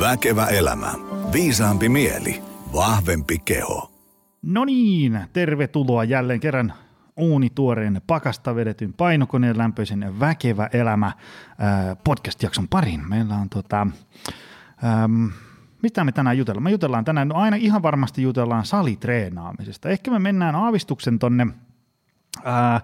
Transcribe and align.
Väkevä 0.00 0.46
elämä. 0.46 0.94
Viisaampi 1.32 1.88
mieli. 1.88 2.42
Vahvempi 2.72 3.38
keho. 3.38 3.90
No 4.42 4.64
niin, 4.64 5.20
tervetuloa 5.32 6.04
jälleen 6.04 6.40
kerran 6.40 6.72
uunituoreen 7.16 8.02
pakasta 8.06 8.54
vedetyn 8.54 8.92
painokoneen 8.92 9.58
lämpöisen 9.58 10.20
Väkevä 10.20 10.68
elämä 10.72 11.06
äh, 11.06 11.14
podcast-jakson 12.04 12.68
pariin. 12.68 13.08
Meillä 13.08 13.34
on 13.34 13.48
tota, 13.48 13.86
ähm, 14.84 15.26
mitä 15.82 16.04
me 16.04 16.12
tänään 16.12 16.38
jutellaan? 16.38 16.62
Me 16.62 16.70
jutellaan 16.70 17.04
tänään, 17.04 17.28
no 17.28 17.34
aina 17.34 17.56
ihan 17.56 17.82
varmasti 17.82 18.22
jutellaan 18.22 18.66
salitreenaamisesta. 18.66 19.88
Ehkä 19.88 20.10
me 20.10 20.18
mennään 20.18 20.54
aavistuksen 20.54 21.18
tonne 21.18 21.46
äh, 22.46 22.82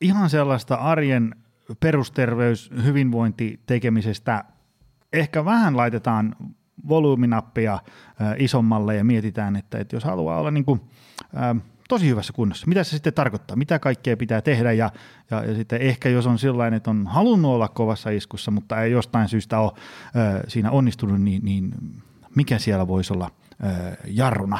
ihan 0.00 0.30
sellaista 0.30 0.74
arjen 0.74 1.34
perusterveys, 1.80 2.70
hyvinvointi 2.84 3.60
tekemisestä. 3.66 4.44
Ehkä 5.12 5.44
vähän 5.44 5.76
laitetaan 5.76 6.36
volyyminappia 6.88 7.78
isommalle 8.38 8.96
ja 8.96 9.04
mietitään, 9.04 9.56
että, 9.56 9.78
että 9.78 9.96
jos 9.96 10.04
haluaa 10.04 10.38
olla 10.38 10.50
niin 10.50 10.64
kuin, 10.64 10.80
tosi 11.88 12.08
hyvässä 12.08 12.32
kunnossa, 12.32 12.66
mitä 12.66 12.84
se 12.84 12.90
sitten 12.90 13.12
tarkoittaa, 13.12 13.56
mitä 13.56 13.78
kaikkea 13.78 14.16
pitää 14.16 14.42
tehdä 14.42 14.72
ja, 14.72 14.90
ja, 15.30 15.44
ja 15.44 15.54
sitten 15.54 15.82
ehkä 15.82 16.08
jos 16.08 16.26
on 16.26 16.38
sellainen, 16.38 16.76
että 16.76 16.90
on 16.90 17.06
halunnut 17.06 17.50
olla 17.52 17.68
kovassa 17.68 18.10
iskussa, 18.10 18.50
mutta 18.50 18.82
ei 18.82 18.92
jostain 18.92 19.28
syystä 19.28 19.58
ole 19.58 19.72
siinä 20.48 20.70
onnistunut, 20.70 21.20
niin, 21.20 21.44
niin 21.44 21.74
mikä 22.34 22.58
siellä 22.58 22.88
voisi 22.88 23.12
olla 23.12 23.30
jarruna. 24.06 24.58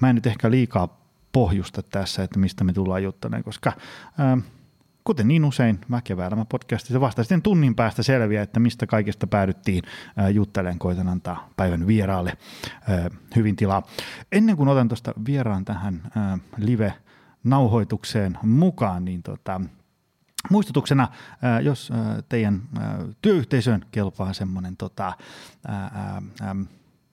Mä 0.00 0.08
en 0.08 0.14
nyt 0.14 0.26
ehkä 0.26 0.50
liikaa 0.50 1.00
pohjusta 1.32 1.82
tässä, 1.82 2.22
että 2.22 2.38
mistä 2.38 2.64
me 2.64 2.72
tullaan 2.72 3.02
juttelemaan, 3.02 3.44
koska 3.44 3.72
kuten 5.06 5.28
niin 5.28 5.44
usein 5.44 5.80
elämä 6.26 6.44
podcastissa 6.44 7.00
vasta 7.00 7.22
sitten 7.22 7.42
tunnin 7.42 7.74
päästä 7.74 8.02
selviää, 8.02 8.42
että 8.42 8.60
mistä 8.60 8.86
kaikesta 8.86 9.26
päädyttiin 9.26 9.82
juttelemaan, 10.32 10.78
koitan 10.78 11.08
antaa 11.08 11.48
päivän 11.56 11.86
vieraalle 11.86 12.32
hyvin 13.36 13.56
tilaa. 13.56 13.82
Ennen 14.32 14.56
kuin 14.56 14.68
otan 14.68 14.88
tuosta 14.88 15.12
vieraan 15.26 15.64
tähän 15.64 16.02
äh, 16.16 16.40
live-nauhoitukseen 16.56 18.38
mukaan, 18.42 19.04
niin 19.04 19.22
tota, 19.22 19.60
Muistutuksena, 20.50 21.08
jos 21.62 21.92
teidän 22.28 22.62
työyhteisöön 23.22 23.84
kelpaa 23.90 24.32
semmoinen 24.32 24.76
tota, 24.76 25.12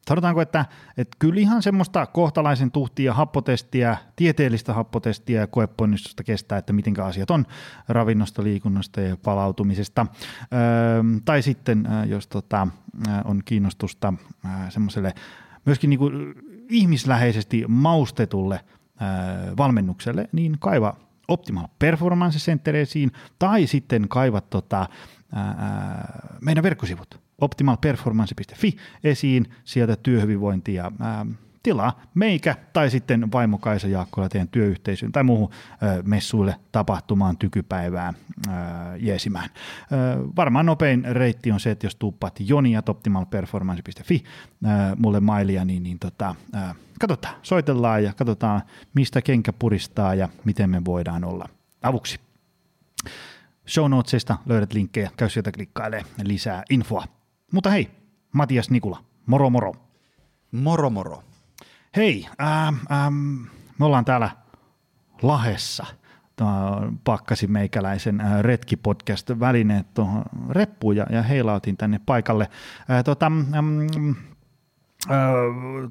sanotaanko, 0.07 0.41
että, 0.41 0.65
että 0.97 1.17
kyllä 1.19 1.39
ihan 1.39 1.61
semmoista 1.61 2.05
kohtalaisen 2.05 2.71
tuhtia 2.71 3.13
happotestiä, 3.13 3.97
tieteellistä 4.15 4.73
happotestiä 4.73 5.39
ja 5.39 5.47
koeponnistusta 5.47 6.23
kestää, 6.23 6.57
että 6.57 6.73
miten 6.73 6.99
asiat 7.03 7.31
on 7.31 7.45
ravinnosta, 7.87 8.43
liikunnasta 8.43 9.01
ja 9.01 9.17
palautumisesta. 9.17 10.05
Öö, 10.53 10.59
tai 11.25 11.41
sitten, 11.41 11.87
jos 12.07 12.27
tota, 12.27 12.67
on 13.25 13.41
kiinnostusta 13.45 14.13
semmoiselle 14.69 15.13
myöskin 15.65 15.89
niin 15.89 15.99
kuin 15.99 16.33
ihmisläheisesti 16.69 17.63
maustetulle 17.67 18.59
valmennukselle, 19.57 20.29
niin 20.31 20.57
kaiva 20.59 20.95
Optimal 21.27 21.67
Performance 21.79 22.39
Centeresiin 22.39 23.11
tai 23.39 23.67
sitten 23.67 24.09
kaivat 24.09 24.49
tota, 24.49 24.89
ää, 25.31 26.37
meidän 26.41 26.63
verkkosivut 26.63 27.22
optimalperformance.fi 27.41 28.75
esiin, 29.03 29.45
sieltä 29.63 29.95
työhyvinvointia 29.95 30.91
ää, 30.99 31.25
tilaa 31.63 32.01
meikä 32.13 32.55
tai 32.73 32.89
sitten 32.89 33.31
vaimo 33.31 33.57
Kaisa 33.57 33.87
Jaakkola 33.87 34.29
teidän 34.29 34.47
työyhteisöön 34.47 35.11
tai 35.11 35.23
muuhun 35.23 35.49
ö, 35.51 36.03
messuille 36.05 36.55
tapahtumaan 36.71 37.37
tykypäivää 37.37 38.13
ö, 38.47 38.51
jeesimään. 38.97 39.49
Ö, 39.53 39.55
varmaan 40.35 40.65
nopein 40.65 41.05
reitti 41.05 41.51
on 41.51 41.59
se, 41.59 41.71
että 41.71 41.85
jos 41.85 41.95
tuuppaat 41.95 42.39
joniat.optimalperformance.fi 42.39 44.23
ö, 44.23 44.67
mulle 44.97 45.19
mailia, 45.19 45.65
niin, 45.65 45.83
niin 45.83 45.99
tota, 45.99 46.35
ö, 46.55 46.59
katsotaan, 46.99 47.35
soitellaan 47.41 48.03
ja 48.03 48.13
katsotaan, 48.13 48.61
mistä 48.93 49.21
kenkä 49.21 49.53
puristaa 49.53 50.15
ja 50.15 50.29
miten 50.45 50.69
me 50.69 50.85
voidaan 50.85 51.23
olla 51.23 51.49
avuksi. 51.81 52.19
Show 53.67 53.89
notesista 53.89 54.37
löydät 54.45 54.73
linkkejä, 54.73 55.11
käy 55.17 55.29
sieltä 55.29 55.51
klikkailee 55.51 56.03
lisää 56.23 56.63
infoa. 56.69 57.05
Mutta 57.53 57.69
hei, 57.69 57.91
Matias 58.31 58.69
Nikula, 58.69 59.03
moro 59.25 59.49
moro. 59.49 59.73
Moro 60.51 60.89
moro. 60.89 61.23
Hei, 61.95 62.27
ähm, 62.41 62.75
ähm, 62.91 63.15
me 63.79 63.85
ollaan 63.85 64.05
täällä 64.05 64.29
Lahessa. 65.21 65.85
Pakkasin 67.03 67.51
meikäläisen 67.51 68.21
äh, 68.21 68.41
retkipodcast-välineet 68.41 69.93
tuohon 69.93 70.23
reppuun 70.49 70.95
ja, 70.95 71.05
ja 71.09 71.21
heilautin 71.23 71.77
tänne 71.77 71.99
paikalle. 72.05 72.49
Äh, 72.91 73.03
tota, 73.03 73.25
ähm, 73.25 74.09
äh, 75.11 75.17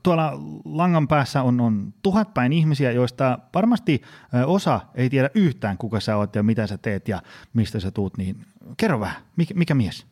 tuolla 0.03 0.33
langan 0.65 1.09
päässä 1.09 1.43
on, 1.43 1.61
on 1.61 1.94
tuhat 2.03 2.34
päin 2.34 2.53
ihmisiä, 2.53 2.93
joista 2.93 3.39
varmasti 3.55 4.03
äh, 4.34 4.50
osa 4.50 4.81
ei 4.94 5.11
tiedä 5.11 5.31
yhtään, 5.34 5.79
kuka 5.79 6.00
sä 6.00 6.17
oot 6.17 6.34
ja 6.37 6.43
mitä 6.43 6.67
sä 6.67 6.79
teet 6.79 7.09
ja 7.09 7.23
mistä 7.55 7.81
sä 7.81 7.91
tuut, 7.91 8.17
niin 8.17 8.47
kerro 8.77 9.00
vähän, 9.00 9.23
mikä, 9.37 9.55
mikä 9.55 9.75
mies? 9.75 10.12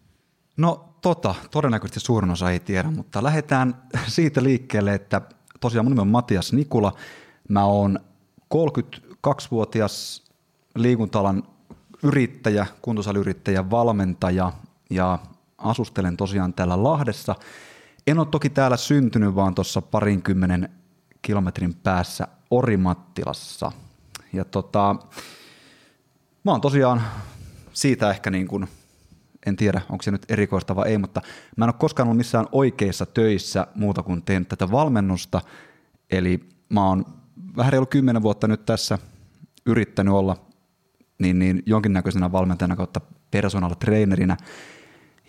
No 0.61 0.95
tota, 1.03 1.35
todennäköisesti 1.51 2.01
suurin 2.01 2.31
osa 2.31 2.51
ei 2.51 2.61
tiedä, 2.61 2.91
mutta 2.91 3.23
lähdetään 3.23 3.83
siitä 4.09 4.43
liikkeelle, 4.43 4.95
että 4.95 5.21
tosiaan 5.61 5.85
mun 5.85 5.91
nimi 5.93 6.01
on 6.01 6.09
Matias 6.09 6.53
Nikula. 6.53 6.93
Mä 7.49 7.65
oon 7.65 8.01
32-vuotias 8.55 10.25
liikuntalan 10.77 11.43
yrittäjä, 12.03 12.67
kuntosaliyrittäjä, 12.83 13.71
valmentaja 13.71 14.53
ja 14.91 15.19
asustelen 15.59 16.17
tosiaan 16.17 16.55
täällä 16.55 16.83
Lahdessa. 16.83 17.35
En 18.07 18.19
ole 18.19 18.27
toki 18.27 18.51
täällä 18.51 18.77
syntynyt, 18.77 19.35
vaan 19.35 19.55
tuossa 19.55 19.83
parinkymmenen 19.83 20.69
kilometrin 21.23 21.75
päässä 21.75 22.29
Orimattilassa. 22.51 23.73
Ja 24.33 24.45
tota, 24.45 24.97
mä 26.45 26.51
oon 26.51 26.61
tosiaan 26.61 27.03
siitä 27.73 28.11
ehkä 28.11 28.31
niin 28.31 28.49
kuin– 28.49 28.69
en 29.47 29.57
tiedä, 29.57 29.81
onko 29.91 30.03
se 30.03 30.11
nyt 30.11 30.31
erikoista 30.31 30.77
vai 30.77 30.89
ei, 30.89 30.99
mutta 30.99 31.23
mä 31.57 31.65
en 31.65 31.69
ole 31.69 31.75
koskaan 31.79 32.07
ollut 32.07 32.17
missään 32.17 32.47
oikeissa 32.53 33.07
töissä 33.07 33.67
muuta 33.75 34.03
kuin 34.03 34.23
tehnyt 34.23 34.49
tätä 34.49 34.71
valmennusta, 34.71 35.41
eli 36.11 36.49
mä 36.69 36.87
oon 36.87 37.05
vähän 37.57 37.73
reilu 37.73 37.87
kymmenen 37.87 38.23
vuotta 38.23 38.49
nyt 38.49 38.67
tässä 38.67 38.99
yrittänyt 39.67 40.15
olla 40.15 40.37
niin, 41.19 41.39
niin 41.39 41.63
jonkinnäköisenä 41.67 42.33
valmentajana 42.33 42.77
kautta 42.77 43.01
personal 43.31 43.75
trainerina, 43.75 44.37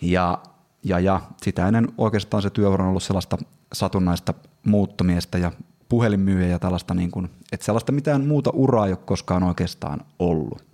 ja, 0.01 0.39
ja, 0.83 0.99
ja 0.99 1.22
sitä 1.43 1.67
ennen 1.67 1.88
oikeastaan 1.97 2.43
se 2.43 2.49
työ 2.49 2.69
on 2.69 2.81
ollut 2.81 3.03
sellaista 3.03 3.38
satunnaista 3.73 4.33
muuttomiestä 4.66 5.38
ja 5.38 5.51
puhelinmyyjä 5.89 6.47
ja 6.47 6.59
tällaista, 6.59 6.93
niin 6.93 7.11
kuin, 7.11 7.29
että 7.51 7.66
sellaista 7.66 7.91
mitään 7.91 8.25
muuta 8.25 8.49
uraa 8.53 8.85
ei 8.85 8.91
ole 8.91 8.99
koskaan 9.05 9.43
oikeastaan 9.43 10.01
ollut. 10.19 10.66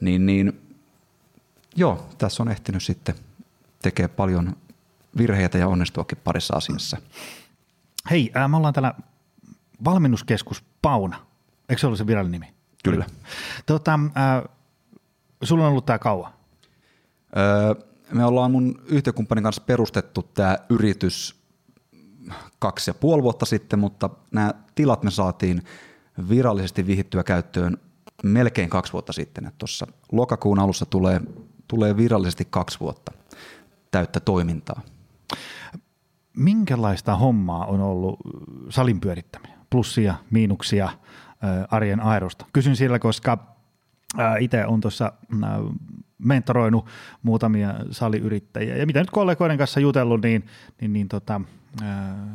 Niin, 0.00 0.26
niin 0.26 0.69
joo, 1.76 2.08
tässä 2.18 2.42
on 2.42 2.48
ehtinyt 2.48 2.82
sitten 2.82 3.14
tekee 3.82 4.08
paljon 4.08 4.56
virheitä 5.16 5.58
ja 5.58 5.68
onnistuakin 5.68 6.18
parissa 6.24 6.56
asiassa. 6.56 6.96
Hei, 8.10 8.30
ää, 8.34 8.48
me 8.48 8.56
ollaan 8.56 8.74
täällä 8.74 8.94
valmennuskeskus 9.84 10.64
Pauna. 10.82 11.26
Eikö 11.68 11.80
se 11.80 11.86
ollut 11.86 11.98
se 11.98 12.06
virallinen 12.06 12.40
nimi? 12.40 12.54
Kyllä. 12.84 13.06
Tota, 13.66 13.98
ää, 14.14 14.42
sulla 15.42 15.64
on 15.64 15.70
ollut 15.70 15.86
tämä 15.86 15.98
kauan? 15.98 16.32
Öö, 17.36 17.74
me 18.12 18.24
ollaan 18.24 18.50
mun 18.50 18.82
yhtiökumppanin 18.86 19.44
kanssa 19.44 19.62
perustettu 19.66 20.22
tämä 20.22 20.58
yritys 20.68 21.40
kaksi 22.58 22.90
ja 22.90 22.94
puoli 22.94 23.22
vuotta 23.22 23.46
sitten, 23.46 23.78
mutta 23.78 24.10
nämä 24.30 24.54
tilat 24.74 25.02
me 25.02 25.10
saatiin 25.10 25.62
virallisesti 26.28 26.86
vihittyä 26.86 27.24
käyttöön 27.24 27.76
melkein 28.22 28.70
kaksi 28.70 28.92
vuotta 28.92 29.12
sitten. 29.12 29.52
Tuossa 29.58 29.86
lokakuun 30.12 30.58
alussa 30.58 30.86
tulee 30.86 31.20
tulee 31.70 31.96
virallisesti 31.96 32.46
kaksi 32.50 32.80
vuotta 32.80 33.12
täyttä 33.90 34.20
toimintaa. 34.20 34.80
Minkälaista 36.36 37.16
hommaa 37.16 37.66
on 37.66 37.80
ollut 37.80 38.18
salin 38.68 39.00
pyörittäminen? 39.00 39.58
Plussia, 39.70 40.14
miinuksia, 40.30 40.88
arjen 41.70 42.00
aerosta? 42.00 42.46
Kysyn 42.52 42.76
sillä, 42.76 42.98
koska 42.98 43.56
itse 44.40 44.66
on 44.66 44.80
tuossa 44.80 45.12
mentoroinut 46.18 46.86
muutamia 47.22 47.74
saliyrittäjiä 47.90 48.76
ja 48.76 48.86
mitä 48.86 49.00
nyt 49.00 49.10
kollegoiden 49.10 49.58
kanssa 49.58 49.80
jutellut, 49.80 50.22
niin, 50.22 50.46
niin, 50.80 50.92
niin 50.92 51.08
tota, 51.08 51.40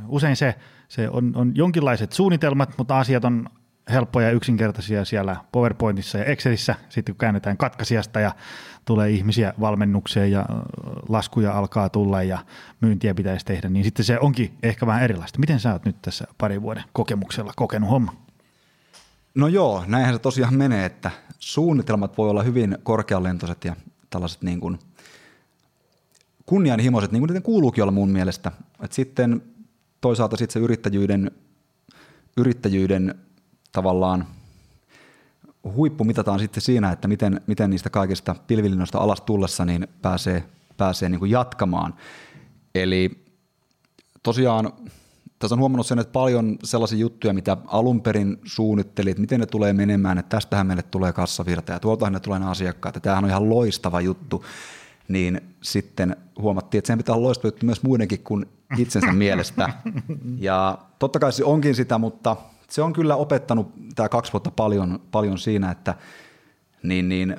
usein 0.08 0.36
se, 0.36 0.56
se 0.88 1.10
on, 1.10 1.32
on 1.36 1.52
jonkinlaiset 1.56 2.12
suunnitelmat, 2.12 2.78
mutta 2.78 3.00
asiat 3.00 3.26
on 3.26 3.50
helppoja 3.90 4.28
ja 4.28 4.34
yksinkertaisia 4.34 5.06
siellä 5.06 5.36
PowerPointissa 5.52 6.18
ja 6.18 6.26
Excelissä, 6.26 6.76
sitten 6.90 7.16
kun 7.16 7.20
käännetään 7.20 7.58
katkaisijasta 7.58 8.20
ja 8.20 8.32
tulee 8.86 9.10
ihmisiä 9.10 9.54
valmennukseen 9.60 10.32
ja 10.32 10.46
laskuja 11.10 11.58
alkaa 11.58 11.90
tulla 11.90 12.24
ja 12.24 12.46
myyntiä 12.82 13.14
pitäisi 13.14 13.46
tehdä, 13.46 13.70
niin 13.70 13.84
sitten 13.86 14.06
se 14.06 14.20
onkin 14.20 14.58
ehkä 14.64 14.88
vähän 14.88 15.04
erilaista. 15.04 15.40
Miten 15.40 15.60
sä 15.60 15.74
oot 15.74 15.86
nyt 15.86 16.02
tässä 16.02 16.28
parin 16.38 16.62
vuoden 16.62 16.84
kokemuksella 16.94 17.54
kokenut 17.56 17.90
homma? 17.90 18.16
No 19.36 19.48
joo, 19.48 19.84
näinhän 19.88 20.16
se 20.16 20.20
tosiaan 20.20 20.56
menee, 20.56 20.86
että 20.86 21.12
suunnitelmat 21.40 22.18
voi 22.18 22.30
olla 22.30 22.44
hyvin 22.44 22.78
korkealentoiset 22.84 23.66
ja 23.66 23.76
tällaiset 24.10 24.42
niin 24.42 24.60
kuin 24.60 24.80
kunnianhimoiset, 26.46 27.12
niin 27.12 27.22
kuin 27.22 27.28
niiden 27.28 27.44
kuuluukin 27.44 27.84
olla 27.84 27.92
mun 27.92 28.10
mielestä. 28.10 28.52
Et 28.82 28.94
sitten 28.94 29.42
toisaalta 30.02 30.38
sitten 30.38 30.54
se 30.54 30.60
yrittäjyyden, 30.60 31.32
yrittäjyyden 32.38 33.16
tavallaan 33.72 34.28
huippu 35.74 36.04
mitataan 36.04 36.40
sitten 36.40 36.62
siinä, 36.62 36.92
että 36.92 37.08
miten, 37.08 37.42
miten 37.48 37.70
niistä 37.70 37.90
kaikista 37.90 38.36
pilvilinnoista 38.48 38.98
alas 38.98 39.22
tullessa 39.22 39.66
niin 39.66 39.88
pääsee, 40.02 40.44
pääsee 40.78 41.10
niin 41.10 41.20
kuin 41.20 41.32
jatkamaan. 41.32 41.94
Eli 42.76 43.26
tosiaan 44.24 44.74
tässä 45.40 45.56
on 45.56 45.60
huomannut 45.60 45.88
sen, 45.88 46.00
että 46.00 46.12
paljon 46.12 46.58
sellaisia 46.64 46.98
juttuja, 46.98 47.34
mitä 47.34 47.58
alun 47.68 48.02
perin 48.02 48.38
suunnittelit, 48.44 49.20
miten 49.20 49.40
ne 49.40 49.46
tulee 49.46 49.74
menemään, 49.74 50.18
että 50.18 50.36
tästähän 50.38 50.68
meille 50.68 50.84
tulee 50.84 51.14
kassavirta 51.14 51.72
ja 51.72 51.80
tuoltahan 51.80 52.14
ne 52.14 52.20
tulee 52.20 52.40
ne 52.40 52.50
asiakkaat, 52.50 52.96
ja 52.96 53.02
tämähän 53.02 53.24
on 53.24 53.30
ihan 53.30 53.50
loistava 53.50 54.02
juttu, 54.02 54.46
niin 55.08 55.42
sitten 55.62 56.16
huomattiin, 56.40 56.80
että 56.80 56.88
sen 56.88 56.98
pitää 56.98 57.16
olla 57.16 57.26
loistava 57.28 57.48
juttu 57.48 57.66
myös 57.66 57.84
muidenkin 57.84 58.20
kuin 58.24 58.46
itsensä 58.78 59.12
mielestä. 59.12 59.70
Ja 60.38 60.78
totta 61.00 61.20
kai 61.20 61.34
se 61.34 61.44
onkin 61.44 61.76
sitä, 61.76 61.98
mutta 61.98 62.36
se 62.76 62.82
on 62.82 62.94
kyllä 62.94 63.16
opettanut 63.16 63.74
tämä 63.96 64.10
kaksi 64.10 64.34
vuotta 64.34 64.52
paljon, 64.52 65.00
paljon 65.12 65.38
siinä, 65.38 65.72
että 65.72 65.96
niin, 66.84 67.10
niin 67.10 67.36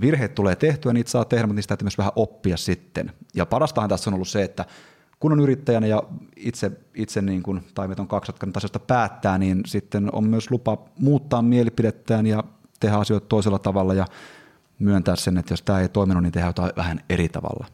virheet 0.00 0.34
tulee 0.34 0.56
tehtyä, 0.56 0.92
niitä 0.92 1.10
saa 1.10 1.24
tehdä, 1.24 1.46
mutta 1.46 1.56
niistä 1.56 1.68
täytyy 1.68 1.84
myös 1.84 1.98
vähän 1.98 2.12
oppia 2.16 2.56
sitten. 2.56 3.12
Ja 3.34 3.46
parastahan 3.46 3.90
tässä 3.90 4.10
on 4.10 4.14
ollut 4.14 4.28
se, 4.28 4.42
että 4.42 4.64
kun 5.20 5.32
on 5.32 5.40
yrittäjänä 5.40 5.86
ja 5.86 6.02
itse, 6.36 6.72
itse 6.94 7.22
niin 7.22 7.42
kuin, 7.42 7.60
tai 7.74 7.88
meitä 7.88 8.02
on 8.02 8.08
kaksi, 8.08 8.28
jotka 8.28 8.46
asioista 8.56 8.78
päättää, 8.78 9.38
niin 9.38 9.60
sitten 9.66 10.14
on 10.14 10.28
myös 10.28 10.50
lupa 10.50 10.78
muuttaa 10.98 11.42
mielipidettään 11.42 12.26
ja 12.26 12.44
tehdä 12.80 12.96
asioita 12.96 13.26
toisella 13.26 13.58
tavalla 13.58 13.94
ja 13.94 14.06
myöntää 14.78 15.16
sen, 15.16 15.38
että 15.38 15.52
jos 15.52 15.62
tämä 15.62 15.80
ei 15.80 15.88
toiminut, 15.88 16.22
niin 16.22 16.32
tehdään 16.32 16.48
jotain 16.48 16.72
vähän 16.76 17.00
eri 17.08 17.28
tavalla. 17.28 17.66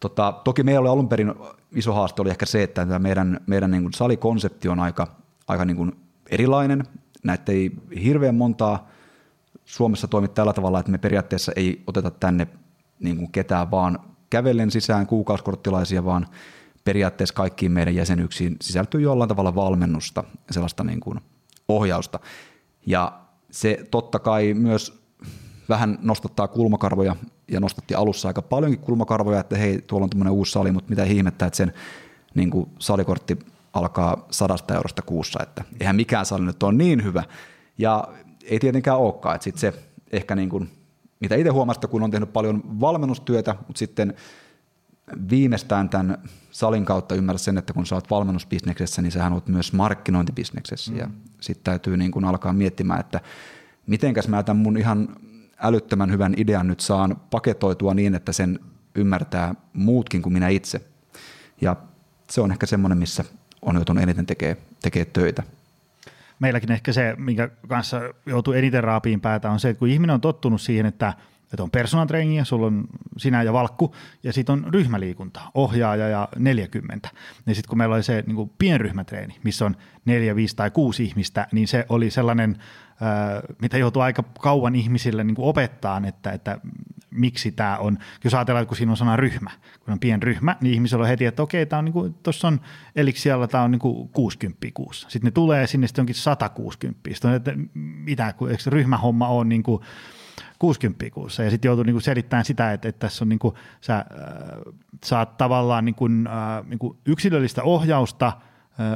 Tota, 0.00 0.32
toki 0.44 0.62
meillä 0.62 0.80
oli 0.80 0.88
alun 0.88 1.08
perin 1.08 1.34
iso 1.74 1.92
haaste 1.92 2.22
oli 2.22 2.30
ehkä 2.30 2.46
se, 2.46 2.62
että 2.62 2.98
meidän, 2.98 3.40
meidän 3.46 3.70
niin 3.70 3.82
kuin 3.82 3.92
salikonsepti 3.92 4.68
on 4.68 4.80
aika, 4.80 5.22
aika 5.52 5.64
niin 5.64 5.76
kuin 5.76 5.92
erilainen. 6.30 6.84
Näitä 7.22 7.52
ei 7.52 7.70
hirveän 8.04 8.34
montaa 8.34 8.88
Suomessa 9.64 10.08
toimi 10.08 10.28
tällä 10.28 10.52
tavalla, 10.52 10.80
että 10.80 10.92
me 10.92 10.98
periaatteessa 10.98 11.52
ei 11.56 11.82
oteta 11.86 12.10
tänne 12.10 12.46
niin 13.00 13.16
kuin 13.16 13.32
ketään 13.32 13.70
vaan 13.70 13.98
kävellen 14.30 14.70
sisään 14.70 15.06
kuukausikorttilaisia, 15.06 16.04
vaan 16.04 16.26
periaatteessa 16.84 17.34
kaikkiin 17.34 17.72
meidän 17.72 17.94
jäsenyksiin 17.94 18.56
sisältyy 18.60 19.00
jollain 19.00 19.28
tavalla 19.28 19.54
valmennusta, 19.54 20.24
sellaista 20.50 20.84
niin 20.84 21.00
kuin 21.00 21.20
ohjausta. 21.68 22.20
Ja 22.86 23.20
se 23.50 23.86
totta 23.90 24.18
kai 24.18 24.54
myös 24.54 25.02
vähän 25.68 25.98
nostattaa 26.02 26.48
kulmakarvoja 26.48 27.16
ja 27.48 27.60
nostatti 27.60 27.94
alussa 27.94 28.28
aika 28.28 28.42
paljonkin 28.42 28.80
kulmakarvoja, 28.80 29.40
että 29.40 29.56
hei, 29.56 29.82
tuolla 29.82 30.04
on 30.04 30.10
tämmöinen 30.10 30.32
uusi 30.32 30.52
sali, 30.52 30.72
mutta 30.72 30.90
mitä 30.90 31.04
ihmettä, 31.04 31.46
että 31.46 31.56
sen 31.56 31.72
niin 32.34 32.50
kuin 32.50 32.70
salikortti 32.78 33.38
alkaa 33.72 34.26
sadasta 34.30 34.74
eurosta 34.74 35.02
kuussa, 35.02 35.42
että 35.42 35.64
eihän 35.80 35.96
mikään 35.96 36.26
sali 36.26 36.44
nyt 36.44 36.62
ole 36.62 36.72
niin 36.72 37.04
hyvä. 37.04 37.24
Ja 37.78 38.08
ei 38.44 38.58
tietenkään 38.58 38.98
olekaan, 38.98 39.34
että 39.34 39.44
sitten 39.44 39.60
se 39.60 39.82
ehkä 40.12 40.34
niin 40.34 40.48
kuin 40.48 40.70
mitä 41.20 41.34
itse 41.34 41.50
huomasin, 41.50 41.88
kun 41.88 42.02
on 42.02 42.10
tehnyt 42.10 42.32
paljon 42.32 42.80
valmennustyötä, 42.80 43.56
mutta 43.66 43.78
sitten 43.78 44.14
viimeistään 45.30 45.88
tämän 45.88 46.18
salin 46.50 46.84
kautta 46.84 47.14
ymmärrät 47.14 47.40
sen, 47.40 47.58
että 47.58 47.72
kun 47.72 47.86
sä 47.86 47.94
oot 47.94 48.10
valmennusbisneksessä, 48.10 49.02
niin 49.02 49.12
sähän 49.12 49.32
oot 49.32 49.48
myös 49.48 49.72
markkinointibisneksessä. 49.72 50.92
Mm. 50.92 50.98
Ja 50.98 51.10
sitten 51.40 51.64
täytyy 51.64 51.96
niin 51.96 52.10
kuin 52.10 52.24
alkaa 52.24 52.52
miettimään, 52.52 53.00
että 53.00 53.20
mitenkäs 53.86 54.28
mä 54.28 54.42
tämän 54.42 54.62
mun 54.62 54.76
ihan 54.76 55.08
älyttömän 55.58 56.10
hyvän 56.10 56.34
idean 56.36 56.68
nyt 56.68 56.80
saan 56.80 57.16
paketoitua 57.30 57.94
niin, 57.94 58.14
että 58.14 58.32
sen 58.32 58.60
ymmärtää 58.94 59.54
muutkin 59.72 60.22
kuin 60.22 60.32
minä 60.32 60.48
itse. 60.48 60.80
Ja 61.60 61.76
se 62.30 62.40
on 62.40 62.52
ehkä 62.52 62.66
semmoinen, 62.66 62.98
missä 62.98 63.24
on 63.62 63.74
joutunut 63.74 64.02
eniten 64.02 64.26
tekee, 64.26 64.56
tekee 64.82 65.04
töitä 65.04 65.42
meilläkin 66.42 66.72
ehkä 66.72 66.92
se, 66.92 67.14
minkä 67.18 67.48
kanssa 67.68 68.00
joutuu 68.26 68.52
eniten 68.54 68.84
raapiin 68.84 69.20
päätä, 69.20 69.50
on 69.50 69.60
se, 69.60 69.68
että 69.68 69.78
kun 69.78 69.88
ihminen 69.88 70.14
on 70.14 70.20
tottunut 70.20 70.60
siihen, 70.60 70.86
että 70.86 71.14
että 71.52 71.62
on 71.62 71.70
personal 71.70 72.06
training, 72.06 72.44
sulla 72.44 72.66
on 72.66 72.84
sinä 73.16 73.42
ja 73.42 73.52
valkku, 73.52 73.94
ja 74.22 74.32
sitten 74.32 74.52
on 74.52 74.74
ryhmäliikunta, 74.74 75.40
ohjaaja 75.54 76.08
ja 76.08 76.28
40. 76.38 77.08
Ja 77.46 77.54
sitten 77.54 77.68
kun 77.68 77.78
meillä 77.78 77.94
oli 77.94 78.02
se 78.02 78.24
niin 78.26 78.36
kuin 78.36 78.50
pienryhmätreeni, 78.58 79.38
missä 79.44 79.66
on 79.66 79.76
neljä, 80.04 80.36
viisi 80.36 80.56
tai 80.56 80.70
kuusi 80.70 81.04
ihmistä, 81.04 81.46
niin 81.52 81.68
se 81.68 81.86
oli 81.88 82.10
sellainen, 82.10 82.58
mitä 83.62 83.78
joutuu 83.78 84.02
aika 84.02 84.22
kauan 84.22 84.74
ihmisille 84.74 85.24
niin 85.24 85.34
kuin 85.34 85.48
opettaa, 85.48 86.02
että, 86.06 86.30
että 86.30 86.58
miksi 87.10 87.52
tämä 87.52 87.76
on, 87.76 87.98
jos 88.24 88.34
ajatellaan, 88.34 88.62
että 88.62 88.68
kun 88.68 88.76
siinä 88.76 88.92
on 88.92 88.96
sana 88.96 89.16
ryhmä, 89.16 89.50
kun 89.80 89.92
on 89.92 90.00
pienryhmä, 90.00 90.56
niin 90.60 90.74
ihmisellä 90.74 91.02
on 91.02 91.08
heti, 91.08 91.26
että 91.26 91.42
okei, 91.42 91.66
tämä 91.66 91.78
on 91.78 91.84
niin 91.84 91.92
kuin, 91.92 92.14
tuossa 92.22 92.48
on 92.48 92.60
eliksialla 92.96 93.48
tämä 93.48 93.64
on 93.64 93.70
niin 93.70 93.78
kuin 93.78 94.08
60 94.08 94.66
kuussa. 94.74 95.10
Sitten 95.10 95.26
ne 95.26 95.30
tulee 95.30 95.66
sinne, 95.66 95.86
sitten 95.86 96.02
onkin 96.02 96.14
160. 96.14 97.10
Sitten 97.12 97.30
on, 97.30 97.36
että 97.36 97.52
mitä, 97.74 98.32
kun 98.32 98.50
eikö 98.50 98.62
ryhmähomma 98.66 99.28
on 99.28 99.48
niin 99.48 99.62
kuin 99.62 99.82
60 100.58 101.10
kuussa 101.10 101.42
ja 101.42 101.50
sitten 101.50 101.68
joutuu 101.68 101.84
niinku 101.84 102.00
selittämään 102.00 102.44
sitä, 102.44 102.72
että, 102.72 102.88
että 102.88 102.98
tässä 102.98 103.24
on 103.24 103.28
niinku, 103.28 103.54
sä 103.80 103.96
äh, 103.96 104.04
saat 105.04 105.36
tavallaan 105.36 105.84
niinku, 105.84 106.04
äh, 106.06 106.66
niinku 106.68 106.96
yksilöllistä 107.06 107.62
ohjausta, 107.62 108.32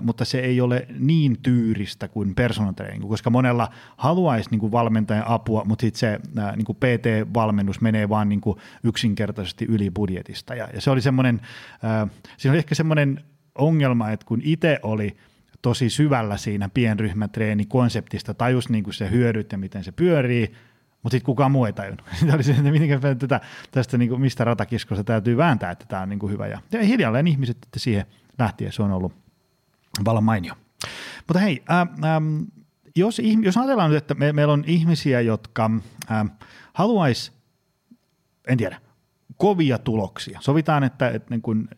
mutta 0.03 0.25
se 0.25 0.39
ei 0.39 0.61
ole 0.61 0.87
niin 0.99 1.37
tyyristä 1.43 2.09
kuin 2.09 2.35
personal 2.35 2.73
training, 2.73 3.09
koska 3.09 3.31
monella 3.31 3.69
haluaisi 3.97 4.51
niinku 4.51 4.73
valmentajan 4.73 5.27
apua, 5.27 5.65
mutta 5.65 5.83
sitten 5.83 5.99
se 5.99 6.21
äh, 6.39 6.57
niinku 6.57 6.75
PT-valmennus 6.75 7.81
menee 7.81 8.09
vaan 8.09 8.29
niinku 8.29 8.59
yksinkertaisesti 8.85 9.65
yli 9.65 9.91
budjetista 9.91 10.55
ja, 10.55 10.69
ja 10.75 10.81
se 10.81 10.91
oli 10.91 11.01
semmoinen, 11.01 11.41
äh, 11.85 12.11
siinä 12.37 12.53
oli 12.53 12.59
ehkä 12.59 12.75
semmoinen 12.75 13.25
ongelma, 13.55 14.11
että 14.11 14.27
kun 14.27 14.41
itse 14.45 14.79
oli 14.83 15.17
tosi 15.63 15.91
syvällä 15.91 16.37
siinä 16.37 16.69
pienryhmätreeni-konseptista, 16.69 18.35
tajus 18.35 18.69
niin 18.69 18.85
kuin 18.85 18.95
se 18.95 19.11
hyödyt 19.11 19.53
ja 19.53 19.59
miten 19.59 19.85
se 19.85 19.93
pyörii, 19.93 20.53
mutta 21.03 21.15
sitten 21.15 21.27
kukaan 21.27 21.53
muu 21.53 21.65
ei 21.65 21.73
tajunnut. 21.73 22.07
Tämä 22.21 22.35
oli 22.35 22.43
se, 22.43 22.51
että 22.51 22.63
miten 22.63 23.19
tätä, 23.19 23.41
tästä 23.71 23.99
niin 23.99 24.09
kuin, 24.09 24.21
mistä 24.21 24.45
ratakiskosta 24.45 25.05
täytyy 25.05 25.37
vääntää, 25.37 25.71
että 25.71 25.85
tämä 25.89 26.03
on 26.03 26.09
niin 26.09 26.19
kuin 26.19 26.33
hyvä. 26.33 26.47
Ja, 26.47 26.61
ja 26.73 26.83
hiljalleen 26.83 27.27
ihmiset 27.27 27.57
että 27.63 27.79
siihen 27.79 28.07
lähtien 28.39 28.73
se 28.73 28.83
on 28.83 28.93
ollut 28.93 29.26
vallan 30.05 30.25
mainio. 30.25 30.55
Mutta 31.27 31.41
hei, 31.41 31.65
äh, 31.71 31.81
ähm, 31.81 32.43
jos, 32.97 33.21
jos 33.43 33.57
ajatellaan 33.57 33.91
nyt, 33.91 33.99
että 33.99 34.15
me, 34.15 34.33
meillä 34.33 34.53
on 34.53 34.65
ihmisiä, 34.67 35.21
jotka 35.21 35.71
äh, 36.11 36.31
haluaisi, 36.73 37.33
en 38.49 38.59
tiedä, 38.59 38.81
kovia 39.37 39.79
tuloksia. 39.79 40.39
Sovitaan, 40.43 40.85
että, 40.85 41.09
että 41.09 41.31
niin 41.31 41.43
kuin 41.43 41.69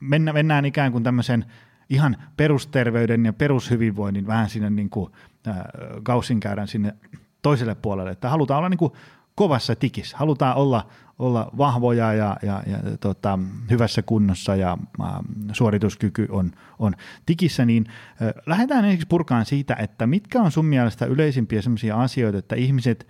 mennään, 0.00 0.34
mennään 0.34 0.64
ikään 0.64 0.92
kuin 0.92 1.04
tämmöisen 1.04 1.44
ihan 1.90 2.16
perusterveyden 2.36 3.24
ja 3.24 3.32
perushyvinvoinnin 3.32 4.26
vähän 4.26 4.48
sinne 4.48 4.70
niin 4.70 4.90
kuin, 4.90 5.12
äh, 5.48 6.66
sinne 6.66 6.94
toiselle 7.42 7.74
puolelle, 7.74 8.10
että 8.10 8.28
halutaan 8.28 8.58
olla 8.58 8.68
niin 8.68 8.78
kuin 8.78 8.92
kovassa 9.38 9.76
tikissä, 9.76 10.16
halutaan 10.16 10.56
olla, 10.56 10.86
olla 11.18 11.50
vahvoja 11.58 12.12
ja, 12.12 12.36
ja, 12.42 12.62
ja 12.66 12.78
tota, 13.00 13.38
hyvässä 13.70 14.02
kunnossa 14.02 14.56
ja 14.56 14.78
ä, 15.00 15.04
suorituskyky 15.52 16.26
on, 16.30 16.52
on 16.78 16.94
tikissä, 17.26 17.64
niin 17.64 17.86
ä, 18.22 18.32
lähdetään 18.46 18.84
ensiksi 18.84 19.06
purkaan 19.06 19.46
siitä, 19.46 19.76
että 19.78 20.06
mitkä 20.06 20.42
on 20.42 20.50
sun 20.50 20.64
mielestä 20.64 21.06
yleisimpiä 21.06 21.62
sellaisia 21.62 22.00
asioita, 22.00 22.38
että 22.38 22.56
ihmiset 22.56 23.06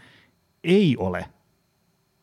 ei 0.65 0.97
ole 0.97 1.27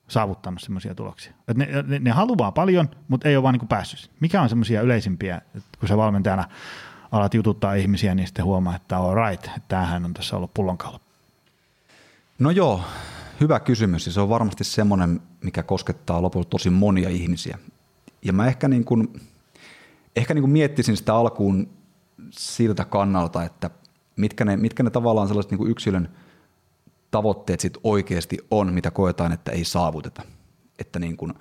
saavuttanut 0.07 0.61
semmoisia 0.61 0.95
tuloksia. 0.95 1.33
Et 1.47 1.57
ne, 1.57 1.67
ne, 1.87 1.99
ne 1.99 2.11
haluaa 2.11 2.51
paljon, 2.51 2.89
mutta 3.07 3.29
ei 3.29 3.35
ole 3.35 3.43
vaan 3.43 3.55
niin 3.55 3.67
päässyt. 3.67 4.11
Mikä 4.19 4.41
on 4.41 4.49
semmoisia 4.49 4.81
yleisimpiä, 4.81 5.41
kun 5.79 5.89
sä 5.89 5.97
valmentajana 5.97 6.43
alat 7.11 7.33
jututtaa 7.33 7.73
ihmisiä, 7.73 8.15
niin 8.15 8.27
sitten 8.27 8.45
huomaa, 8.45 8.75
että 8.75 8.97
all 8.97 9.15
right, 9.29 9.49
tämähän 9.67 10.05
on 10.05 10.13
tässä 10.13 10.35
ollut 10.35 10.53
pullonkaula. 10.53 10.99
No 12.39 12.51
joo, 12.51 12.83
hyvä 13.39 13.59
kysymys 13.59 14.05
ja 14.05 14.11
se 14.11 14.21
on 14.21 14.29
varmasti 14.29 14.63
semmoinen, 14.63 15.21
mikä 15.43 15.63
koskettaa 15.63 16.21
lopulta 16.21 16.49
tosi 16.49 16.69
monia 16.69 17.09
ihmisiä. 17.09 17.57
Ja 18.21 18.33
mä 18.33 18.47
ehkä, 18.47 18.67
niin 18.67 18.85
kuin, 18.85 19.21
ehkä 20.15 20.33
niin 20.33 20.41
kuin 20.41 20.51
miettisin 20.51 20.97
sitä 20.97 21.15
alkuun 21.15 21.69
siltä 22.31 22.85
kannalta, 22.85 23.43
että 23.43 23.69
mitkä 24.15 24.45
ne, 24.45 24.57
mitkä 24.57 24.83
ne 24.83 24.89
tavallaan 24.89 25.27
sellaiset 25.27 25.51
niin 25.51 25.57
kuin 25.57 25.71
yksilön 25.71 26.09
tavoitteet 27.11 27.59
sit 27.59 27.77
oikeasti 27.83 28.37
on, 28.51 28.73
mitä 28.73 28.91
koetaan, 28.91 29.31
että 29.31 29.51
ei 29.51 29.65
saavuteta. 29.65 30.23
Että 30.79 30.99
niin 30.99 31.17
kuin, 31.17 31.33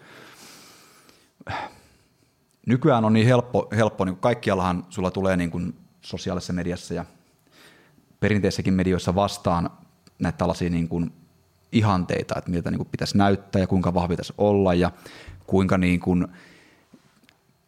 nykyään 2.67 3.05
on 3.05 3.13
niin 3.13 3.27
helppo, 3.27 3.69
helppo 3.77 4.05
niin 4.05 4.17
kaikkiallahan 4.17 4.87
sulla 4.91 5.11
tulee 5.11 5.37
niin 5.37 5.51
kuin 5.51 5.75
sosiaalisessa 6.01 6.53
mediassa 6.53 6.95
ja 6.95 7.05
perinteissäkin 8.21 8.75
medioissa 8.75 9.15
vastaan 9.15 9.71
näitä 10.19 10.39
tällaisia 10.39 10.71
niin 10.71 10.89
kuin 10.89 11.13
ihanteita, 11.75 12.35
että 12.39 12.51
miltä 12.51 12.71
niin 12.71 12.79
kuin 12.79 12.89
pitäisi 12.91 13.19
näyttää 13.19 13.61
ja 13.61 13.67
kuinka 13.67 13.95
vahvi 13.95 14.13
pitäisi 14.13 14.35
olla 14.39 14.75
ja 14.75 14.91
kuinka 15.47 15.79
niin 15.79 16.01
kuin 16.01 16.27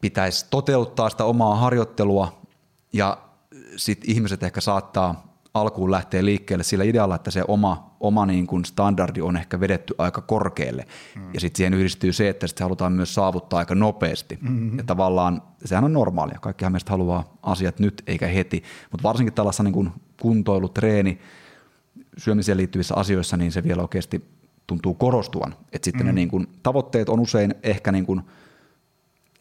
pitäisi 0.00 0.46
toteuttaa 0.50 1.10
sitä 1.10 1.24
omaa 1.24 1.56
harjoittelua 1.56 2.40
ja 2.92 3.18
sitten 3.76 4.10
ihmiset 4.10 4.42
ehkä 4.42 4.60
saattaa 4.60 5.26
alkuun 5.54 5.90
lähtee 5.90 6.24
liikkeelle 6.24 6.64
sillä 6.64 6.84
idealla, 6.84 7.14
että 7.14 7.30
se 7.30 7.44
oma, 7.48 7.96
oma 8.00 8.26
niin 8.26 8.46
kuin 8.46 8.64
standardi 8.64 9.20
on 9.20 9.36
ehkä 9.36 9.60
vedetty 9.60 9.94
aika 9.98 10.20
korkealle. 10.20 10.86
Mm. 11.16 11.34
Ja 11.34 11.40
sitten 11.40 11.56
siihen 11.56 11.74
yhdistyy 11.74 12.12
se, 12.12 12.28
että 12.28 12.46
se 12.46 12.54
halutaan 12.60 12.92
myös 12.92 13.14
saavuttaa 13.14 13.58
aika 13.58 13.74
nopeasti. 13.74 14.38
Mm-hmm. 14.40 14.78
Ja 14.78 14.84
tavallaan 14.84 15.42
sehän 15.64 15.84
on 15.84 15.92
normaalia. 15.92 16.38
Kaikkihan 16.40 16.72
meistä 16.72 16.90
haluaa 16.90 17.36
asiat 17.42 17.78
nyt 17.78 18.02
eikä 18.06 18.26
heti. 18.26 18.62
Mutta 18.90 19.02
varsinkin 19.02 19.34
tällaisessa 19.34 19.62
niin 19.62 19.74
kuin 19.74 19.92
kuntoilu, 20.20 20.68
treeni, 20.68 21.18
syömiseen 22.16 22.58
liittyvissä 22.58 22.94
asioissa, 22.94 23.36
niin 23.36 23.52
se 23.52 23.62
vielä 23.62 23.82
oikeasti 23.82 24.24
tuntuu 24.66 24.94
korostuvan. 24.94 25.54
Että 25.72 25.84
sitten 25.84 26.02
mm. 26.02 26.06
ne 26.06 26.12
niin 26.12 26.28
kuin, 26.28 26.46
tavoitteet 26.62 27.08
on 27.08 27.20
usein 27.20 27.54
ehkä 27.62 27.92
niin 27.92 28.06
kuin, 28.06 28.22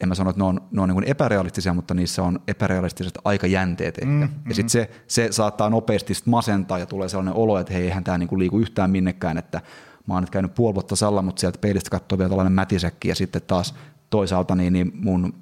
en 0.00 0.08
mä 0.08 0.14
sano, 0.14 0.30
että 0.30 0.40
ne 0.40 0.44
on, 0.44 0.60
ne 0.70 0.82
on 0.82 0.88
niin 0.88 1.04
epärealistisia, 1.04 1.74
mutta 1.74 1.94
niissä 1.94 2.22
on 2.22 2.40
epärealistiset 2.48 3.18
aikajänteet 3.24 3.98
ehkä. 3.98 4.10
Mm, 4.10 4.20
mm. 4.20 4.48
Ja 4.48 4.54
sitten 4.54 4.70
se, 4.70 4.90
se 5.06 5.28
saattaa 5.30 5.70
nopeasti 5.70 6.14
sit 6.14 6.26
masentaa 6.26 6.78
ja 6.78 6.86
tulee 6.86 7.08
sellainen 7.08 7.34
olo, 7.34 7.58
että 7.58 7.72
hei, 7.72 7.84
eihän 7.84 8.04
tämä 8.04 8.18
niin 8.18 8.38
liiku 8.38 8.58
yhtään 8.58 8.90
minnekään, 8.90 9.38
että 9.38 9.60
mä 10.06 10.14
oon 10.14 10.22
nyt 10.22 10.30
käynyt 10.30 10.54
puoli 10.54 10.74
vuotta 10.74 10.96
salla, 10.96 11.22
mutta 11.22 11.40
sieltä 11.40 11.58
peilistä 11.58 11.90
katsoo 11.90 12.18
vielä 12.18 12.28
tällainen 12.28 12.52
mätisäkki 12.52 13.08
ja 13.08 13.14
sitten 13.14 13.42
taas 13.46 13.74
toisaalta 14.10 14.54
niin, 14.54 14.72
niin 14.72 14.92
mun 14.94 15.34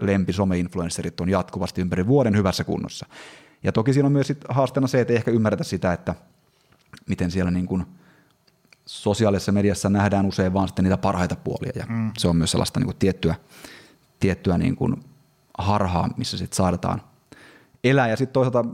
lempi 0.00 0.32
some-influencerit 0.32 1.20
on 1.20 1.28
jatkuvasti 1.28 1.80
ympäri 1.80 2.06
vuoden 2.06 2.36
hyvässä 2.36 2.64
kunnossa. 2.64 3.06
Ja 3.62 3.72
toki 3.72 3.92
siinä 3.92 4.06
on 4.06 4.12
myös 4.12 4.26
sit 4.26 4.44
haasteena 4.48 4.86
se, 4.86 5.00
että 5.00 5.12
ei 5.12 5.16
ehkä 5.16 5.30
ymmärretä 5.30 5.64
sitä, 5.64 5.92
että 5.92 6.14
miten 7.08 7.30
siellä 7.30 7.50
niin 7.50 7.66
kuin 7.66 7.86
sosiaalisessa 8.86 9.52
mediassa 9.52 9.90
nähdään 9.90 10.26
usein 10.26 10.54
vaan 10.54 10.68
sitten 10.68 10.82
niitä 10.82 10.96
parhaita 10.96 11.36
puolia 11.36 11.72
ja 11.74 11.86
mm. 11.88 12.12
se 12.18 12.28
on 12.28 12.36
myös 12.36 12.50
sellaista 12.50 12.80
niin 12.80 12.86
kuin 12.86 12.96
tiettyä, 12.96 13.34
tiettyä 14.20 14.58
niin 14.58 14.76
kuin 14.76 15.04
harhaa, 15.58 16.08
missä 16.16 16.38
sitten 16.38 16.56
saadaan 16.56 17.02
elää. 17.84 18.08
Ja 18.08 18.16
sitten 18.16 18.32
toisaalta 18.32 18.64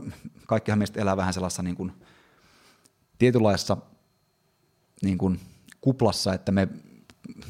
kaikkihan 0.47 0.79
meistä 0.79 1.01
elää 1.01 1.17
vähän 1.17 1.33
sellaisessa 1.33 1.63
niin 1.63 1.75
kuin 1.75 1.91
tietynlaisessa 3.19 3.77
niin 5.01 5.17
kuin 5.17 5.39
kuplassa, 5.81 6.33
että 6.33 6.51
me 6.51 6.67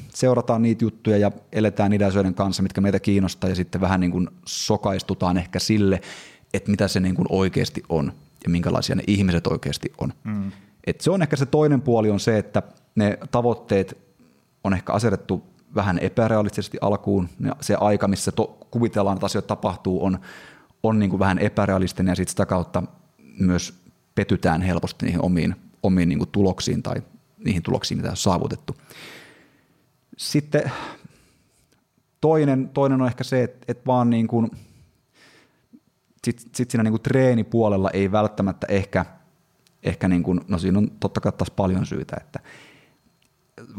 seurataan 0.09 0.61
niitä 0.61 0.85
juttuja 0.85 1.17
ja 1.17 1.31
eletään 1.51 1.91
niiden 1.91 2.07
asioiden 2.07 2.33
kanssa, 2.33 2.63
mitkä 2.63 2.81
meitä 2.81 2.99
kiinnostaa 2.99 3.49
ja 3.49 3.55
sitten 3.55 3.81
vähän 3.81 3.99
niin 3.99 4.11
kuin 4.11 4.29
sokaistutaan 4.45 5.37
ehkä 5.37 5.59
sille, 5.59 6.01
että 6.53 6.71
mitä 6.71 6.87
se 6.87 6.99
niin 6.99 7.15
kuin 7.15 7.27
oikeasti 7.29 7.83
on 7.89 8.13
ja 8.43 8.49
minkälaisia 8.49 8.95
ne 8.95 9.03
ihmiset 9.07 9.47
oikeasti 9.47 9.93
on. 9.97 10.13
Mm. 10.23 10.51
Et 10.87 11.01
se 11.01 11.11
on 11.11 11.21
ehkä 11.21 11.35
se 11.35 11.45
toinen 11.45 11.81
puoli 11.81 12.09
on 12.09 12.19
se, 12.19 12.37
että 12.37 12.63
ne 12.95 13.17
tavoitteet 13.31 13.97
on 14.63 14.73
ehkä 14.73 14.93
asetettu 14.93 15.43
vähän 15.75 15.99
epärealistisesti 15.99 16.77
alkuun. 16.81 17.29
Se 17.61 17.75
aika, 17.79 18.07
missä 18.07 18.31
to, 18.31 18.57
kuvitellaan, 18.71 19.17
että 19.17 19.25
asioita 19.25 19.47
tapahtuu, 19.47 20.05
on, 20.05 20.19
on 20.83 20.99
niin 20.99 21.09
kuin 21.09 21.19
vähän 21.19 21.39
epärealistinen 21.39 22.11
ja 22.11 22.15
sitä 22.15 22.45
kautta 22.45 22.83
myös 23.39 23.73
petytään 24.15 24.61
helposti 24.61 25.05
niihin 25.05 25.21
omiin, 25.21 25.55
omiin 25.83 26.09
niin 26.09 26.19
kuin 26.19 26.29
tuloksiin 26.31 26.83
tai 26.83 26.95
niihin 27.45 27.63
tuloksiin, 27.63 27.97
mitä 27.97 28.09
on 28.09 28.17
saavutettu. 28.17 28.75
Sitten 30.17 30.71
toinen, 32.21 32.69
toinen 32.69 33.01
on 33.01 33.07
ehkä 33.07 33.23
se, 33.23 33.43
että, 33.43 33.65
että 33.67 33.85
vaan 33.85 34.09
niin 34.09 34.27
kuin, 34.27 34.51
sit, 36.25 36.49
sit 36.55 36.71
siinä 36.71 36.83
niin 36.83 36.91
kuin 36.91 37.01
treenipuolella 37.01 37.89
ei 37.89 38.11
välttämättä 38.11 38.67
ehkä, 38.69 39.05
ehkä 39.83 40.07
niin 40.07 40.23
kuin, 40.23 40.41
no 40.47 40.57
siinä 40.57 40.77
on 40.77 40.91
totta 40.99 41.21
kai 41.21 41.31
taas 41.31 41.51
paljon 41.51 41.85
syitä, 41.85 42.17
että 42.21 42.39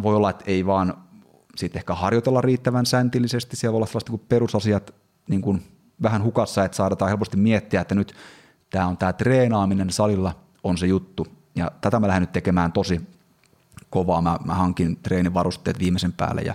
voi 0.03 0.17
olla, 0.17 0.31
että 0.31 0.45
ei 0.47 0.67
vaan 0.67 0.95
sitten 1.57 1.81
ehkä 1.81 1.95
harjoitella 1.95 2.41
riittävän 2.41 2.87
säntillisesti, 2.87 3.57
siellä 3.57 3.73
voi 3.73 3.79
olla 3.79 3.87
sellaiset 3.87 4.11
niin 4.11 4.27
perusasiat 4.29 4.95
niin 5.29 5.43
kuin 5.43 5.63
vähän 6.03 6.23
hukassa, 6.23 6.65
että 6.65 6.77
saadaan 6.77 7.09
helposti 7.09 7.37
miettiä, 7.37 7.81
että 7.81 7.95
nyt 7.95 8.15
tämä 8.71 8.87
on 8.87 8.97
tämä 8.97 9.13
treenaaminen 9.13 9.91
salilla 9.91 10.35
on 10.65 10.79
se 10.79 10.87
juttu, 10.87 11.27
ja 11.55 11.71
tätä 11.81 12.01
mä 12.01 12.09
lähden 12.09 12.23
nyt 12.23 12.33
tekemään 12.33 12.73
tosi 12.73 13.01
kovaa, 13.91 14.23
mä, 14.23 14.39
mä 14.45 14.55
hankin 14.55 14.97
treenivarusteet 14.97 15.79
viimeisen 15.79 16.13
päälle, 16.13 16.43
ja 16.43 16.55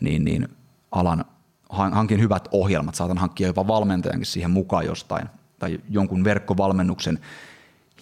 niin, 0.00 0.24
niin 0.24 0.48
alan, 0.90 1.24
hankin 1.74 2.20
hyvät 2.20 2.48
ohjelmat, 2.52 2.94
saatan 2.94 3.18
hankkia 3.18 3.46
jopa 3.46 3.66
valmentajankin 3.66 4.26
siihen 4.26 4.50
mukaan 4.50 4.86
jostain, 4.86 5.28
tai 5.58 5.80
jonkun 5.90 6.24
verkkovalmennuksen, 6.24 7.18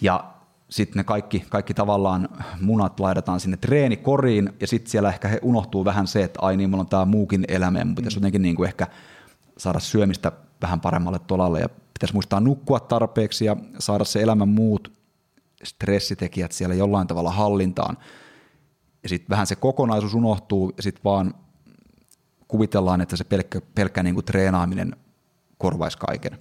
ja 0.01 0.23
sitten 0.69 0.99
ne 0.99 1.03
kaikki, 1.03 1.45
kaikki 1.49 1.73
tavallaan 1.73 2.29
munat 2.61 2.99
laitetaan 2.99 3.39
sinne 3.39 3.57
treenikoriin, 3.57 4.53
ja 4.59 4.67
sitten 4.67 4.91
siellä 4.91 5.09
ehkä 5.09 5.27
he 5.27 5.39
unohtuu 5.41 5.85
vähän 5.85 6.07
se, 6.07 6.23
että 6.23 6.39
ai 6.41 6.57
niin, 6.57 6.69
mulla 6.69 6.81
on 6.81 6.87
tämä 6.87 7.05
muukin 7.05 7.45
elämä, 7.47 7.79
ja 7.79 7.85
mun 7.85 7.95
pitäisi 7.95 8.17
mm. 8.17 8.21
jotenkin 8.21 8.41
niin 8.41 8.55
kuin 8.55 8.67
ehkä 8.67 8.87
saada 9.57 9.79
syömistä 9.79 10.31
vähän 10.61 10.81
paremmalle 10.81 11.19
tolalle, 11.19 11.59
ja 11.59 11.69
pitäisi 11.93 12.13
muistaa 12.13 12.39
nukkua 12.39 12.79
tarpeeksi, 12.79 13.45
ja 13.45 13.55
saada 13.79 14.03
se 14.03 14.21
elämän 14.21 14.49
muut 14.49 14.91
stressitekijät 15.63 16.51
siellä 16.51 16.75
jollain 16.75 17.07
tavalla 17.07 17.31
hallintaan. 17.31 17.97
Ja 19.03 19.09
sitten 19.09 19.29
vähän 19.29 19.47
se 19.47 19.55
kokonaisuus 19.55 20.13
unohtuu, 20.13 20.73
ja 20.77 20.83
sitten 20.83 21.03
vaan 21.03 21.33
kuvitellaan, 22.53 23.01
että 23.01 23.17
se 23.17 23.23
pelkkä, 23.23 23.61
pelkkä 23.75 24.03
niin 24.03 24.15
kuin 24.15 24.25
treenaaminen 24.25 24.95
korvaisi 25.57 25.97
kaiken. 25.97 26.37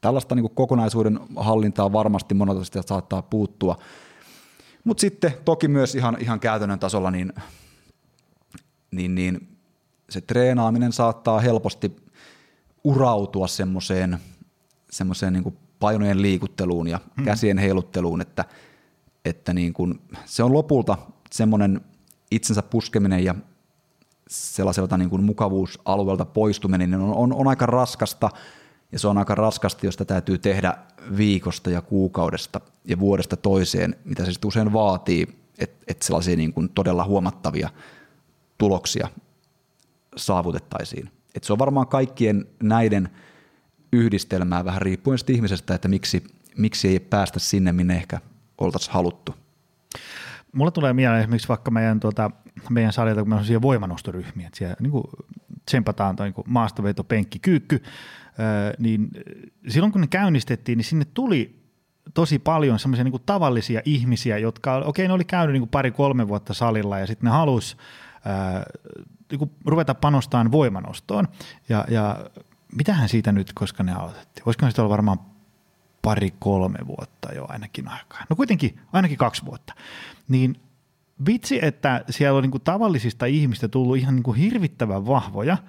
Tällaista 0.00 0.34
niin 0.34 0.50
kokonaisuuden 0.54 1.20
hallintaa 1.36 1.92
varmasti 1.92 2.34
monelta 2.34 2.82
saattaa 2.86 3.22
puuttua. 3.22 3.78
Mutta 4.84 5.00
sitten 5.00 5.32
toki 5.44 5.68
myös 5.68 5.94
ihan, 5.94 6.16
ihan 6.20 6.40
käytännön 6.40 6.78
tasolla 6.78 7.10
niin, 7.10 7.32
niin, 8.90 9.14
niin 9.14 9.48
se 10.10 10.20
treenaaminen 10.20 10.92
saattaa 10.92 11.40
helposti 11.40 11.96
urautua 12.84 13.48
semmoiseen 13.48 14.18
semmoiseen 14.90 15.32
niin 15.32 15.56
painojen 15.80 16.22
liikutteluun 16.22 16.88
ja 16.88 17.00
hmm. 17.16 17.24
käsien 17.24 17.58
heilutteluun, 17.58 18.20
että, 18.20 18.44
että 19.24 19.54
niin 19.54 19.72
kuin, 19.72 20.00
se 20.24 20.42
on 20.42 20.52
lopulta 20.52 20.98
semmoinen 21.30 21.80
itsensä 22.30 22.62
puskeminen 22.62 23.24
ja 23.24 23.34
sellaiselta 24.54 24.98
niin 24.98 25.10
kuin 25.10 25.24
mukavuusalueelta 25.24 26.24
poistuminen 26.24 26.90
niin 26.90 27.00
on, 27.00 27.14
on, 27.14 27.32
on 27.32 27.48
aika 27.48 27.66
raskasta– 27.66 28.30
ja 28.94 28.98
se 28.98 29.08
on 29.08 29.18
aika 29.18 29.34
raskasti, 29.34 29.86
jos 29.86 29.96
täytyy 29.96 30.38
tehdä 30.38 30.74
viikosta 31.16 31.70
ja 31.70 31.82
kuukaudesta 31.82 32.60
ja 32.84 32.98
vuodesta 32.98 33.36
toiseen, 33.36 33.96
mitä 34.04 34.24
se 34.24 34.32
sitten 34.32 34.48
usein 34.48 34.72
vaatii, 34.72 35.26
että 35.58 35.84
et 35.88 36.02
sellaisia 36.02 36.36
niin 36.36 36.52
kuin 36.52 36.68
todella 36.68 37.04
huomattavia 37.04 37.70
tuloksia 38.58 39.08
saavutettaisiin. 40.16 41.10
Et 41.34 41.44
se 41.44 41.52
on 41.52 41.58
varmaan 41.58 41.86
kaikkien 41.86 42.46
näiden 42.62 43.08
yhdistelmää 43.92 44.64
vähän 44.64 44.82
riippuen 44.82 45.18
ihmisestä, 45.28 45.74
että 45.74 45.88
miksi, 45.88 46.24
miksi 46.56 46.88
ei 46.88 47.00
päästä 47.00 47.38
sinne, 47.38 47.72
minne 47.72 47.96
ehkä 47.96 48.20
oltaisiin 48.58 48.94
haluttu. 48.94 49.34
Mulla 50.52 50.70
tulee 50.70 50.92
mieleen 50.92 51.20
esimerkiksi 51.20 51.48
vaikka 51.48 51.70
meidän, 51.70 52.00
tuota, 52.00 52.30
meidän 52.70 52.92
salilta, 52.92 53.20
kun 53.20 53.28
meillä 53.28 53.56
on 53.56 53.62
voimanostoryhmiä, 53.62 54.46
että 54.46 54.58
siellä 54.58 54.76
niin 54.80 54.90
kuin 54.90 55.04
tsempataan 55.66 56.16
tai 56.16 56.30
niin 56.30 56.44
maastaveto, 56.46 57.04
penkki, 57.04 57.38
kyykky, 57.38 57.82
niin 58.78 59.10
silloin 59.68 59.92
kun 59.92 60.00
ne 60.00 60.06
käynnistettiin, 60.06 60.78
niin 60.78 60.84
sinne 60.84 61.04
tuli 61.04 61.64
tosi 62.14 62.38
paljon 62.38 62.78
semmoisia 62.78 63.04
niin 63.04 63.22
tavallisia 63.26 63.82
ihmisiä, 63.84 64.38
jotka, 64.38 64.76
okei, 64.76 64.88
okay, 64.88 65.08
ne 65.08 65.12
oli 65.12 65.24
käynyt 65.24 65.60
niin 65.60 65.68
pari-kolme 65.68 66.28
vuotta 66.28 66.54
salilla 66.54 66.98
ja 66.98 67.06
sitten 67.06 67.24
ne 67.24 67.30
halusi 67.30 67.76
niin 69.30 69.50
ruveta 69.66 69.94
panostamaan 69.94 70.52
voimanostoon. 70.52 71.28
Ja, 71.68 71.84
ja 71.88 72.26
mitähän 72.74 73.08
siitä 73.08 73.32
nyt, 73.32 73.52
koska 73.52 73.82
ne 73.82 73.92
aloitettiin? 73.92 74.44
Voisiko 74.44 74.66
siitä 74.66 74.82
olla 74.82 74.90
varmaan 74.90 75.18
pari-kolme 76.02 76.78
vuotta 76.86 77.32
jo 77.34 77.46
ainakin 77.48 77.88
aikaa. 77.88 78.24
No 78.30 78.36
kuitenkin 78.36 78.80
ainakin 78.92 79.18
kaksi 79.18 79.44
vuotta. 79.44 79.74
Niin 80.28 80.60
vitsi, 81.26 81.58
että 81.62 82.04
siellä 82.10 82.36
on 82.36 82.42
niin 82.42 82.50
kuin 82.50 82.62
tavallisista 82.64 83.26
ihmistä 83.26 83.68
tullut 83.68 83.96
ihan 83.96 84.14
niin 84.14 84.22
kuin 84.22 84.38
hirvittävän 84.38 85.06
vahvoja– 85.06 85.56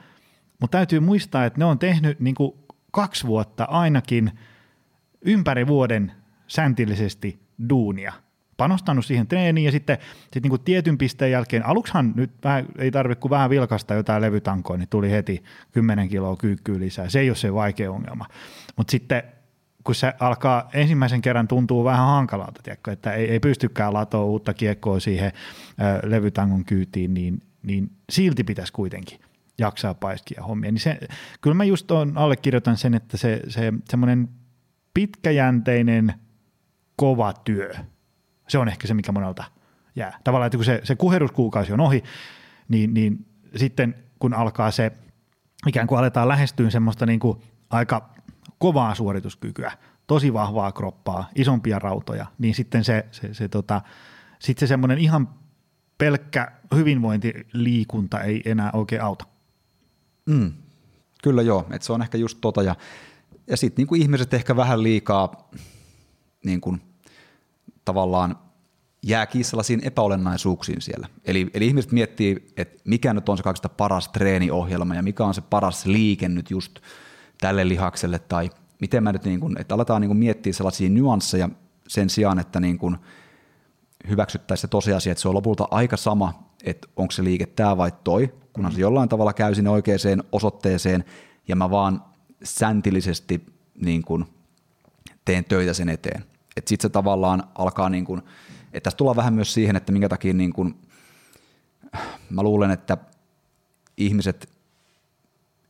mutta 0.59 0.77
täytyy 0.77 0.99
muistaa, 0.99 1.45
että 1.45 1.59
ne 1.59 1.65
on 1.65 1.79
tehnyt 1.79 2.19
niin 2.19 2.35
kuin 2.35 2.53
kaksi 2.91 3.27
vuotta 3.27 3.63
ainakin 3.63 4.31
ympäri 5.21 5.67
vuoden 5.67 6.11
säntillisesti 6.47 7.39
duunia. 7.69 8.13
Panostanut 8.57 9.05
siihen 9.05 9.27
treeniin 9.27 9.65
ja 9.65 9.71
sitten 9.71 9.97
sit 10.33 10.43
niin 10.43 10.49
kuin 10.49 10.61
tietyn 10.61 10.97
pisteen 10.97 11.31
jälkeen, 11.31 11.65
aluksihan 11.65 12.13
nyt 12.15 12.31
vähän, 12.43 12.65
ei 12.77 12.91
tarvitse 12.91 13.21
kuin 13.21 13.29
vähän 13.29 13.49
vilkasta 13.49 13.93
jotain 13.93 14.21
levytankoa, 14.21 14.77
niin 14.77 14.89
tuli 14.89 15.11
heti 15.11 15.43
10 15.71 16.09
kiloa 16.09 16.37
kyykkyä 16.37 16.79
lisää. 16.79 17.09
Se 17.09 17.19
ei 17.19 17.29
ole 17.29 17.35
se 17.35 17.53
vaikea 17.53 17.91
ongelma. 17.91 18.25
Mutta 18.77 18.91
sitten 18.91 19.23
kun 19.85 19.95
se 19.95 20.13
alkaa 20.19 20.69
ensimmäisen 20.73 21.21
kerran 21.21 21.47
tuntuu 21.47 21.83
vähän 21.83 22.05
hankalalta, 22.05 22.61
tiedätkö, 22.63 22.91
että 22.91 23.13
ei, 23.13 23.31
ei 23.31 23.39
pystykään 23.39 23.93
latoa 23.93 24.23
uutta 24.23 24.53
kiekkoa 24.53 24.99
siihen 24.99 25.31
ö, 26.03 26.09
levytangon 26.09 26.65
kyytiin, 26.65 27.13
niin, 27.13 27.41
niin 27.63 27.91
silti 28.09 28.43
pitäisi 28.43 28.73
kuitenkin– 28.73 29.19
jaksaa 29.57 29.93
paiskia 29.93 30.43
hommia. 30.43 30.71
Niin 30.71 30.81
se, 30.81 30.99
kyllä 31.41 31.53
mä 31.53 31.63
just 31.63 31.91
on, 31.91 32.17
allekirjoitan 32.17 32.77
sen, 32.77 32.93
että 32.93 33.17
se, 33.17 33.41
se 33.47 33.73
semmoinen 33.89 34.29
pitkäjänteinen 34.93 36.13
kova 36.95 37.33
työ, 37.33 37.73
se 38.47 38.57
on 38.57 38.67
ehkä 38.67 38.87
se, 38.87 38.93
mikä 38.93 39.11
monelta 39.11 39.43
jää. 39.95 40.19
Tavallaan, 40.23 40.47
että 40.47 40.57
kun 40.57 40.65
se, 40.65 40.81
se 40.83 40.95
kuheruskuukausi 40.95 41.73
on 41.73 41.79
ohi, 41.79 42.03
niin, 42.67 42.93
niin 42.93 43.25
sitten 43.55 43.95
kun 44.19 44.33
alkaa 44.33 44.71
se, 44.71 44.91
ikään 45.67 45.87
kuin 45.87 45.99
aletaan 45.99 46.27
lähestyä 46.27 46.69
semmoista 46.69 47.05
niin 47.05 47.19
kuin 47.19 47.41
aika 47.69 48.14
kovaa 48.57 48.95
suorituskykyä 48.95 49.71
tosi 50.07 50.33
vahvaa 50.33 50.71
kroppaa, 50.71 51.29
isompia 51.35 51.79
rautoja, 51.79 52.25
niin 52.37 52.55
sitten 52.55 52.83
se, 52.83 53.05
se, 53.11 53.33
se, 53.33 53.47
tota, 53.47 53.81
sit 54.39 54.57
se 54.57 54.67
semmoinen 54.67 54.97
ihan 54.97 55.29
pelkkä 55.97 56.51
hyvinvointiliikunta 56.75 58.21
ei 58.21 58.41
enää 58.45 58.69
oikein 58.73 59.01
auta. 59.01 59.25
Mm, 60.25 60.53
kyllä 61.23 61.41
joo, 61.41 61.67
että 61.71 61.85
se 61.85 61.93
on 61.93 62.01
ehkä 62.01 62.17
just 62.17 62.37
tota 62.41 62.63
ja, 62.63 62.75
ja 63.47 63.57
sitten 63.57 63.85
niin 63.85 64.01
ihmiset 64.01 64.33
ehkä 64.33 64.55
vähän 64.55 64.83
liikaa 64.83 65.49
niin 66.45 66.61
kuin, 66.61 66.81
tavallaan 67.85 68.39
jää 69.03 69.27
sellaisiin 69.41 69.81
epäolennaisuuksiin 69.83 70.81
siellä. 70.81 71.07
Eli, 71.25 71.49
eli 71.53 71.67
ihmiset 71.67 71.91
miettii, 71.91 72.47
että 72.57 72.81
mikä 72.85 73.13
nyt 73.13 73.29
on 73.29 73.37
se 73.37 73.43
kaikista 73.43 73.69
paras 73.69 74.09
treeniohjelma 74.09 74.95
ja 74.95 75.03
mikä 75.03 75.25
on 75.25 75.33
se 75.33 75.41
paras 75.41 75.85
liike 75.85 76.29
nyt 76.29 76.51
just 76.51 76.79
tälle 77.41 77.67
lihakselle 77.67 78.19
tai 78.19 78.49
miten 78.81 79.03
mä 79.03 79.11
nyt 79.11 79.23
niin 79.23 79.39
kuin, 79.39 79.61
että 79.61 79.75
aletaan 79.75 80.01
niin 80.01 80.09
kuin 80.09 80.17
miettiä 80.17 80.53
sellaisia 80.53 80.89
nyansseja 80.89 81.49
sen 81.87 82.09
sijaan, 82.09 82.39
että 82.39 82.59
niin 82.59 82.77
kuin 82.77 82.97
hyväksyttäisiin 84.09 84.61
se 84.61 84.67
tosiasia, 84.67 85.11
että 85.11 85.21
se 85.21 85.27
on 85.27 85.35
lopulta 85.35 85.67
aika 85.71 85.97
sama, 85.97 86.43
että 86.63 86.87
onko 86.95 87.11
se 87.11 87.23
liike 87.23 87.45
tämä 87.45 87.77
vai 87.77 87.91
toi, 88.03 88.33
kunhan 88.53 88.73
se 88.73 88.81
jollain 88.81 89.09
tavalla 89.09 89.33
käy 89.33 89.55
sinne 89.55 89.69
oikeaan 89.69 90.23
osoitteeseen 90.31 91.05
ja 91.47 91.55
mä 91.55 91.69
vaan 91.69 92.03
säntillisesti 92.43 93.45
niin 93.81 94.03
kuin 94.03 94.25
teen 95.25 95.45
töitä 95.45 95.73
sen 95.73 95.89
eteen. 95.89 96.25
Että 96.57 96.69
sitten 96.69 96.89
se 96.89 96.91
tavallaan 96.91 97.43
alkaa 97.55 97.89
niin 97.89 98.05
kuin, 98.05 98.21
että 98.73 98.79
tässä 98.83 98.97
tullaan 98.97 99.15
vähän 99.15 99.33
myös 99.33 99.53
siihen, 99.53 99.75
että 99.75 99.91
minkä 99.91 100.09
takia 100.09 100.33
niin 100.33 100.53
kuin, 100.53 100.75
mä 102.29 102.43
luulen, 102.43 102.71
että 102.71 102.97
ihmiset 103.97 104.49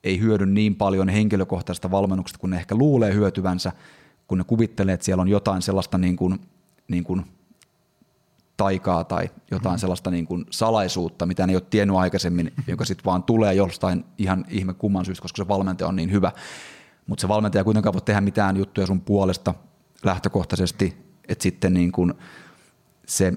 ei 0.06 0.20
hyödy 0.20 0.46
niin 0.46 0.76
paljon 0.76 1.10
henkilökohtaisesta 1.10 1.92
valmennuksesta, 1.92 2.40
kun 2.40 2.50
ne 2.50 2.58
ehkä 2.58 2.76
luulee 2.76 3.14
hyötyvänsä, 3.14 3.72
kun 4.28 4.38
ne 4.38 4.44
kuvittelee, 4.44 4.94
että 4.94 5.06
siellä 5.06 5.22
on 5.22 5.28
jotain 5.28 5.62
sellaista 5.62 5.98
niin 5.98 6.16
kuin, 6.16 6.40
niin 6.88 7.04
kuin 7.04 7.26
taikaa 8.58 9.04
tai 9.04 9.30
jotain 9.52 9.76
mm. 9.76 9.80
sellaista 9.80 10.12
niin 10.12 10.26
kuin 10.26 10.46
salaisuutta, 10.50 11.26
mitä 11.26 11.48
ne 11.48 11.54
ei 11.54 11.58
ole 11.58 11.64
tiennyt 11.70 11.98
aikaisemmin, 11.98 12.54
joka 12.68 12.86
sitten 12.86 13.06
vaan 13.06 13.24
tulee 13.24 13.54
jostain 13.54 14.06
ihan 14.18 14.46
ihme 14.50 14.74
kumman 14.74 15.06
syystä, 15.06 15.22
koska 15.22 15.38
se 15.38 15.48
valmentaja 15.48 15.88
on 15.88 15.96
niin 15.96 16.12
hyvä. 16.12 16.32
Mutta 17.08 17.22
se 17.22 17.28
valmentaja 17.28 17.64
kuitenkaan 17.64 17.94
voi 17.94 18.02
tehdä 18.02 18.22
mitään 18.22 18.58
juttuja 18.58 18.88
sun 18.88 19.02
puolesta 19.02 19.54
lähtökohtaisesti, 20.04 20.98
että 21.28 21.44
sitten 21.44 21.74
niin 21.74 21.92
kuin 21.92 22.14
se, 23.08 23.34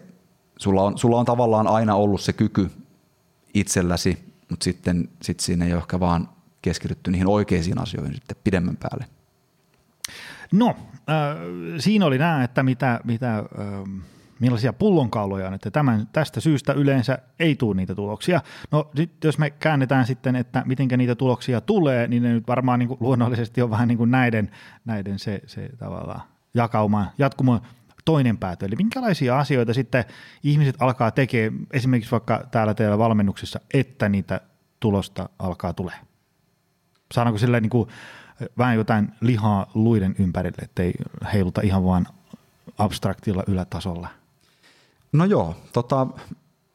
sulla, 0.57 0.83
on, 0.83 0.99
sulla 0.99 1.19
on 1.19 1.27
tavallaan 1.27 1.67
aina 1.67 1.95
ollut 1.95 2.21
se 2.21 2.33
kyky 2.33 2.71
itselläsi, 3.55 4.19
mutta 4.51 4.65
sitten 4.65 5.09
sit 5.23 5.41
siinä 5.41 5.65
ei 5.65 5.73
ole 5.73 5.81
ehkä 5.81 6.01
vaan 6.01 6.29
keskitytty 6.63 7.11
niihin 7.11 7.29
oikeisiin 7.29 7.81
asioihin 7.81 8.15
sitten 8.15 8.37
pidemmän 8.45 8.77
päälle. 8.77 9.05
No, 10.53 10.77
äh, 10.93 11.37
siinä 11.79 12.07
oli 12.07 12.19
nämä, 12.19 12.45
että 12.45 12.63
mitä, 12.63 13.01
mitä 13.05 13.39
äh, 13.39 13.45
millaisia 14.41 14.73
pullonkauloja 14.73 15.47
on, 15.47 15.55
että 15.55 15.71
tämän, 15.71 16.09
tästä 16.13 16.41
syystä 16.41 16.73
yleensä 16.73 17.19
ei 17.39 17.57
tule 17.57 17.77
niitä 17.77 17.95
tuloksia. 17.95 18.41
No 18.71 18.91
nyt 18.99 19.25
jos 19.25 19.39
me 19.39 19.51
käännetään 19.51 20.07
sitten, 20.07 20.37
että 20.37 20.63
miten 20.67 20.89
niitä 20.97 21.15
tuloksia 21.15 21.61
tulee, 21.61 22.09
niin 22.09 22.23
ne 22.23 22.33
nyt 22.33 22.49
varmaan 22.49 22.79
niin 22.79 22.89
kuin 22.89 22.99
luonnollisesti 23.01 23.63
on 23.63 23.71
vähän 23.71 23.89
niin 23.89 23.99
kuin 23.99 24.11
näiden, 24.11 24.51
näiden 24.85 25.19
se, 25.19 25.41
se 25.47 25.71
tavallaan 25.79 26.21
jakauma, 26.55 27.07
jatkuma 27.19 27.61
toinen 28.05 28.39
päätö. 28.39 28.67
Eli 28.67 28.77
minkälaisia 28.77 29.39
asioita 29.39 29.75
sitten 29.75 30.05
ihmiset 30.43 30.77
alkaa 30.79 31.11
tekemään, 31.11 31.67
esimerkiksi 31.73 32.11
vaikka 32.11 32.47
täällä 32.51 32.75
teillä 32.75 32.99
valmennuksessa, 32.99 33.61
että 33.75 34.09
niitä 34.09 34.41
tulosta 34.81 35.29
alkaa 35.39 35.73
tulee? 35.73 36.08
Saadaanko 37.15 37.39
sillä 37.39 37.61
niin 37.61 37.71
kuin 37.71 37.89
vähän 38.59 38.77
jotain 38.77 39.09
lihaa 39.21 39.71
luiden 39.75 40.15
ympärille, 40.19 40.63
ettei 40.63 40.93
heiluta 41.33 41.61
ihan 41.61 41.85
vaan 41.85 42.07
abstraktilla 42.79 43.45
ylätasolla? 43.47 44.09
No 45.13 45.25
joo, 45.25 45.57
tota, 45.73 46.07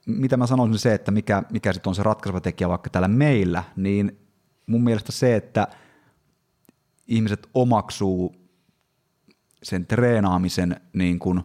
mitä 0.05 0.37
mä 0.37 0.47
sanoisin 0.47 0.79
se, 0.79 0.93
että 0.93 1.11
mikä, 1.11 1.43
mikä 1.49 1.73
sitten 1.73 1.91
on 1.91 1.95
se 1.95 2.03
ratkaiseva 2.03 2.41
tekijä 2.41 2.69
vaikka 2.69 2.89
täällä 2.89 3.07
meillä, 3.07 3.63
niin 3.75 4.17
mun 4.67 4.83
mielestä 4.83 5.11
se, 5.11 5.35
että 5.35 5.67
ihmiset 7.07 7.49
omaksuu 7.53 8.35
sen 9.63 9.85
treenaamisen 9.85 10.81
niin 10.93 11.19
kuin 11.19 11.43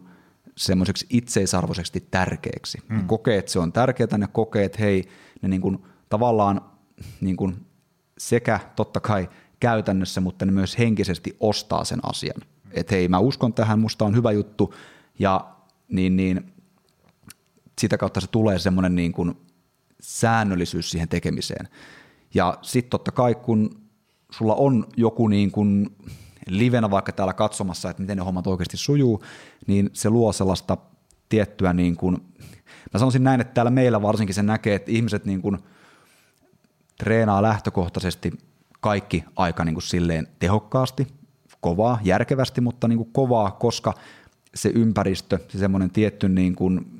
semmoiseksi 0.57 1.05
itseisarvoiseksi 1.09 2.07
tärkeäksi. 2.11 2.77
Mm. 2.89 2.97
Ne 2.97 3.03
kokee, 3.07 3.37
että 3.37 3.51
se 3.51 3.59
on 3.59 3.71
tärkeää, 3.71 4.17
ne 4.17 4.27
kokee, 4.31 4.65
että 4.65 4.77
hei, 4.79 5.09
ne 5.41 5.49
niin 5.49 5.61
kuin, 5.61 5.83
tavallaan 6.09 6.61
niin 7.21 7.37
kuin 7.37 7.65
sekä 8.19 8.59
totta 8.75 8.99
kai 8.99 9.29
käytännössä, 9.59 10.21
mutta 10.21 10.45
ne 10.45 10.51
myös 10.51 10.77
henkisesti 10.77 11.37
ostaa 11.39 11.83
sen 11.83 11.99
asian. 12.03 12.41
Että 12.71 12.95
hei, 12.95 13.07
mä 13.07 13.19
uskon 13.19 13.53
tähän, 13.53 13.79
musta 13.79 14.05
on 14.05 14.15
hyvä 14.15 14.31
juttu, 14.31 14.73
ja 15.19 15.55
niin, 15.87 16.15
niin 16.15 16.53
sitä 17.81 17.97
kautta 17.97 18.21
se 18.21 18.27
tulee 18.27 18.59
semmoinen 18.59 18.95
niin 18.95 19.11
kuin 19.11 19.37
säännöllisyys 20.01 20.91
siihen 20.91 21.09
tekemiseen. 21.09 21.67
Ja 22.33 22.57
sitten 22.61 22.89
totta 22.89 23.11
kai, 23.11 23.35
kun 23.35 23.81
sulla 24.31 24.55
on 24.55 24.87
joku 24.97 25.27
niin 25.27 25.51
kuin 25.51 25.95
livenä 26.47 26.91
vaikka 26.91 27.11
täällä 27.11 27.33
katsomassa, 27.33 27.89
että 27.89 28.01
miten 28.01 28.17
ne 28.17 28.23
hommat 28.23 28.47
oikeasti 28.47 28.77
sujuu, 28.77 29.23
niin 29.67 29.89
se 29.93 30.09
luo 30.09 30.33
sellaista 30.33 30.77
tiettyä, 31.29 31.73
niin 31.73 31.95
kuin, 31.95 32.17
mä 32.93 32.99
sanoisin 32.99 33.23
näin, 33.23 33.41
että 33.41 33.53
täällä 33.53 33.71
meillä 33.71 34.01
varsinkin 34.01 34.33
se 34.33 34.43
näkee, 34.43 34.75
että 34.75 34.91
ihmiset 34.91 35.25
niin 35.25 35.41
kuin 35.41 35.57
treenaa 36.99 37.41
lähtökohtaisesti 37.41 38.31
kaikki 38.79 39.23
aika 39.35 39.65
niin 39.65 39.75
kuin 39.75 39.83
silleen 39.83 40.27
tehokkaasti, 40.39 41.07
kovaa, 41.61 41.99
järkevästi, 42.03 42.61
mutta 42.61 42.87
niin 42.87 42.97
kuin 42.97 43.09
kovaa, 43.13 43.51
koska 43.51 43.93
se 44.55 44.71
ympäristö, 44.75 45.39
se 45.47 45.57
semmoinen 45.57 45.89
tietty 45.89 46.29
niin 46.29 46.55
kuin 46.55 46.99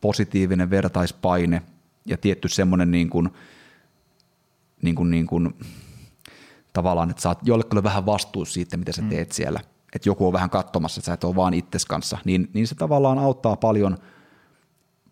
positiivinen 0.00 0.70
vertaispaine 0.70 1.62
ja 2.06 2.16
tietty 2.16 2.48
semmoinen 2.48 2.90
niin 2.90 3.10
kuin, 3.10 3.28
niin 4.82 4.94
kuin, 4.94 5.10
niin 5.10 5.26
kuin, 5.26 5.54
tavallaan, 6.72 7.10
että 7.10 7.22
saat 7.22 7.38
jollekulle 7.42 7.82
vähän 7.82 8.06
vastuus 8.06 8.54
siitä, 8.54 8.76
mitä 8.76 8.92
sä 8.92 9.02
mm. 9.02 9.08
teet 9.08 9.28
mm. 9.28 9.32
siellä. 9.32 9.60
Että 9.92 10.08
joku 10.08 10.26
on 10.26 10.32
vähän 10.32 10.50
katsomassa, 10.50 10.98
että 10.98 11.06
sä 11.06 11.12
et 11.12 11.24
ole 11.24 11.36
vaan 11.36 11.54
itses 11.54 11.86
kanssa. 11.86 12.18
Niin, 12.24 12.50
niin 12.54 12.66
se 12.66 12.74
tavallaan 12.74 13.18
auttaa 13.18 13.56
paljon, 13.56 13.98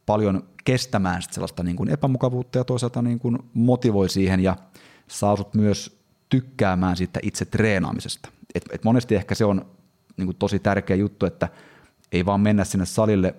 paljon 0.07 0.43
kestämään 0.65 1.23
sellaista 1.31 1.63
niin 1.63 1.77
kuin 1.77 1.89
epämukavuutta 1.89 2.59
ja 2.59 2.65
toisaalta 2.65 3.03
niin 3.03 3.19
kuin 3.19 3.39
motivoi 3.55 4.09
siihen 4.09 4.41
ja 4.41 4.57
saa 5.09 5.37
sut 5.37 5.55
myös 5.55 6.01
tykkäämään 6.29 6.97
siitä 6.97 7.21
itse 7.23 7.45
treenaamisesta. 7.45 8.29
Et, 8.55 8.65
et 8.73 8.85
monesti 8.85 9.15
ehkä 9.15 9.35
se 9.35 9.45
on 9.45 9.67
niin 10.17 10.27
kuin 10.27 10.37
tosi 10.37 10.59
tärkeä 10.59 10.97
juttu, 10.97 11.27
että 11.27 11.49
ei 12.13 12.27
vaan 12.27 12.41
mennä 12.41 12.65
sinne 12.65 12.87
salille 12.87 13.35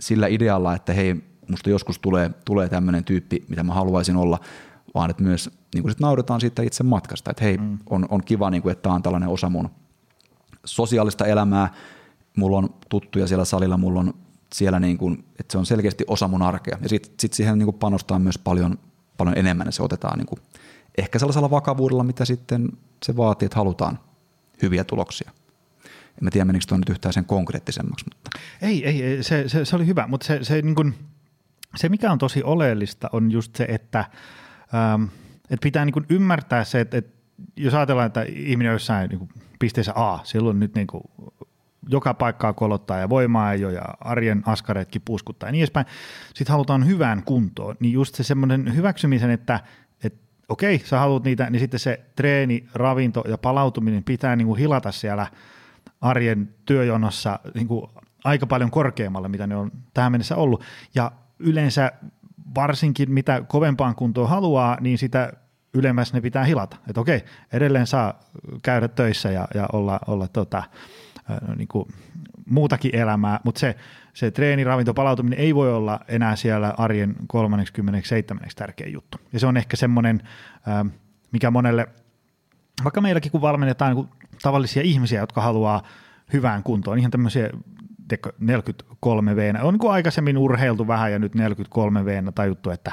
sillä 0.00 0.26
idealla, 0.26 0.74
että 0.74 0.92
hei, 0.92 1.16
musta 1.50 1.70
joskus 1.70 1.98
tulee, 1.98 2.30
tulee 2.44 2.68
tämmöinen 2.68 3.04
tyyppi, 3.04 3.44
mitä 3.48 3.62
mä 3.62 3.74
haluaisin 3.74 4.16
olla, 4.16 4.40
vaan 4.94 5.10
että 5.10 5.22
myös 5.22 5.50
niin 5.74 5.82
kuin 5.82 5.92
sit 5.92 6.00
nauretaan 6.00 6.40
siitä 6.40 6.62
itse 6.62 6.82
matkasta, 6.82 7.30
että 7.30 7.44
hei, 7.44 7.58
mm. 7.58 7.78
on, 7.90 8.06
on 8.10 8.24
kiva, 8.24 8.50
niin 8.50 8.62
kuin, 8.62 8.72
että 8.72 8.82
tämä 8.82 8.94
on 8.94 9.02
tällainen 9.02 9.28
osa 9.28 9.50
mun 9.50 9.70
sosiaalista 10.64 11.26
elämää, 11.26 11.74
mulla 12.36 12.58
on 12.58 12.74
tuttuja 12.88 13.26
siellä 13.26 13.44
salilla, 13.44 13.76
mulla 13.76 14.00
on 14.00 14.14
siellä, 14.54 14.80
niin 14.80 14.98
kuin, 14.98 15.24
että 15.38 15.52
se 15.52 15.58
on 15.58 15.66
selkeästi 15.66 16.04
osa 16.06 16.28
mun 16.28 16.42
arkea. 16.42 16.78
Ja 16.82 16.88
sitten 16.88 17.12
sit 17.20 17.32
siihen 17.32 17.58
niin 17.58 17.66
kuin 17.66 17.78
panostaa 17.78 18.18
myös 18.18 18.38
paljon, 18.38 18.78
paljon 19.16 19.38
enemmän, 19.38 19.66
ja 19.66 19.72
se 19.72 19.82
otetaan 19.82 20.18
niin 20.18 20.26
kuin, 20.26 20.40
ehkä 20.98 21.18
sellaisella 21.18 21.50
vakavuudella, 21.50 22.04
mitä 22.04 22.24
sitten 22.24 22.68
se 23.02 23.16
vaatii, 23.16 23.46
että 23.46 23.56
halutaan 23.56 23.98
hyviä 24.62 24.84
tuloksia. 24.84 25.30
En 25.84 26.24
mä 26.24 26.30
tiedä, 26.30 26.44
menikö 26.44 26.64
tuo 26.68 26.78
nyt 26.78 26.88
yhtään 26.88 27.12
sen 27.12 27.24
konkreettisemmaksi. 27.24 28.04
Mutta. 28.04 28.38
Ei, 28.62 28.86
ei 28.86 29.22
se, 29.22 29.48
se, 29.48 29.64
se 29.64 29.76
oli 29.76 29.86
hyvä, 29.86 30.06
mutta 30.06 30.26
se, 30.26 30.44
se, 30.44 30.62
niin 30.62 30.74
kuin, 30.74 30.94
se 31.76 31.88
mikä 31.88 32.12
on 32.12 32.18
tosi 32.18 32.42
oleellista 32.42 33.10
on 33.12 33.30
just 33.30 33.56
se, 33.56 33.66
että, 33.68 33.98
ähm, 34.74 35.02
että 35.50 35.62
pitää 35.62 35.84
niin 35.84 35.92
kuin 35.92 36.06
ymmärtää 36.08 36.64
se, 36.64 36.80
että, 36.80 36.96
että 36.98 37.16
jos 37.56 37.74
ajatellaan, 37.74 38.06
että 38.06 38.22
ihminen 38.22 38.70
on 38.70 38.74
jossain 38.74 39.08
niin 39.08 39.18
kuin 39.18 39.30
pisteessä 39.58 39.92
A, 39.94 40.20
silloin 40.24 40.60
nyt 40.60 40.74
niin 40.74 40.86
kuin 40.86 41.02
joka 41.88 42.14
paikkaa 42.14 42.52
kolottaa 42.52 42.98
ja 42.98 43.08
voimaa 43.08 43.52
ei 43.52 43.64
ole 43.64 43.72
ja 43.72 43.84
arjen 44.00 44.42
askareetkin 44.46 45.02
puuskuttaa 45.04 45.48
ja 45.48 45.52
niin 45.52 45.60
edespäin. 45.60 45.86
Sitten 46.34 46.52
halutaan 46.52 46.86
hyvään 46.86 47.22
kuntoon, 47.22 47.76
niin 47.80 47.92
just 47.92 48.14
se 48.14 48.22
semmoinen 48.22 48.76
hyväksymisen, 48.76 49.30
että, 49.30 49.60
okei, 50.48 50.78
sä 50.84 50.98
haluat 50.98 51.24
niitä, 51.24 51.50
niin 51.50 51.60
sitten 51.60 51.80
se 51.80 52.00
treeni, 52.16 52.68
ravinto 52.74 53.24
ja 53.28 53.38
palautuminen 53.38 54.04
pitää 54.04 54.36
niin 54.36 54.46
kuin 54.46 54.58
hilata 54.58 54.92
siellä– 54.92 55.26
arjen 56.00 56.54
työjonossa 56.64 57.40
niin 57.54 57.68
kuin 57.68 57.90
aika 58.24 58.46
paljon 58.46 58.70
korkeammalle, 58.70 59.28
mitä 59.28 59.46
ne 59.46 59.56
on 59.56 59.72
tähän 59.94 60.12
mennessä 60.12 60.36
ollut. 60.36 60.64
Ja 60.94 61.12
yleensä 61.38 61.92
varsinkin 62.54 63.10
mitä 63.10 63.42
kovempaan 63.48 63.94
kuntoon 63.94 64.28
haluaa, 64.28 64.76
niin 64.80 64.98
sitä 64.98 65.32
ylemmäs 65.74 66.12
ne 66.12 66.20
pitää 66.20 66.44
hilata. 66.44 66.76
Että 66.88 67.00
okei, 67.00 67.24
edelleen 67.52 67.86
saa 67.86 68.20
käydä 68.62 68.88
töissä 68.88 69.30
ja, 69.30 69.48
ja 69.54 69.68
olla, 69.72 70.00
olla 70.06 70.28
tota, 70.28 70.62
niin 71.56 71.68
kuin 71.68 71.88
muutakin 72.46 72.96
elämää, 72.96 73.40
mutta 73.44 73.58
se, 73.58 73.76
se 74.14 74.30
treeni, 74.30 74.64
ravinto, 74.64 74.94
palautuminen 74.94 75.38
ei 75.38 75.54
voi 75.54 75.72
olla 75.72 76.00
enää 76.08 76.36
siellä 76.36 76.74
arjen 76.76 77.16
37. 77.26 78.48
tärkeä 78.56 78.88
juttu. 78.88 79.18
Ja 79.32 79.40
se 79.40 79.46
on 79.46 79.56
ehkä 79.56 79.76
semmoinen, 79.76 80.22
mikä 81.32 81.50
monelle, 81.50 81.86
vaikka 82.84 83.00
meilläkin 83.00 83.32
kun 83.32 83.40
valmennetaan 83.40 83.96
niin 83.96 84.08
tavallisia 84.42 84.82
ihmisiä, 84.82 85.20
jotka 85.20 85.40
haluaa 85.40 85.82
hyvään 86.32 86.62
kuntoon. 86.62 86.98
Ihan 86.98 87.10
tämmöisiä 87.10 87.50
43 88.38 89.36
v 89.36 89.54
On 89.62 89.74
niin 89.74 89.78
kuin 89.78 89.92
aikaisemmin 89.92 90.38
urheiltu 90.38 90.88
vähän 90.88 91.12
ja 91.12 91.18
nyt 91.18 91.34
43 91.34 92.04
v 92.04 92.08
tajuttu, 92.34 92.70
että 92.70 92.92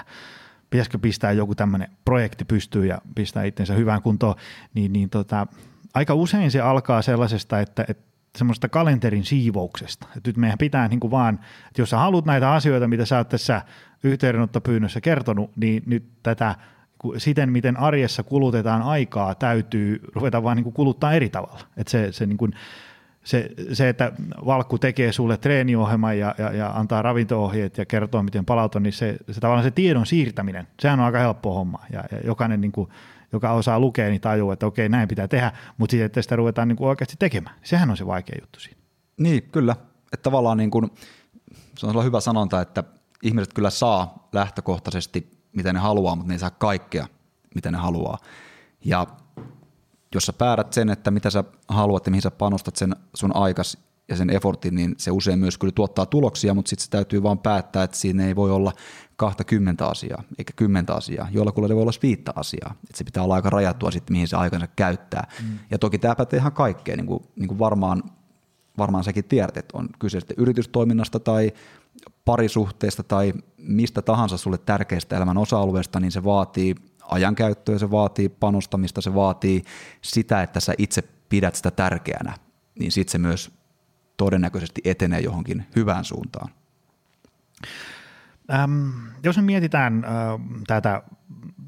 pitäisikö 0.70 1.00
pistää 1.00 1.32
joku 1.32 1.56
tämmöinen 1.56 1.88
projekti 2.06 2.46
pystyyn 2.46 2.88
ja 2.88 3.02
pistää 3.16 3.44
itsensä 3.44 3.74
hyvään 3.74 4.02
kuntoon, 4.02 4.36
niin, 4.74 4.94
niin 4.94 5.10
tota, 5.10 5.48
aika 5.94 6.14
usein 6.14 6.52
se 6.52 6.62
alkaa 6.62 7.02
sellaisesta, 7.02 7.60
että, 7.60 7.86
että 7.88 8.13
semmoista 8.38 8.70
kalenterin 8.70 9.26
siivouksesta. 9.26 10.08
Että 10.18 10.30
nyt 10.30 10.38
meidän 10.38 10.58
pitää 10.58 10.88
niin 10.88 11.00
kuin 11.00 11.12
vaan, 11.12 11.40
että 11.68 11.82
jos 11.82 11.90
sä 11.90 11.98
haluat 11.98 12.26
näitä 12.26 12.52
asioita, 12.52 12.88
mitä 12.88 13.06
sä 13.06 13.18
oot 13.18 13.30
tässä 13.30 13.62
yhteydenottopyynnössä 14.04 15.02
kertonut, 15.02 15.52
niin 15.56 15.84
nyt 15.86 16.04
tätä 16.24 16.56
siten, 17.18 17.52
miten 17.52 17.78
arjessa 17.78 18.24
kulutetaan 18.24 18.82
aikaa, 18.82 19.36
täytyy 19.36 20.00
ruveta 20.16 20.44
vaan 20.44 20.58
niin 20.58 20.64
kuin 20.64 20.74
kuluttaa 20.74 21.14
eri 21.14 21.30
tavalla. 21.30 21.60
Että 21.78 21.92
se, 21.92 22.12
se, 22.12 22.26
niin 22.26 22.38
kuin, 22.38 22.54
se, 23.24 23.50
se, 23.74 23.90
että 23.90 24.12
Valkku 24.46 24.78
tekee 24.78 25.12
sulle 25.12 25.38
treeniohjelman 25.38 26.20
ja, 26.20 26.36
ja, 26.38 26.54
ja 26.54 26.72
antaa 26.76 27.02
ravinto-ohjeet 27.02 27.78
ja 27.78 27.86
kertoo, 27.86 28.24
miten 28.24 28.46
palautua, 28.46 28.82
niin 28.82 28.94
se, 28.94 29.18
se 29.32 29.40
tavallaan 29.40 29.64
se 29.64 29.72
tiedon 29.72 30.06
siirtäminen, 30.06 30.68
sehän 30.80 31.00
on 31.00 31.06
aika 31.06 31.20
helppo 31.20 31.54
homma. 31.54 31.80
Ja, 31.92 32.04
ja 32.12 32.18
jokainen, 32.26 32.62
niin 32.62 32.72
kuin, 32.72 32.90
joka 33.34 33.52
osaa 33.52 33.80
lukea, 33.80 34.10
niin 34.10 34.22
tajuu, 34.22 34.52
että 34.52 34.66
okei, 34.66 34.90
näin 34.90 35.08
pitää 35.08 35.28
tehdä, 35.28 35.52
mutta 35.78 35.92
sitten, 35.92 36.06
että 36.06 36.22
sitä 36.22 36.36
ruvetaan 36.36 36.68
niin 36.68 36.76
kuin 36.76 36.88
oikeasti 36.88 37.16
tekemään. 37.20 37.56
Sehän 37.64 37.90
on 37.90 37.98
se 37.98 38.06
vaikea 38.06 38.38
juttu 38.42 38.60
siinä. 38.60 38.78
Niin, 39.18 39.44
kyllä. 39.44 39.76
Että 40.14 40.24
tavallaan 40.24 40.58
niin 40.58 40.72
kuin, 40.72 40.92
se 41.78 41.88
on 41.88 42.06
hyvä 42.06 42.20
sanonta, 42.20 42.62
että 42.62 42.84
ihmiset 43.24 43.54
kyllä 43.54 43.70
saa 43.70 44.28
lähtökohtaisesti, 44.34 45.32
mitä 45.54 45.74
ne 45.74 45.80
haluaa, 45.80 46.16
mutta 46.16 46.28
ne 46.28 46.36
ei 46.36 46.40
saa 46.40 46.50
kaikkea, 46.50 47.08
mitä 47.56 47.72
ne 47.72 47.78
haluaa. 47.78 48.18
Ja 48.86 49.08
jos 50.16 50.26
sä 50.26 50.34
päädät 50.34 50.74
sen, 50.74 50.90
että 50.90 51.12
mitä 51.12 51.30
sä 51.30 51.44
haluat 51.68 52.06
ja 52.06 52.12
mihin 52.12 52.22
sä 52.22 52.32
panostat 52.32 52.76
sen 52.76 52.96
sun 53.14 53.36
aikas 53.36 53.78
ja 54.10 54.16
sen 54.16 54.30
effortin, 54.30 54.76
niin 54.76 54.96
se 54.98 55.12
usein 55.12 55.40
myös 55.40 55.58
kyllä 55.58 55.72
tuottaa 55.76 56.06
tuloksia, 56.06 56.54
mutta 56.54 56.70
sitten 56.70 56.84
se 56.84 56.90
täytyy 56.90 57.24
vaan 57.24 57.40
päättää, 57.40 57.84
että 57.84 57.98
siinä 57.98 58.26
ei 58.26 58.36
voi 58.36 58.52
olla 58.52 58.74
20 59.16 59.88
asiaa, 59.88 60.24
eikä 60.38 60.54
kymmentä 60.56 60.94
asiaa. 60.96 61.28
Jollakulla 61.32 61.70
voi 61.70 61.82
olla 61.82 61.92
viittä 62.02 62.32
asiaa. 62.36 62.76
Että 62.84 62.98
se 62.98 63.04
pitää 63.04 63.24
olla 63.24 63.36
aika 63.36 63.50
rajattua 63.50 63.92
sitten, 63.92 64.14
mihin 64.14 64.28
se 64.28 64.36
aikansa 64.36 64.68
käyttää. 64.68 65.28
Mm. 65.44 65.60
Ja 65.72 65.80
toki 65.80 66.00
tämä 66.00 66.16
pätee 66.16 66.40
ihan 66.40 66.52
kaikkeen, 66.52 66.98
niin 66.98 67.08
kuin, 67.08 67.24
niin 67.36 67.48
kuin 67.48 67.60
varmaan, 67.60 68.04
varmaan 68.78 69.04
säkin 69.04 69.26
tiedät, 69.26 69.58
että 69.58 69.78
on 69.78 69.90
kyse 70.00 70.20
sitten 70.20 70.38
yritystoiminnasta 70.40 71.20
tai 71.20 71.52
parisuhteesta 72.26 73.04
tai 73.04 73.34
mistä 73.58 74.02
tahansa 74.02 74.38
sulle 74.38 74.58
tärkeästä 74.58 75.18
elämän 75.18 75.38
osa-alueesta, 75.38 76.00
niin 76.00 76.12
se 76.12 76.24
vaatii 76.24 76.76
ajankäyttöä, 77.10 77.78
se 77.78 77.92
vaatii 77.92 78.30
panostamista, 78.30 79.02
se 79.02 79.16
vaatii 79.16 79.64
sitä, 80.02 80.44
että 80.44 80.60
sä 80.60 80.74
itse 80.78 81.04
pidät 81.30 81.56
sitä 81.56 81.72
tärkeänä, 81.72 82.34
niin 82.80 82.92
sitten 82.92 83.12
se 83.12 83.18
myös 83.18 83.52
todennäköisesti 84.18 84.82
etenee 84.86 85.20
johonkin 85.20 85.66
hyvään 85.76 86.06
suuntaan. 86.06 86.50
Ähm, 88.54 88.90
jos 89.24 89.38
me 89.38 89.44
mietitään 89.44 90.06
äh, 90.06 90.12
tätä 90.68 91.04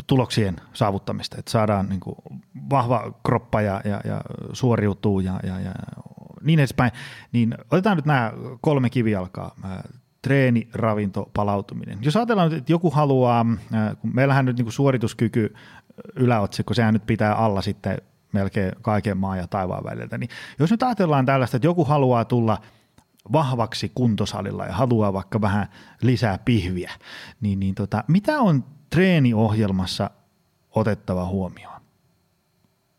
tuloksien 0.08 0.56
saavuttamista, 0.74 1.36
että 1.40 1.52
saadaan 1.52 1.90
niin 1.90 2.00
kuin, 2.00 2.16
vahva 2.70 3.14
kroppa 3.26 3.62
ja, 3.62 3.82
ja, 3.86 4.02
ja 4.06 4.22
suoriutuu 4.54 5.20
ja, 5.20 5.40
ja, 5.44 5.60
ja 5.60 5.72
niin 6.44 6.60
edespäin, 6.60 6.92
niin 7.32 7.56
otetaan 7.72 7.98
nyt 7.98 8.06
nämä 8.06 8.34
kolme 8.62 8.90
kivijalkaa. 8.90 9.56
Äh, 9.66 9.72
treeni, 10.22 10.70
ravinto, 10.74 11.30
palautuminen. 11.34 11.98
Jos 12.02 12.16
ajatellaan, 12.16 12.54
että 12.54 12.72
joku 12.72 12.92
haluaa, 12.92 13.46
äh, 13.74 13.98
kun 14.02 14.16
meillähän 14.16 14.46
nyt 14.46 14.58
niin 14.58 14.66
kuin 14.66 14.74
suorituskyky 14.74 15.54
yläotsikko, 16.16 16.74
sehän 16.74 16.94
nyt 16.94 17.06
pitää 17.06 17.36
alla 17.36 17.62
sitten 17.62 17.98
melkein 18.32 18.72
kaiken 18.82 19.18
maan 19.18 19.38
ja 19.38 19.48
taivaan 19.48 19.84
väliltä, 19.84 20.18
niin 20.18 20.30
jos 20.60 20.72
nyt 20.72 20.84
ajatellaan 20.84 21.26
tällaista, 21.26 21.58
että 21.58 21.68
joku 21.68 21.86
haluaa 21.86 22.26
tulla 22.26 22.58
vahvaksi 23.32 23.92
kuntosalilla 23.96 24.66
ja 24.66 24.74
haluaa 24.74 25.14
vaikka 25.14 25.42
vähän 25.42 25.68
lisää 26.02 26.38
pihviä, 26.38 26.92
niin, 27.42 27.60
niin 27.60 27.76
tota, 27.76 28.04
mitä 28.08 28.40
on 28.40 28.64
treeniohjelmassa 28.90 30.10
otettava 30.72 31.26
huomioon? 31.26 31.82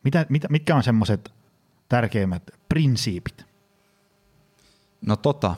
Mitä, 0.04 0.26
mitä, 0.28 0.48
mitkä 0.50 0.76
on 0.76 0.82
semmoiset 0.82 1.34
tärkeimmät 1.88 2.42
prinsiipit? 2.68 3.46
No 5.06 5.16
tota, 5.16 5.54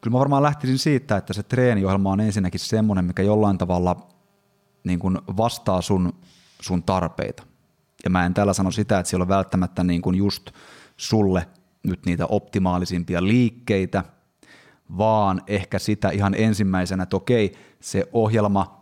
kyllä 0.00 0.14
mä 0.14 0.18
varmaan 0.18 0.42
lähtisin 0.42 0.78
siitä, 0.78 1.16
että 1.16 1.32
se 1.32 1.42
treeniohjelma 1.42 2.12
on 2.12 2.20
ensinnäkin 2.20 2.60
semmoinen, 2.60 3.04
mikä 3.04 3.22
jollain 3.22 3.58
tavalla 3.58 4.08
niin 4.84 4.98
kuin 4.98 5.18
vastaa 5.36 5.82
sun, 5.82 6.12
sun 6.60 6.82
tarpeita. 6.82 7.42
Ja 8.04 8.10
mä 8.10 8.26
en 8.26 8.34
tällä 8.34 8.52
sano 8.52 8.70
sitä, 8.70 8.98
että 8.98 9.10
siellä 9.10 9.22
on 9.22 9.28
välttämättä 9.28 9.84
niin 9.84 10.02
kuin 10.02 10.16
just 10.16 10.50
sulle 10.96 11.46
nyt 11.82 12.06
niitä 12.06 12.26
optimaalisimpia 12.26 13.24
liikkeitä, 13.24 14.04
vaan 14.98 15.42
ehkä 15.46 15.78
sitä 15.78 16.10
ihan 16.10 16.34
ensimmäisenä, 16.34 17.02
että 17.02 17.16
okei, 17.16 17.52
se 17.80 18.08
ohjelma 18.12 18.80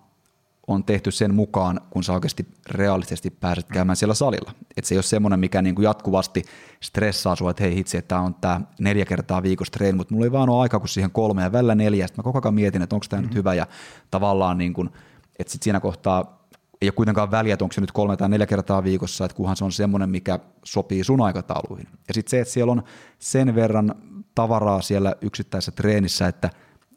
on 0.67 0.85
tehty 0.85 1.11
sen 1.11 1.35
mukaan, 1.35 1.81
kun 1.91 2.05
sä 2.05 2.13
oikeasti 2.13 2.47
realistisesti 2.71 3.31
pääset 3.31 3.67
käymään 3.73 3.97
siellä 3.97 4.15
salilla. 4.15 4.53
Että 4.77 4.89
se 4.89 4.95
ei 4.95 4.97
ole 4.97 5.03
semmoinen, 5.03 5.41
mikä 5.41 5.63
niin 5.63 5.75
kuin 5.75 5.85
jatkuvasti 5.85 6.43
stressaa 6.81 7.37
sua, 7.37 7.51
että 7.51 7.63
hei 7.63 7.75
hitsi, 7.75 7.97
että 7.97 8.09
tämä 8.09 8.21
on 8.21 8.35
tämä 8.35 8.61
neljä 8.81 9.05
kertaa 9.05 9.43
viikossa 9.43 9.73
treeni, 9.73 9.97
mutta 9.97 10.15
mulla 10.15 10.27
ei 10.27 10.33
vaan 10.33 10.49
ole 10.49 10.63
aikaa 10.63 10.81
kuin 10.81 10.89
siihen 10.89 11.11
kolme 11.11 11.43
ja 11.43 11.53
välillä 11.53 11.75
neljä. 11.75 12.07
Sitten 12.07 12.23
mä 12.23 12.33
koko 12.33 12.49
ajan 12.49 12.55
mietin, 12.55 12.83
että 12.83 12.97
onko 12.97 13.07
tämä 13.09 13.21
mm-hmm. 13.21 13.29
nyt 13.29 13.37
hyvä 13.37 13.55
ja 13.55 13.67
tavallaan 14.11 14.59
niin 14.59 14.73
kuin, 14.73 14.91
että 15.39 15.53
sit 15.53 15.63
siinä 15.63 15.81
kohtaa 15.81 16.38
ei 16.83 16.89
ole 16.89 16.93
kuitenkaan 16.93 17.31
väliä, 17.31 17.55
että 17.55 17.65
onko 17.65 17.73
se 17.73 17.81
nyt 17.81 17.93
kolme 17.93 18.17
tai 18.17 18.29
neljä 18.29 18.47
kertaa 18.47 18.85
viikossa, 18.85 19.25
että 19.25 19.37
kunhan 19.37 19.57
se 19.57 19.65
on 19.65 19.73
semmoinen, 19.73 20.11
mikä 20.11 20.39
sopii 20.65 21.05
sun 21.05 21.21
aikatauluihin. 21.21 21.89
Ja 22.09 22.15
sitten 22.15 22.31
se, 22.31 22.41
että 22.41 22.55
siellä 22.55 22.73
on 22.73 22.83
sen 23.19 23.55
verran 23.55 23.95
tavaraa 24.35 24.83
siellä 24.83 25.15
yksittäisessä 25.21 25.73
treenissä, 25.73 26.29
että 26.29 26.51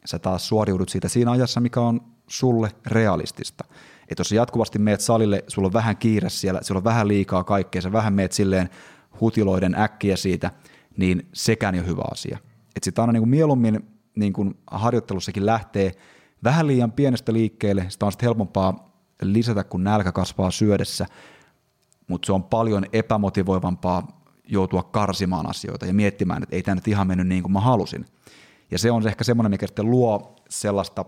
sä 0.06 0.20
taas 0.20 0.48
suoriudut 0.48 0.90
siitä 0.90 1.08
siinä 1.08 1.32
ajassa, 1.32 1.60
mikä 1.60 1.82
on 1.82 2.02
sulle 2.28 2.72
realistista. 2.86 3.64
Että 4.10 4.20
jos 4.20 4.30
sä 4.30 4.36
jatkuvasti 4.36 4.80
meet 4.80 5.02
salille, 5.02 5.44
sulla 5.48 5.66
on 5.66 5.74
vähän 5.74 5.98
kiire 5.98 6.30
siellä, 6.30 6.60
sulla 6.64 6.80
on 6.80 6.84
vähän 6.84 7.08
liikaa 7.08 7.44
kaikkea, 7.44 7.82
sä 7.82 7.92
vähän 7.92 8.14
meet 8.14 8.32
silleen 8.32 8.70
hutiloiden 9.22 9.76
äkkiä 9.76 10.16
siitä, 10.16 10.52
niin 10.98 11.30
sekään 11.34 11.76
ei 11.76 11.82
ole 11.82 11.88
hyvä 11.88 12.04
asia. 12.12 12.38
Että 12.76 12.86
sitten 12.86 13.02
aina 13.02 13.14
niin 13.14 13.22
kuin 13.22 13.30
mieluummin 13.30 13.80
niin 14.16 14.34
kuin 14.34 14.58
harjoittelussakin 14.68 15.46
lähtee 15.46 15.92
vähän 16.44 16.68
liian 16.68 16.92
pienestä 16.92 17.34
liikkeelle, 17.34 17.86
sitä 17.90 18.06
on 18.06 18.12
sitten 18.12 18.28
helpompaa 18.28 18.91
lisätä, 19.22 19.64
kun 19.64 19.84
nälkä 19.84 20.12
kasvaa 20.12 20.52
syödessä, 20.52 21.06
mutta 22.08 22.26
se 22.26 22.32
on 22.32 22.44
paljon 22.44 22.86
epämotivoivampaa 22.94 24.22
joutua 24.48 24.84
karsimaan 24.84 25.50
asioita 25.50 25.86
ja 25.86 25.94
miettimään, 25.94 26.44
että 26.44 26.56
ei 26.56 26.64
tämä 26.64 26.76
nyt 26.76 26.88
ihan 26.88 27.08
mennyt 27.08 27.28
niin 27.28 27.44
kuin 27.44 27.52
mä 27.52 27.60
halusin. 27.60 28.06
Ja 28.72 28.80
se 28.80 28.92
on 28.92 29.08
ehkä 29.08 29.24
semmoinen, 29.24 29.52
mikä 29.52 29.68
sitten 29.68 29.92
luo 29.92 30.36
sellaista 30.50 31.06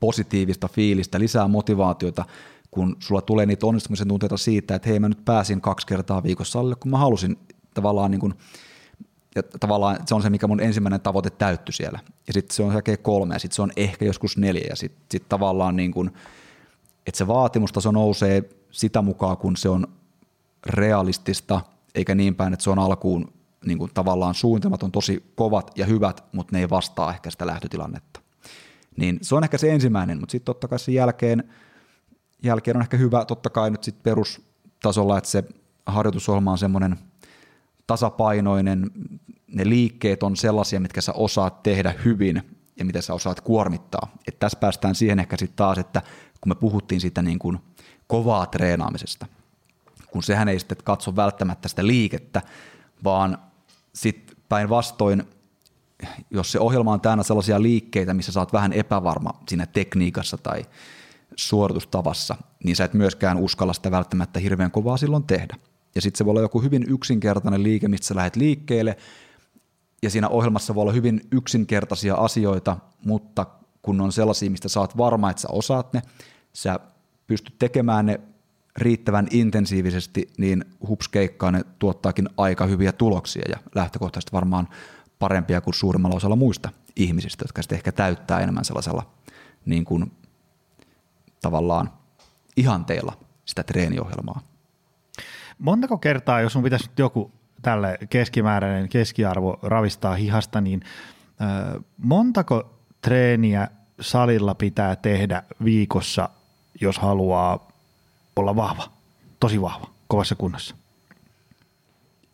positiivista 0.00 0.68
fiilistä, 0.68 1.18
lisää 1.18 1.48
motivaatiota, 1.48 2.24
kun 2.70 2.96
sulla 2.98 3.22
tulee 3.22 3.46
niitä 3.46 3.66
onnistumisen 3.66 4.08
tunteita 4.08 4.36
siitä, 4.36 4.74
että 4.74 4.88
hei 4.88 5.00
mä 5.00 5.08
nyt 5.08 5.24
pääsin 5.24 5.60
kaksi 5.60 5.86
kertaa 5.86 6.22
viikossa 6.22 6.60
alle, 6.60 6.74
kun 6.74 6.90
mä 6.90 6.98
halusin 6.98 7.38
tavallaan 7.74 8.10
niin 8.10 8.20
kuin, 8.20 8.34
ja 9.34 9.42
tavallaan 9.60 9.98
se 10.06 10.14
on 10.14 10.22
se, 10.22 10.30
mikä 10.30 10.46
mun 10.46 10.60
ensimmäinen 10.60 11.00
tavoite 11.00 11.30
täytty 11.30 11.72
siellä. 11.72 11.98
Ja 12.26 12.32
sitten 12.32 12.56
se 12.56 12.62
on 12.62 12.72
jälkeen 12.72 12.98
kolme, 12.98 13.34
ja 13.34 13.38
sitten 13.38 13.56
se 13.56 13.62
on 13.62 13.72
ehkä 13.76 14.04
joskus 14.04 14.36
neljä, 14.36 14.66
ja 14.70 14.76
sitten 14.76 15.02
sit 15.10 15.28
tavallaan 15.28 15.76
niin 15.76 15.92
kuin, 15.92 16.10
että 17.06 17.18
se 17.18 17.26
vaatimustaso 17.26 17.90
nousee 17.90 18.50
sitä 18.70 19.02
mukaan, 19.02 19.36
kun 19.36 19.56
se 19.56 19.68
on 19.68 19.86
realistista, 20.66 21.60
eikä 21.94 22.14
niin 22.14 22.34
päin, 22.34 22.52
että 22.52 22.64
se 22.64 22.70
on 22.70 22.78
alkuun 22.78 23.32
niin 23.66 23.78
kuin 23.78 23.90
tavallaan 23.94 24.34
suunnitelmat 24.34 24.82
on 24.82 24.92
tosi 24.92 25.32
kovat 25.34 25.70
ja 25.76 25.86
hyvät, 25.86 26.24
mutta 26.32 26.56
ne 26.56 26.60
ei 26.60 26.70
vastaa 26.70 27.12
ehkä 27.12 27.30
sitä 27.30 27.46
lähtötilannetta. 27.46 28.20
Niin 28.96 29.18
se 29.22 29.34
on 29.34 29.44
ehkä 29.44 29.58
se 29.58 29.72
ensimmäinen, 29.72 30.20
mutta 30.20 30.32
sitten 30.32 30.46
totta 30.46 30.68
kai 30.68 30.78
sen 30.78 30.94
jälkeen, 30.94 31.44
jälkeen 32.42 32.76
on 32.76 32.82
ehkä 32.82 32.96
hyvä 32.96 33.24
totta 33.24 33.50
kai 33.50 33.70
nyt 33.70 33.84
sitten 33.84 34.02
perustasolla, 34.02 35.18
että 35.18 35.30
se 35.30 35.44
harjoitusohjelma 35.86 36.52
on 36.52 36.58
semmoinen 36.58 36.96
tasapainoinen, 37.86 38.90
ne 39.46 39.68
liikkeet 39.68 40.22
on 40.22 40.36
sellaisia, 40.36 40.80
mitkä 40.80 41.00
sä 41.00 41.12
osaat 41.12 41.62
tehdä 41.62 41.94
hyvin 42.04 42.42
ja 42.76 42.84
mitä 42.84 43.00
sä 43.00 43.14
osaat 43.14 43.40
kuormittaa. 43.40 44.12
Et 44.28 44.38
tässä 44.38 44.58
päästään 44.58 44.94
siihen 44.94 45.18
ehkä 45.18 45.36
sitten 45.36 45.56
taas, 45.56 45.78
että 45.78 46.02
kun 46.40 46.50
me 46.50 46.54
puhuttiin 46.54 47.00
siitä 47.00 47.22
niin 47.22 47.38
kuin 47.38 47.58
kovaa 48.06 48.46
treenaamisesta, 48.46 49.26
kun 50.10 50.22
sehän 50.22 50.48
ei 50.48 50.58
sitten 50.58 50.78
katso 50.84 51.16
välttämättä 51.16 51.68
sitä 51.68 51.86
liikettä, 51.86 52.42
vaan 53.04 53.38
sitten 53.94 54.36
päinvastoin, 54.48 55.24
jos 56.30 56.52
se 56.52 56.60
ohjelma 56.60 56.92
on 56.92 57.00
täynnä 57.00 57.22
sellaisia 57.22 57.62
liikkeitä, 57.62 58.14
missä 58.14 58.32
sä 58.32 58.40
oot 58.40 58.52
vähän 58.52 58.72
epävarma 58.72 59.30
siinä 59.48 59.66
tekniikassa 59.66 60.38
tai 60.38 60.64
suoritustavassa, 61.36 62.36
niin 62.64 62.76
sä 62.76 62.84
et 62.84 62.94
myöskään 62.94 63.38
uskalla 63.38 63.72
sitä 63.72 63.90
välttämättä 63.90 64.40
hirveän 64.40 64.70
kovaa 64.70 64.96
silloin 64.96 65.24
tehdä. 65.24 65.56
Ja 65.94 66.02
sitten 66.02 66.18
se 66.18 66.24
voi 66.24 66.30
olla 66.30 66.40
joku 66.40 66.62
hyvin 66.62 66.84
yksinkertainen 66.88 67.62
liike, 67.62 67.88
mistä 67.88 68.06
sä 68.06 68.14
lähdet 68.14 68.36
liikkeelle, 68.36 68.96
ja 70.02 70.10
siinä 70.10 70.28
ohjelmassa 70.28 70.74
voi 70.74 70.82
olla 70.82 70.92
hyvin 70.92 71.20
yksinkertaisia 71.32 72.14
asioita, 72.14 72.76
mutta 73.04 73.46
kun 73.88 74.00
on 74.00 74.12
sellaisia, 74.12 74.50
mistä 74.50 74.80
oot 74.80 74.96
varma, 74.96 75.30
että 75.30 75.42
sä 75.42 75.48
osaat 75.52 75.92
ne, 75.92 76.02
sä 76.52 76.80
pystyt 77.26 77.54
tekemään 77.58 78.06
ne 78.06 78.20
riittävän 78.76 79.26
intensiivisesti, 79.30 80.30
niin 80.38 80.64
hupskeikkaan 80.88 81.54
ne 81.54 81.64
tuottaakin 81.78 82.28
aika 82.36 82.66
hyviä 82.66 82.92
tuloksia 82.92 83.42
ja 83.48 83.56
lähtökohtaisesti 83.74 84.32
varmaan 84.32 84.68
parempia 85.18 85.60
kuin 85.60 85.74
suurimmalla 85.74 86.16
osalla 86.16 86.36
muista 86.36 86.70
ihmisistä, 86.96 87.44
jotka 87.44 87.62
sitten 87.62 87.76
ehkä 87.76 87.92
täyttää 87.92 88.40
enemmän 88.40 88.64
sellaisella 88.64 89.10
niin 89.64 89.84
kuin, 89.84 90.12
tavallaan 91.42 91.92
ihanteilla 92.56 93.12
sitä 93.44 93.62
treeniohjelmaa. 93.62 94.40
Montako 95.58 95.98
kertaa, 95.98 96.40
jos 96.40 96.52
sun 96.52 96.62
pitäisi 96.62 96.90
joku 96.98 97.32
tälle 97.62 97.98
keskimääräinen 98.10 98.88
keskiarvo 98.88 99.58
ravistaa 99.62 100.14
hihasta, 100.14 100.60
niin 100.60 100.80
montako 101.96 102.78
treeniä 103.00 103.68
salilla 104.00 104.54
pitää 104.54 104.96
tehdä 104.96 105.42
viikossa, 105.64 106.28
jos 106.80 106.98
haluaa 106.98 107.68
olla 108.36 108.56
vahva, 108.56 108.90
tosi 109.40 109.60
vahva, 109.60 109.90
kovassa 110.08 110.34
kunnossa? 110.34 110.76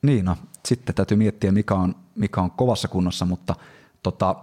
Niin, 0.02 0.24
no 0.24 0.36
sitten 0.64 0.94
täytyy 0.94 1.16
miettiä, 1.16 1.52
mikä 1.52 1.74
on, 1.74 1.94
mikä 2.14 2.40
on 2.40 2.50
kovassa 2.50 2.88
kunnossa, 2.88 3.24
mutta 3.24 3.54
tota, 4.02 4.36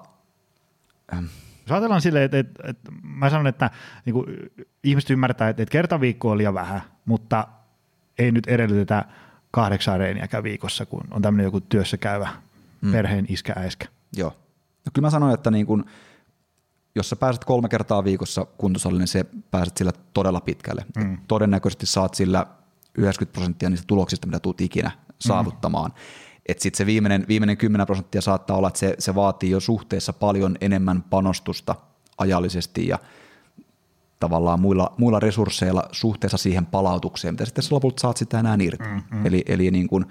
ähm. 1.13 1.25
Jos 1.61 1.71
ajatellaan 1.71 2.01
silleen, 2.01 2.25
että, 2.25 2.39
että, 2.39 2.63
että 2.67 2.91
mä 3.03 3.29
sanon, 3.29 3.47
että 3.47 3.69
niin 4.05 4.13
kuin, 4.13 4.25
ihmiset 4.83 5.09
ymmärtää, 5.09 5.49
että, 5.49 5.63
että 5.63 5.71
kerta 5.71 6.01
viikko 6.01 6.31
on 6.31 6.37
liian 6.37 6.53
vähän, 6.53 6.81
mutta 7.05 7.47
ei 8.19 8.31
nyt 8.31 8.47
edellytetä 8.47 9.05
kahdeksan 9.51 9.99
reeniäkään 9.99 10.43
viikossa, 10.43 10.85
kun 10.85 11.03
on 11.11 11.21
tämmöinen 11.21 11.43
joku 11.43 11.61
työssä 11.61 11.97
käyvä 11.97 12.29
mm. 12.81 12.91
perheen 12.91 13.25
iskä 13.29 13.53
äiskä. 13.57 13.85
Joo. 14.15 14.29
No 14.85 14.91
kyllä 14.93 15.05
mä 15.05 15.09
sanoin, 15.09 15.33
että 15.33 15.51
niin 15.51 15.65
kun, 15.65 15.85
jos 16.95 17.09
sä 17.09 17.15
pääset 17.15 17.45
kolme 17.45 17.69
kertaa 17.69 18.03
viikossa 18.03 18.45
kuntosalille, 18.45 18.99
niin 18.99 19.07
se 19.07 19.25
pääset 19.51 19.77
sillä 19.77 19.91
todella 20.13 20.41
pitkälle. 20.41 20.85
Mm. 20.97 21.17
Todennäköisesti 21.27 21.85
saat 21.85 22.13
sillä 22.13 22.45
90 22.97 23.33
prosenttia 23.33 23.69
niistä 23.69 23.87
tuloksista, 23.87 24.27
mitä 24.27 24.39
tuut 24.39 24.61
ikinä 24.61 24.89
mm. 24.89 25.13
saavuttamaan. 25.19 25.91
Mm. 25.91 25.97
Että 26.45 26.63
sitten 26.63 26.77
se 26.77 26.85
viimeinen, 26.85 27.25
viimeinen 27.27 27.57
10 27.57 27.87
prosenttia 27.87 28.21
saattaa 28.21 28.57
olla, 28.57 28.67
että 28.67 28.79
se, 28.79 28.95
se 28.99 29.15
vaatii 29.15 29.49
jo 29.49 29.59
suhteessa 29.59 30.13
paljon 30.13 30.57
enemmän 30.61 31.03
panostusta 31.09 31.75
ajallisesti 32.17 32.87
ja 32.87 32.99
tavallaan 34.19 34.59
muilla, 34.59 34.93
muilla 34.97 35.19
resursseilla 35.19 35.83
suhteessa 35.91 36.37
siihen 36.37 36.65
palautukseen, 36.65 37.33
mitä 37.33 37.45
sitten 37.45 37.63
lopulta 37.71 38.01
saat 38.01 38.17
sitä 38.17 38.39
enää 38.39 38.57
irti. 38.61 38.83
Mm-hmm. 38.83 39.25
Eli, 39.25 39.43
eli 39.45 39.71
niin 39.71 39.87
kuin, 39.87 40.05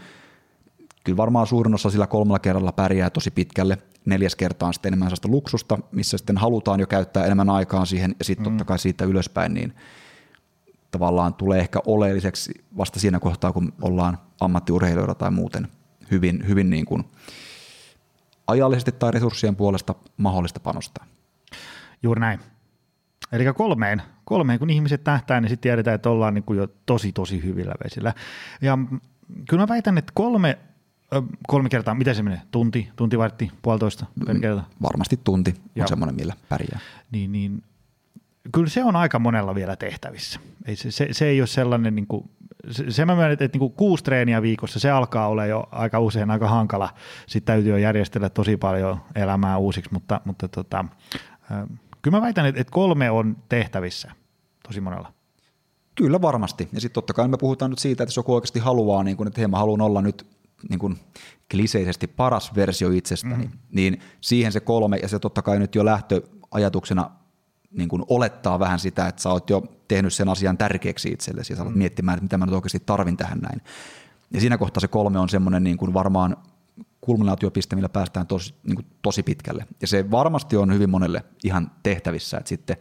kyllä 1.04 1.16
varmaan 1.16 1.46
suurin 1.46 1.74
osa 1.74 1.90
sillä 1.90 2.06
kolmella 2.06 2.38
kerralla 2.38 2.72
pärjää 2.72 3.10
tosi 3.10 3.30
pitkälle. 3.30 3.78
Neljäs 4.10 4.36
kerta 4.36 4.66
on 4.66 4.74
sitten 4.74 4.90
enemmän 4.90 5.08
sellaista 5.08 5.28
luksusta, 5.28 5.78
missä 5.92 6.18
sitten 6.18 6.36
halutaan 6.36 6.80
jo 6.80 6.86
käyttää 6.86 7.24
enemmän 7.24 7.50
aikaa 7.50 7.84
siihen, 7.84 8.14
ja 8.18 8.24
sitten 8.24 8.46
mm. 8.46 8.50
totta 8.50 8.64
kai 8.64 8.78
siitä 8.78 9.04
ylöspäin, 9.04 9.54
niin 9.54 9.74
tavallaan 10.90 11.34
tulee 11.34 11.60
ehkä 11.60 11.78
oleelliseksi 11.86 12.52
vasta 12.76 13.00
siinä 13.00 13.20
kohtaa, 13.20 13.52
kun 13.52 13.72
ollaan 13.82 14.18
ammattiurheilijoita 14.40 15.14
tai 15.14 15.30
muuten 15.30 15.68
hyvin, 16.10 16.48
hyvin 16.48 16.70
niin 16.70 16.84
kuin 16.84 17.04
ajallisesti 18.46 18.92
tai 18.92 19.10
resurssien 19.10 19.56
puolesta 19.56 19.94
mahdollista 20.16 20.60
panostaa. 20.60 21.06
Juuri 22.02 22.20
näin. 22.20 22.40
Eli 23.32 23.44
kolmeen, 23.54 24.02
kolmeen, 24.24 24.58
kun 24.58 24.70
ihmiset 24.70 25.04
tähtää, 25.04 25.40
niin 25.40 25.48
sitten 25.48 25.62
tiedetään, 25.62 25.94
että 25.94 26.10
ollaan 26.10 26.34
niin 26.34 26.44
kuin 26.44 26.58
jo 26.58 26.68
tosi, 26.86 27.12
tosi 27.12 27.42
hyvillä 27.42 27.74
vesillä. 27.84 28.14
Ja 28.60 28.78
kyllä 29.48 29.62
mä 29.62 29.68
väitän, 29.68 29.98
että 29.98 30.12
kolme, 30.14 30.58
kolme 31.48 31.68
kertaa, 31.68 31.94
mitä 31.94 32.14
se 32.14 32.22
menee? 32.22 32.42
Tunti, 32.50 32.88
tunti, 32.96 33.18
vartti, 33.18 33.50
puolitoista 33.62 34.06
per 34.26 34.34
mm, 34.34 34.40
kerta? 34.40 34.62
Varmasti 34.82 35.20
tunti 35.24 35.54
on 35.80 35.88
semmoinen, 35.88 36.16
millä 36.16 36.34
pärjää. 36.48 36.80
Niin, 37.12 37.32
niin 37.32 37.62
kyllä 38.52 38.68
se 38.68 38.84
on 38.84 38.96
aika 38.96 39.18
monella 39.18 39.54
vielä 39.54 39.76
tehtävissä. 39.76 40.40
Ei, 40.66 40.76
se, 40.76 40.90
se, 40.90 41.08
se 41.12 41.26
ei 41.26 41.40
ole 41.40 41.46
sellainen, 41.46 41.94
niin 41.94 42.06
kuin, 42.06 42.30
se, 42.70 42.90
se 42.90 43.04
mä 43.04 43.14
myönnän, 43.14 43.32
että, 43.32 43.44
että 43.44 43.56
niin 43.56 43.60
kuin 43.60 43.72
kuusi 43.72 44.04
treeniä 44.04 44.42
viikossa, 44.42 44.80
se 44.80 44.90
alkaa 44.90 45.28
olla 45.28 45.46
jo 45.46 45.68
aika 45.70 46.00
usein 46.00 46.30
aika 46.30 46.48
hankala. 46.48 46.90
Sitten 47.26 47.54
täytyy 47.54 47.70
jo 47.70 47.76
järjestellä 47.76 48.28
tosi 48.28 48.56
paljon 48.56 49.00
elämää 49.14 49.58
uusiksi, 49.58 49.92
mutta, 49.92 50.20
mutta 50.24 50.48
tota, 50.48 50.84
Kyllä 52.02 52.16
mä 52.16 52.22
väitän, 52.22 52.46
että 52.46 52.64
kolme 52.70 53.10
on 53.10 53.36
tehtävissä 53.48 54.12
tosi 54.66 54.80
monella. 54.80 55.12
Kyllä 55.94 56.22
varmasti. 56.22 56.68
Ja 56.72 56.80
sitten 56.80 56.94
totta 56.94 57.12
kai 57.12 57.28
me 57.28 57.36
puhutaan 57.36 57.70
nyt 57.70 57.78
siitä, 57.78 58.02
että 58.02 58.10
jos 58.10 58.16
joku 58.16 58.34
oikeasti 58.34 58.58
haluaa, 58.58 59.04
niin 59.04 59.16
kun, 59.16 59.26
että 59.26 59.40
hei 59.40 59.48
mä 59.48 59.58
haluan 59.58 59.80
olla 59.80 60.02
nyt 60.02 60.26
niin 60.68 60.78
kuin 60.78 60.98
kliseisesti 61.50 62.06
paras 62.06 62.54
versio 62.54 62.90
itsestäni, 62.90 63.44
mm. 63.44 63.52
niin 63.72 64.00
siihen 64.20 64.52
se 64.52 64.60
kolme, 64.60 64.96
ja 64.96 65.08
se 65.08 65.18
totta 65.18 65.42
kai 65.42 65.58
nyt 65.58 65.74
jo 65.74 65.84
lähtöajatuksena 65.84 67.10
niin 67.70 67.88
kuin 67.88 68.02
olettaa 68.08 68.58
vähän 68.58 68.78
sitä, 68.78 69.08
että 69.08 69.22
sä 69.22 69.30
oot 69.30 69.50
jo 69.50 69.62
tehnyt 69.88 70.14
sen 70.14 70.28
asian 70.28 70.58
tärkeäksi 70.58 71.08
itsellesi 71.08 71.52
ja 71.52 71.56
sä 71.56 71.64
mm. 71.64 71.78
miettimään, 71.78 72.14
että 72.14 72.24
mitä 72.24 72.38
mä 72.38 72.46
nyt 72.46 72.54
oikeasti 72.54 72.82
tarvin 72.86 73.16
tähän 73.16 73.38
näin. 73.38 73.60
Ja 74.30 74.40
siinä 74.40 74.58
kohtaa 74.58 74.80
se 74.80 74.88
kolme 74.88 75.18
on 75.18 75.28
semmoinen 75.28 75.64
niin 75.64 75.76
kuin 75.76 75.94
varmaan 75.94 76.36
kulminaatiopiste, 77.00 77.76
millä 77.76 77.88
päästään 77.88 78.26
tosi, 78.26 78.54
niin 78.66 78.74
kuin 78.74 78.86
tosi 79.02 79.22
pitkälle. 79.22 79.66
Ja 79.80 79.86
se 79.86 80.10
varmasti 80.10 80.56
on 80.56 80.74
hyvin 80.74 80.90
monelle 80.90 81.24
ihan 81.44 81.70
tehtävissä, 81.82 82.38
että 82.38 82.48
sitten 82.48 82.76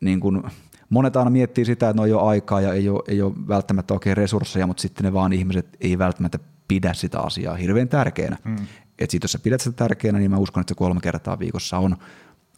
niin 0.00 0.20
kuin, 0.20 0.42
monet 0.90 1.16
aina 1.16 1.30
miettii 1.30 1.64
sitä, 1.64 1.88
että 1.88 2.00
no 2.00 2.06
ei 2.06 2.12
ole 2.12 2.28
aikaa 2.28 2.60
ja 2.60 2.72
ei 2.72 2.88
ole, 2.88 3.02
ei 3.08 3.22
ole 3.22 3.32
välttämättä 3.48 3.94
oikein 3.94 4.16
resursseja, 4.16 4.66
mutta 4.66 4.80
sitten 4.80 5.04
ne 5.04 5.12
vaan 5.12 5.32
ihmiset 5.32 5.76
ei 5.80 5.98
välttämättä 5.98 6.38
pidä 6.68 6.94
sitä 6.94 7.20
asiaa 7.20 7.54
hirveän 7.54 7.88
tärkeänä. 7.88 8.36
Mm. 8.44 8.54
Että 8.98 9.12
sitten 9.12 9.24
jos 9.24 9.32
sä 9.32 9.38
pidät 9.38 9.60
sitä 9.60 9.76
tärkeänä, 9.76 10.18
niin 10.18 10.30
mä 10.30 10.36
uskon, 10.36 10.60
että 10.60 10.70
se 10.70 10.78
kolme 10.78 11.00
kertaa 11.00 11.38
viikossa 11.38 11.78
on, 11.78 11.96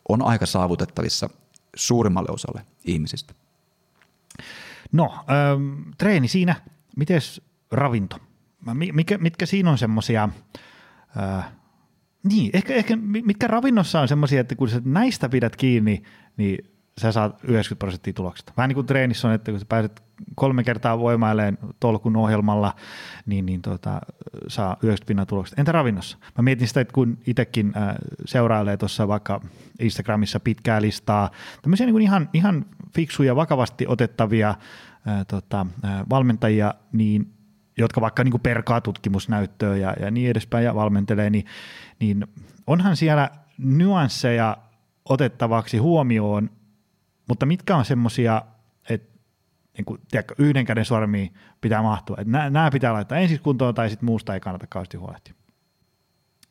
on 0.09 0.23
aika 0.23 0.47
saavutettavissa 0.47 1.31
suurimmalle 1.77 2.29
osalle 2.33 2.63
ihmisistä. 2.85 3.35
No, 4.93 5.05
ähm, 5.05 5.91
treeni 5.99 6.29
siinä. 6.29 6.55
Miten 6.97 7.21
ravinto? 7.71 8.17
Mikä, 8.93 9.19
mitkä 9.19 9.47
siinä 9.47 9.71
on 9.71 9.79
semmoisia 9.79 10.29
Ää, 11.17 11.53
niin, 12.23 12.51
ehkä, 12.53 12.75
ehkä 12.75 12.97
mitkä 13.25 13.47
ravinnossa 13.47 14.01
on 14.01 14.09
semmoisia, 14.09 14.41
että 14.41 14.55
kun 14.55 14.69
sä 14.69 14.83
näistä 14.85 15.29
pidät 15.29 15.57
kiinni, 15.57 16.03
niin 16.37 16.71
sä 16.99 17.13
saat 17.13 17.33
90 17.45 17.79
prosenttia 17.79 18.13
tuloksesta. 18.13 18.53
Vähän 18.57 18.69
niin 18.69 18.75
kuin 18.75 18.87
treenissä 18.87 19.29
on, 19.29 19.35
että 19.35 19.51
kun 19.51 19.61
sä 19.61 19.67
pääset 19.69 20.03
kolme 20.35 20.65
kertaa 20.65 20.99
voimaileen 20.99 21.59
tolkun 21.81 22.17
ohjelmalla, 22.17 22.75
niin, 23.27 23.47
niin 23.47 23.63
tota, 23.63 24.01
saa 24.49 24.73
90 24.73 25.07
pinnan 25.07 25.27
tuloksesta. 25.27 25.61
Entä 25.61 25.73
ravinnossa? 25.73 26.19
Mä 26.39 26.43
mietin 26.43 26.69
sitä, 26.69 26.81
että 26.81 26.95
kun 26.95 27.19
itsekin 27.27 27.73
äh, 27.77 27.95
seurailee 28.25 28.77
tuossa 28.77 29.09
vaikka 29.09 29.41
Instagramissa 29.81 30.41
pitkää 30.41 30.83
listaa, 30.83 31.31
tämmöisiä 31.63 31.87
niin 31.87 31.95
kuin 31.95 32.03
ihan, 32.03 32.29
ihan 32.33 32.65
fiksuja, 32.95 33.37
vakavasti 33.37 33.85
otettavia 33.89 34.49
äh, 34.49 35.27
tota, 35.27 35.67
äh, 35.85 36.03
valmentajia, 36.11 36.75
niin 36.93 37.33
jotka 37.79 38.01
vaikka 38.01 38.25
niin 38.25 38.33
kuin 38.33 38.41
perkaa 38.41 38.81
tutkimusnäyttöä 38.81 39.77
ja, 39.77 39.95
ja 40.01 40.11
niin 40.11 40.31
edespäin 40.31 40.65
ja 40.65 40.75
valmentelee, 40.75 41.31
niin, 41.31 41.45
niin 42.01 42.27
onhan 42.67 42.97
siellä 42.97 43.31
nyansseja 43.59 44.57
otettavaksi 45.09 45.79
huomioon, 45.79 46.51
mutta 47.29 47.47
mitkä 47.47 47.77
on 47.77 47.85
semmoisia, 47.85 48.43
että 48.91 49.19
niin 49.79 49.85
kuin, 49.85 50.01
tiedätkö, 50.11 50.35
yhden 50.39 50.67
käden 50.67 50.85
sormiin 50.85 51.35
pitää 51.61 51.83
mahtua, 51.83 52.17
että 52.21 52.31
nämä, 52.31 52.51
nämä 52.51 52.71
pitää 52.71 52.93
laittaa 52.93 53.19
ensin 53.19 53.41
kuntoon 53.41 53.75
tai 53.75 53.91
sitten 53.91 54.07
muusta 54.07 54.35
ei 54.35 54.41
kannata 54.41 54.67
kauheasti 54.67 54.97
huolehtia. 54.97 55.35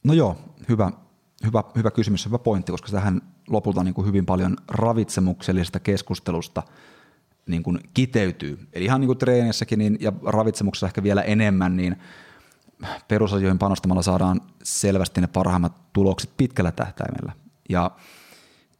No 0.04 0.14
joo, 0.14 0.38
hyvä, 0.70 0.92
hyvä, 1.46 1.64
hyvä 1.76 1.92
kysymys, 1.92 2.26
hyvä 2.26 2.38
pointti, 2.38 2.72
koska 2.72 2.92
tähän 2.92 3.22
lopulta 3.50 3.84
niin 3.84 3.94
kuin 3.94 4.08
hyvin 4.08 4.26
paljon 4.26 4.58
ravitsemuksellisesta 4.68 5.80
keskustelusta– 5.80 6.64
niin 7.48 7.64
kuin 7.64 7.80
kiteytyy. 7.94 8.68
Eli 8.74 8.86
ihan 8.86 9.02
niin 9.02 9.08
kuin 9.08 9.18
treenissäkin 9.18 9.80
niin, 9.80 9.98
ja 10.00 10.14
ravitsemuksessa 10.24 10.88
ehkä 10.88 11.04
vielä 11.04 11.22
enemmän, 11.22 11.78
niin 11.78 11.96
perusasioihin 13.08 13.60
panostamalla 13.60 14.02
saadaan 14.02 14.42
selvästi 14.64 15.22
ne 15.22 15.28
parhaimmat 15.28 15.94
tulokset 15.94 16.30
pitkällä 16.38 16.72
tähtäimellä. 16.72 17.32
Ja 17.70 17.92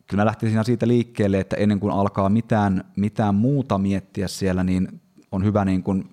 kyllä 0.08 0.22
mä 0.22 0.26
lähtisin 0.26 0.66
siitä 0.66 0.88
liikkeelle, 0.88 1.40
että 1.40 1.56
ennen 1.56 1.80
kuin 1.80 1.94
alkaa 1.94 2.30
mitään, 2.30 2.84
mitään 2.96 3.36
muuta 3.36 3.78
miettiä 3.78 4.28
siellä, 4.28 4.64
niin 4.64 5.02
on 5.32 5.44
hyvä 5.46 5.66
niin 5.66 5.84
kuin 5.84 6.10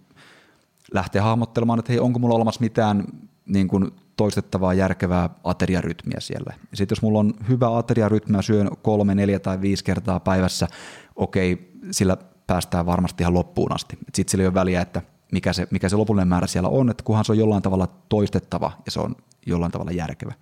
lähteä 0.92 1.22
hahmottelemaan, 1.22 1.78
että 1.78 1.92
hei, 1.92 2.00
onko 2.00 2.18
mulla 2.18 2.34
olemassa 2.34 2.60
mitään 2.60 3.04
niin 3.46 3.68
kuin 3.68 3.90
toistettavaa 4.16 4.74
järkevää 4.74 5.30
ateriarytmiä 5.44 6.20
siellä. 6.20 6.54
Sitten 6.74 6.96
jos 6.96 7.02
mulla 7.02 7.18
on 7.18 7.34
hyvä 7.48 7.76
ateriarytmi, 7.76 8.42
syön 8.42 8.70
kolme, 8.82 9.14
neljä 9.14 9.38
tai 9.38 9.60
viisi 9.60 9.84
kertaa 9.84 10.20
päivässä, 10.20 10.68
okei, 11.16 11.72
sillä 11.90 12.16
päästään 12.46 12.86
varmasti 12.86 13.22
ihan 13.22 13.34
loppuun 13.34 13.72
asti. 13.72 13.98
Sitten 14.14 14.30
sillä 14.30 14.42
ei 14.42 14.46
ole 14.46 14.54
väliä, 14.54 14.80
että 14.80 15.02
mikä 15.32 15.52
se, 15.52 15.68
mikä 15.70 15.88
se 15.88 15.96
lopullinen 15.96 16.28
määrä 16.28 16.46
siellä 16.46 16.68
on, 16.68 16.90
että 16.90 17.04
kunhan 17.04 17.24
se 17.24 17.32
on 17.32 17.38
jollain 17.38 17.62
tavalla 17.62 17.88
toistettava 18.08 18.72
ja 18.84 18.90
se 18.90 19.00
on 19.00 19.16
jollain 19.46 19.72
tavalla 19.72 19.92
järkevä. 19.92 20.32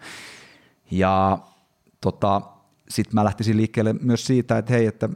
Ja 0.90 1.38
tota, 2.00 2.42
sitten 2.92 3.14
mä 3.14 3.24
lähtisin 3.24 3.57
liikkeelle 3.57 3.92
myös 3.92 4.26
siitä, 4.26 4.59
että 4.59 4.72
hei, 4.72 4.87
että 4.87 5.09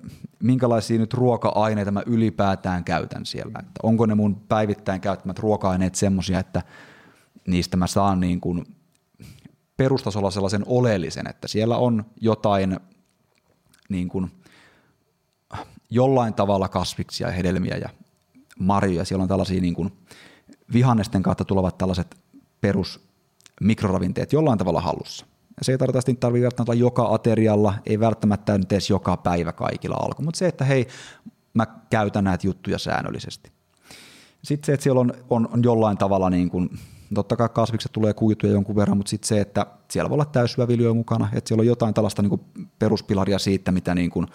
minkälaisia 0.43 0.99
nyt 0.99 1.15
ruoka-aineita 1.15 1.91
mä 1.91 2.03
ylipäätään 2.07 2.85
käytän 2.85 3.27
siellä. 3.27 3.59
Että 3.59 3.81
onko 3.83 4.07
ne 4.07 4.15
mun 4.15 4.41
päivittäin 4.49 5.01
käyttämät 5.01 5.39
ruoka-aineet 5.39 5.95
semmoisia, 5.95 6.39
että 6.39 6.62
niistä 7.47 7.77
mä 7.77 7.87
saan 7.87 8.21
niin 8.21 8.41
kuin 8.41 8.67
perustasolla 9.77 10.31
sellaisen 10.31 10.62
oleellisen, 10.67 11.27
että 11.27 11.49
siellä 11.49 11.77
on 11.77 12.05
jotain 12.21 12.81
niin 13.89 14.09
kuin 14.09 14.31
jollain 15.91 16.35
tavalla 16.35 16.69
kasviksia 16.69 17.27
ja 17.27 17.33
hedelmiä 17.33 17.77
ja 17.77 17.89
marjoja. 18.59 19.05
Siellä 19.05 19.23
on 19.23 19.29
tällaisia 19.29 19.61
niin 19.61 19.75
kuin 19.75 19.93
vihannesten 20.73 21.23
kautta 21.23 21.45
tulevat 21.45 21.79
tällaiset 21.79 22.17
perus 22.61 23.01
mikroravinteet 23.61 24.33
jollain 24.33 24.59
tavalla 24.59 24.81
hallussa. 24.81 25.27
Se 25.62 25.73
ei 25.73 25.79
tarkoita, 25.79 25.99
että 25.99 26.21
tarvitse 26.21 26.42
välttämättä 26.42 26.73
olla 26.73 26.81
joka 26.81 27.14
aterialla, 27.14 27.75
ei 27.87 28.01
välttämättä 28.01 28.59
nyt 28.59 28.73
edes 28.73 28.90
joka 28.90 29.16
päivä 29.16 29.53
kaikilla 29.53 29.97
alku, 29.97 30.23
mutta 30.23 30.38
se, 30.38 30.47
että 30.47 30.64
hei, 30.64 30.87
mä 31.55 31.66
käytän 31.90 32.25
näitä 32.25 32.47
juttuja 32.47 32.79
säännöllisesti. 32.79 33.53
Sitten 34.42 34.66
se, 34.66 34.73
että 34.73 34.85
siellä 34.85 35.01
on, 35.01 35.12
on, 35.31 35.49
on 35.53 35.62
jollain 35.64 35.99
tavalla, 35.99 36.31
niin 36.31 36.51
kuin, 36.51 36.71
totta 37.14 37.37
kai 37.37 37.49
kasvikset 37.49 37.92
tulee 37.92 38.14
kuituja 38.14 38.53
jonkun 38.53 38.77
verran, 38.77 38.97
mutta 38.97 39.11
sitten 39.11 39.29
se, 39.29 39.40
että 39.40 39.66
siellä 39.90 40.11
voi 40.11 40.14
olla 40.14 40.25
täyssyöviljöä 40.25 40.95
mukana, 40.95 41.29
että 41.33 41.49
siellä 41.49 41.61
on 41.61 41.66
jotain 41.66 41.95
tällaista 41.95 42.23
niin 42.23 42.31
kuin 42.31 42.40
peruspilaria 42.79 43.38
siitä, 43.38 43.73
mitä 43.73 43.95
niin 43.95 44.11
kuin 44.11 44.27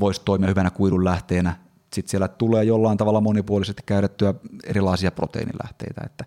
voisi 0.00 0.22
toimia 0.24 0.48
hyvänä 0.48 0.70
kuidun 0.70 1.04
lähteenä. 1.04 1.56
Sitten 1.92 2.10
siellä 2.10 2.28
tulee 2.28 2.64
jollain 2.64 2.98
tavalla 2.98 3.20
monipuolisesti 3.20 3.82
käytettyä 3.86 4.34
erilaisia 4.64 5.10
proteiinilähteitä, 5.10 6.00
että 6.06 6.24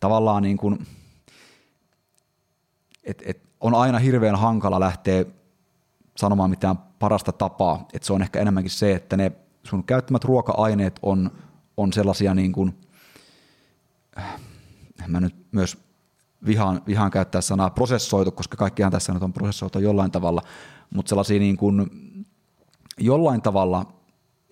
tavallaan 0.00 0.42
niin 0.42 0.56
kuin, 0.56 0.86
et, 3.08 3.22
et 3.26 3.42
on 3.60 3.74
aina 3.74 3.98
hirveän 3.98 4.36
hankala 4.36 4.80
lähteä 4.80 5.24
sanomaan 6.16 6.50
mitään 6.50 6.78
parasta 6.98 7.32
tapaa, 7.32 7.86
että 7.92 8.06
se 8.06 8.12
on 8.12 8.22
ehkä 8.22 8.40
enemmänkin 8.40 8.70
se, 8.70 8.94
että 8.94 9.16
ne 9.16 9.32
sun 9.62 9.84
käyttämät 9.84 10.24
ruoka-aineet 10.24 10.98
on, 11.02 11.30
on 11.76 11.92
sellaisia 11.92 12.34
niin 12.34 12.52
kuin, 12.52 12.74
mä 15.08 15.20
nyt 15.20 15.34
myös 15.52 15.78
vihaan, 16.46 16.82
vihaan 16.86 17.10
käyttää 17.10 17.40
sanaa 17.40 17.70
prosessoitu, 17.70 18.30
koska 18.30 18.56
kaikkihan 18.56 18.92
tässä 18.92 19.12
nyt 19.12 19.22
on 19.22 19.32
prosessoitu 19.32 19.78
jollain 19.78 20.10
tavalla, 20.10 20.42
mutta 20.94 21.08
sellaisia 21.08 21.38
niin 21.38 21.56
kuin, 21.56 21.90
jollain 22.98 23.42
tavalla 23.42 23.92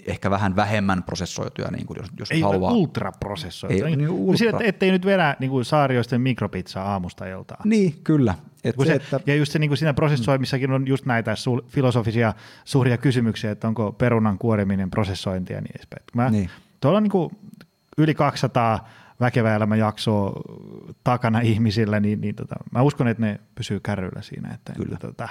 ehkä 0.07 0.31
vähän 0.31 0.57
vähemmän 0.57 1.03
prosessoituja, 1.03 1.71
niin 1.71 1.87
kuin 1.87 1.97
jos, 2.01 2.09
jos 2.19 2.31
ei 2.31 2.41
haluaa. 2.41 2.73
ultraprosessoituja. 2.73 3.89
Ei, 3.89 3.97
niin, 3.97 4.11
ultra. 4.11 4.39
Sillä, 4.39 4.61
ettei 4.65 4.91
nyt 4.91 5.07
vedä 5.07 5.37
niin 5.41 5.51
kuin 5.51 5.65
saarioisten 5.65 6.21
mikropizzaa 6.21 6.93
aamusta 6.93 7.27
iltaan. 7.27 7.61
Niin, 7.65 8.01
kyllä. 8.05 8.35
Et 8.65 8.75
se, 8.79 8.87
se, 8.87 8.95
että... 8.95 9.21
Ja 9.27 9.35
just 9.35 9.53
se, 9.53 9.59
niin 9.59 9.71
kuin 9.71 9.79
siinä 9.79 9.95
prosessoimissakin 9.95 10.73
on 10.73 10.87
just 10.87 11.07
näitä 11.07 11.35
su- 11.35 11.65
filosofisia 11.69 12.35
suuria 12.65 12.99
kysymyksiä, 12.99 13.51
että 13.51 13.69
onko 13.69 13.93
perunan 13.93 14.39
kuoriminen 14.39 14.91
prosessointia 14.91 15.57
ja 15.57 15.61
niin 15.61 15.77
edespäin. 15.77 16.03
Mä, 16.15 16.31
niin. 16.31 16.51
Tuolla 16.81 16.97
on 16.97 17.03
niin 17.03 17.11
kuin 17.11 17.37
yli 17.99 18.15
200 18.15 18.89
väkevä 19.21 19.55
elämä 19.55 19.77
jaksoa 19.77 20.41
takana 21.05 21.41
ihmisillä, 21.41 22.01
niin, 22.01 22.21
niin 22.21 22.35
tota, 22.35 22.55
mä 22.71 22.83
uskon, 22.83 23.09
että 23.09 23.23
ne 23.23 23.41
pysyy 23.55 23.81
kärryillä 23.81 24.23
siinä. 24.23 24.55
Että, 24.55 24.73
kyllä. 24.73 24.95
Että, 24.95 25.07
tota, 25.07 25.29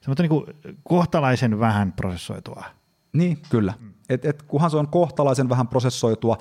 semmoista 0.00 0.22
niin 0.22 0.76
kohtalaisen 0.84 1.60
vähän 1.60 1.92
prosessoitua. 1.92 2.64
Niin, 3.12 3.38
kyllä. 3.50 3.74
Mm. 3.80 3.92
Et, 4.08 4.24
et, 4.24 4.42
kunhan 4.42 4.70
se 4.70 4.76
on 4.76 4.88
kohtalaisen 4.88 5.48
vähän 5.48 5.68
prosessoitua 5.68 6.38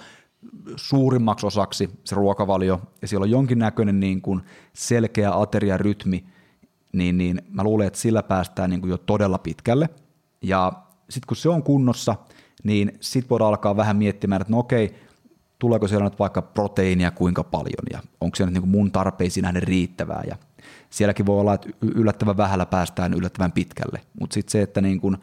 suurimmaksi 0.75 1.45
osaksi 1.45 1.89
se 2.03 2.15
ruokavalio, 2.15 2.81
ja 3.01 3.07
siellä 3.07 3.23
on 3.23 3.29
jonkinnäköinen 3.29 3.99
niin 3.99 4.21
kuin 4.21 4.41
selkeä 4.73 5.39
ateriarytmi, 5.39 6.25
niin, 6.93 7.17
niin 7.17 7.41
mä 7.49 7.63
luulen, 7.63 7.87
että 7.87 7.99
sillä 7.99 8.23
päästään 8.23 8.69
niin 8.69 8.81
kuin 8.81 8.91
jo 8.91 8.97
todella 8.97 9.37
pitkälle. 9.37 9.89
Ja 10.41 10.73
sitten 11.09 11.27
kun 11.27 11.37
se 11.37 11.49
on 11.49 11.63
kunnossa, 11.63 12.15
niin 12.63 12.97
sitten 12.99 13.29
voidaan 13.29 13.49
alkaa 13.49 13.77
vähän 13.77 13.97
miettimään, 13.97 14.41
että 14.41 14.53
no 14.53 14.59
okei, 14.59 14.95
tuleeko 15.59 15.87
siellä 15.87 16.03
nyt 16.05 16.19
vaikka 16.19 16.41
proteiinia 16.41 17.11
kuinka 17.11 17.43
paljon, 17.43 17.85
ja 17.91 17.99
onko 18.21 18.35
se 18.35 18.45
nyt 18.45 18.53
niin 18.53 18.61
kuin 18.61 18.71
mun 18.71 18.91
tarpeisiin 18.91 19.41
nähden 19.41 19.63
riittävää, 19.63 20.23
ja 20.27 20.35
sielläkin 20.89 21.25
voi 21.25 21.39
olla, 21.39 21.53
että 21.53 21.69
yllättävän 21.81 22.37
vähällä 22.37 22.65
päästään 22.65 23.13
yllättävän 23.13 23.51
pitkälle, 23.51 24.01
mutta 24.19 24.33
sitten 24.33 24.51
se, 24.51 24.61
että 24.61 24.81
niin 24.81 25.01
kuin 25.01 25.17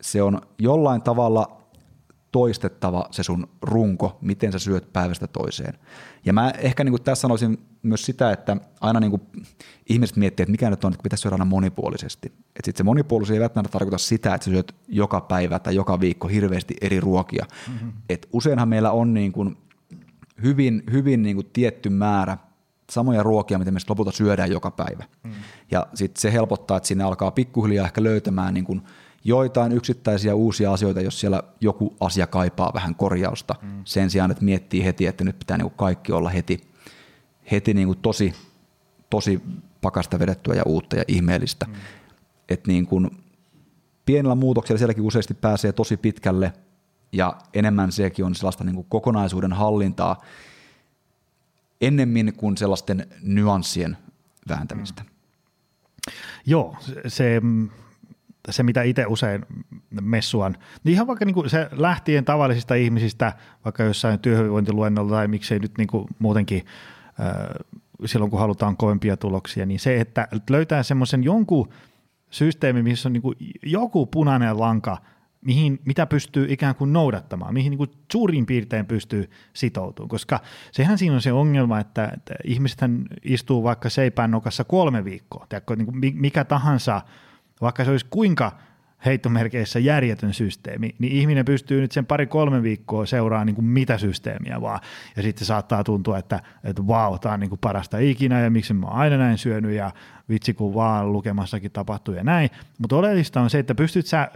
se 0.00 0.22
on 0.22 0.40
jollain 0.58 1.02
tavalla 1.02 1.63
toistettava 2.34 3.08
se 3.10 3.22
sun 3.22 3.48
runko, 3.62 4.18
miten 4.20 4.52
sä 4.52 4.58
syöt 4.58 4.92
päivästä 4.92 5.26
toiseen. 5.26 5.74
Ja 6.24 6.32
mä 6.32 6.50
ehkä 6.50 6.84
niin 6.84 6.92
kuin 6.92 7.02
tässä 7.02 7.22
sanoisin 7.22 7.58
myös 7.82 8.04
sitä, 8.06 8.32
että 8.32 8.56
aina 8.80 9.00
niin 9.00 9.10
kuin 9.10 9.22
ihmiset 9.88 10.16
miettii, 10.16 10.42
että 10.42 10.50
mikä 10.50 10.70
nyt 10.70 10.84
on, 10.84 10.92
että 10.92 11.02
pitäisi 11.02 11.22
syödä 11.22 11.34
aina 11.34 11.44
monipuolisesti. 11.44 12.26
Että 12.28 12.60
sitten 12.64 12.76
se 12.76 12.82
monipuolisuus 12.82 13.34
ei 13.34 13.40
välttämättä 13.40 13.72
tarkoita 13.72 13.98
sitä, 13.98 14.34
että 14.34 14.44
sä 14.44 14.50
syöt 14.50 14.74
joka 14.88 15.20
päivä 15.20 15.58
tai 15.58 15.74
joka 15.74 16.00
viikko 16.00 16.28
hirveästi 16.28 16.74
eri 16.80 17.00
ruokia. 17.00 17.46
Mm-hmm. 17.68 17.92
Et 18.08 18.28
useinhan 18.32 18.68
meillä 18.68 18.90
on 18.90 19.14
niin 19.14 19.32
kuin 19.32 19.56
hyvin, 20.42 20.82
hyvin 20.92 21.22
niin 21.22 21.36
kuin 21.36 21.50
tietty 21.52 21.90
määrä 21.90 22.38
samoja 22.90 23.22
ruokia, 23.22 23.58
mitä 23.58 23.70
me 23.70 23.80
lopulta 23.88 24.12
syödään 24.12 24.50
joka 24.50 24.70
päivä. 24.70 25.04
Mm. 25.24 25.32
Ja 25.70 25.86
sitten 25.94 26.20
se 26.20 26.32
helpottaa, 26.32 26.76
että 26.76 26.86
sinne 26.86 27.04
alkaa 27.04 27.30
pikkuhiljaa 27.30 27.86
ehkä 27.86 28.02
löytämään 28.02 28.54
niin 28.54 28.64
kuin– 28.64 28.82
joitain 29.24 29.72
yksittäisiä 29.72 30.34
uusia 30.34 30.72
asioita, 30.72 31.00
jos 31.00 31.20
siellä 31.20 31.42
joku 31.60 31.96
asia 32.00 32.26
kaipaa 32.26 32.70
vähän 32.74 32.94
korjausta, 32.94 33.54
mm. 33.62 33.82
sen 33.84 34.10
sijaan, 34.10 34.30
että 34.30 34.44
miettii 34.44 34.84
heti, 34.84 35.06
että 35.06 35.24
nyt 35.24 35.38
pitää 35.38 35.56
niin 35.56 35.70
kuin 35.70 35.76
kaikki 35.76 36.12
olla 36.12 36.28
heti, 36.28 36.60
heti 37.50 37.74
niin 37.74 37.86
kuin 37.86 37.98
tosi, 37.98 38.34
tosi 39.10 39.40
pakasta 39.80 40.18
vedettyä 40.18 40.54
ja 40.54 40.62
uutta 40.66 40.96
ja 40.96 41.04
ihmeellistä. 41.08 41.66
Mm. 41.66 41.74
Että 42.48 42.70
niin 42.70 42.86
kuin 42.86 43.10
pienellä 44.06 44.34
muutoksella 44.34 44.78
sielläkin 44.78 45.04
useasti 45.04 45.34
pääsee 45.34 45.72
tosi 45.72 45.96
pitkälle 45.96 46.52
ja 47.12 47.36
enemmän 47.54 47.92
sekin 47.92 48.24
on 48.24 48.34
sellaista 48.34 48.64
niin 48.64 48.74
kuin 48.74 48.86
kokonaisuuden 48.88 49.52
hallintaa 49.52 50.22
ennemmin 51.80 52.34
kuin 52.36 52.56
sellaisten 52.56 53.06
nyanssien 53.22 53.96
vääntämistä. 54.48 55.02
Mm. 55.02 55.08
Joo, 56.46 56.76
se, 57.06 57.40
se, 58.50 58.62
mitä 58.62 58.82
itse 58.82 59.06
usein 59.06 59.46
messuan, 60.00 60.56
niin 60.84 60.92
ihan 60.92 61.06
vaikka 61.06 61.24
niin 61.24 61.34
kuin 61.34 61.50
se 61.50 61.68
lähtien 61.72 62.24
tavallisista 62.24 62.74
ihmisistä, 62.74 63.32
vaikka 63.64 63.82
jossain 63.82 64.18
työhyvinvointiluennolla 64.18 65.10
tai 65.10 65.28
miksei 65.28 65.58
nyt 65.58 65.78
niin 65.78 65.88
kuin 65.88 66.06
muutenkin 66.18 66.64
silloin, 68.04 68.30
kun 68.30 68.40
halutaan 68.40 68.76
kovempia 68.76 69.16
tuloksia, 69.16 69.66
niin 69.66 69.80
se, 69.80 70.00
että 70.00 70.28
löytää 70.50 70.82
semmoisen 70.82 71.24
jonkun 71.24 71.68
systeemi, 72.30 72.82
missä 72.82 73.08
on 73.08 73.12
niin 73.12 73.22
joku 73.62 74.06
punainen 74.06 74.60
lanka, 74.60 74.98
mihin, 75.40 75.80
mitä 75.84 76.06
pystyy 76.06 76.46
ikään 76.48 76.74
kuin 76.74 76.92
noudattamaan, 76.92 77.54
mihin 77.54 77.70
niin 77.70 77.78
kuin 77.78 77.90
suurin 78.12 78.46
piirtein 78.46 78.86
pystyy 78.86 79.30
sitoutumaan, 79.52 80.08
koska 80.08 80.40
sehän 80.72 80.98
siinä 80.98 81.14
on 81.14 81.22
se 81.22 81.32
ongelma, 81.32 81.80
että, 81.80 82.10
että 82.16 82.34
ihmisethän 82.44 83.04
istuu 83.22 83.62
vaikka 83.62 83.90
seipään 83.90 84.30
nokassa 84.30 84.64
kolme 84.64 85.04
viikkoa, 85.04 85.46
Tiedätkö, 85.48 85.76
niin 85.76 85.86
kuin 85.86 86.14
mikä 86.14 86.44
tahansa 86.44 87.02
vaikka 87.60 87.84
se 87.84 87.90
olisi 87.90 88.06
kuinka 88.10 88.52
heittomerkeissä 89.04 89.78
järjetön 89.78 90.34
systeemi, 90.34 90.94
niin 90.98 91.12
ihminen 91.12 91.44
pystyy 91.44 91.80
nyt 91.80 91.92
sen 91.92 92.06
pari-kolme 92.06 92.62
viikkoa 92.62 93.06
seuraamaan 93.06 93.46
niin 93.46 93.54
kuin 93.54 93.64
mitä 93.64 93.98
systeemiä 93.98 94.60
vaan, 94.60 94.80
ja 95.16 95.22
sitten 95.22 95.46
saattaa 95.46 95.84
tuntua, 95.84 96.18
että, 96.18 96.40
että 96.64 96.86
vau, 96.86 97.18
tämä 97.18 97.32
on 97.32 97.40
niin 97.40 97.48
kuin 97.48 97.58
parasta 97.58 97.98
ikinä, 97.98 98.40
ja 98.40 98.50
miksi 98.50 98.74
mä 98.74 98.86
oon 98.86 98.96
aina 98.96 99.16
näin 99.16 99.38
syönyt, 99.38 99.72
ja 99.72 99.90
vitsi 100.28 100.54
kun 100.54 100.74
vaan 100.74 101.12
lukemassakin 101.12 101.70
tapahtuu 101.70 102.14
ja 102.14 102.24
näin, 102.24 102.50
mutta 102.78 102.96
oleellista 102.96 103.40
on 103.40 103.50
se, 103.50 103.58
että 103.58 103.74
pystyt 103.74 104.06
sä 104.06 104.30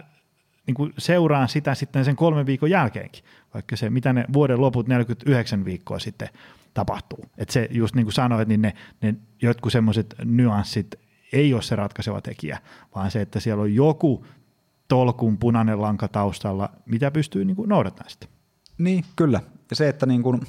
niin 0.66 0.74
kuin 0.74 0.92
seuraan 0.98 1.48
sitä 1.48 1.74
sitten 1.74 2.04
sen 2.04 2.16
kolmen 2.16 2.46
viikon 2.46 2.70
jälkeenkin, 2.70 3.24
vaikka 3.54 3.76
se, 3.76 3.90
mitä 3.90 4.12
ne 4.12 4.24
vuoden 4.33 4.61
loput 4.61 4.88
49 4.88 5.64
viikkoa 5.64 5.98
sitten 5.98 6.28
tapahtuu. 6.74 7.24
Että 7.38 7.52
se 7.52 7.68
just 7.70 7.94
niin 7.94 8.07
kuin 8.07 8.12
sanoit, 8.12 8.48
niin 8.48 8.62
ne, 8.62 8.74
ne 9.02 9.14
jotkut 9.42 9.72
semmoiset 9.72 10.14
nyanssit 10.24 11.08
ei 11.33 11.55
ole 11.55 11.62
se 11.62 11.77
ratkaiseva 11.77 12.21
tekijä, 12.21 12.59
vaan 12.95 13.11
se, 13.11 13.21
että 13.21 13.41
siellä 13.41 13.62
on 13.62 13.75
joku 13.75 14.27
tolkun 14.88 15.38
punainen 15.38 15.83
lanka 15.83 16.09
taustalla, 16.09 16.71
mitä 16.87 17.11
pystyy 17.11 17.45
niin 17.45 17.57
kuin 17.57 17.69
noudattamaan 17.69 18.11
sitä. 18.11 18.27
Niin, 18.79 19.05
kyllä. 19.17 19.41
Ja 19.71 19.77
se, 19.77 19.88
että 19.88 20.07
niin 20.07 20.23
kuin, 20.23 20.41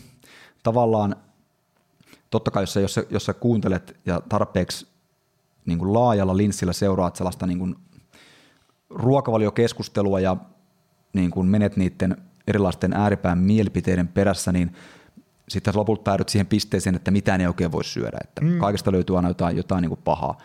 tavallaan, 0.64 1.16
totta 2.30 2.52
kai 2.52 2.64
jos 2.64 2.74
sä, 2.74 2.80
jos 2.80 2.94
sä, 2.94 3.04
jos 3.10 3.26
sä 3.26 3.34
kuuntelet 3.34 4.00
ja 4.06 4.22
tarpeeksi 4.30 4.88
niin 5.66 5.80
kuin 5.80 5.94
laajalla 5.94 6.38
linssillä 6.38 6.74
seuraat 6.74 7.16
sellaista 7.16 7.48
niin 7.48 7.60
kuin 7.60 7.76
ruokavaliokeskustelua 8.90 10.20
ja 10.20 10.38
niin 11.14 11.32
kuin 11.32 11.48
menet 11.48 11.78
niiden 11.78 12.18
erilaisten 12.48 12.94
ääripään 12.94 13.38
mielipiteiden 13.38 14.08
perässä, 14.08 14.52
niin 14.52 14.76
sitten 15.50 15.74
lopulta 15.76 16.04
päädyt 16.04 16.30
siihen 16.30 16.48
pisteeseen, 16.48 16.96
että 16.96 17.12
mitään 17.12 17.42
ei 17.42 17.48
oikein 17.48 17.72
voi 17.72 17.84
syödä. 17.84 18.18
Että 18.24 18.42
mm. 18.42 18.60
Kaikesta 18.60 18.92
löytyy 18.92 19.16
aina 19.16 19.28
jotain, 19.28 19.58
jotain 19.58 19.82
niin 19.82 19.90
kuin 19.90 20.02
pahaa. 20.04 20.38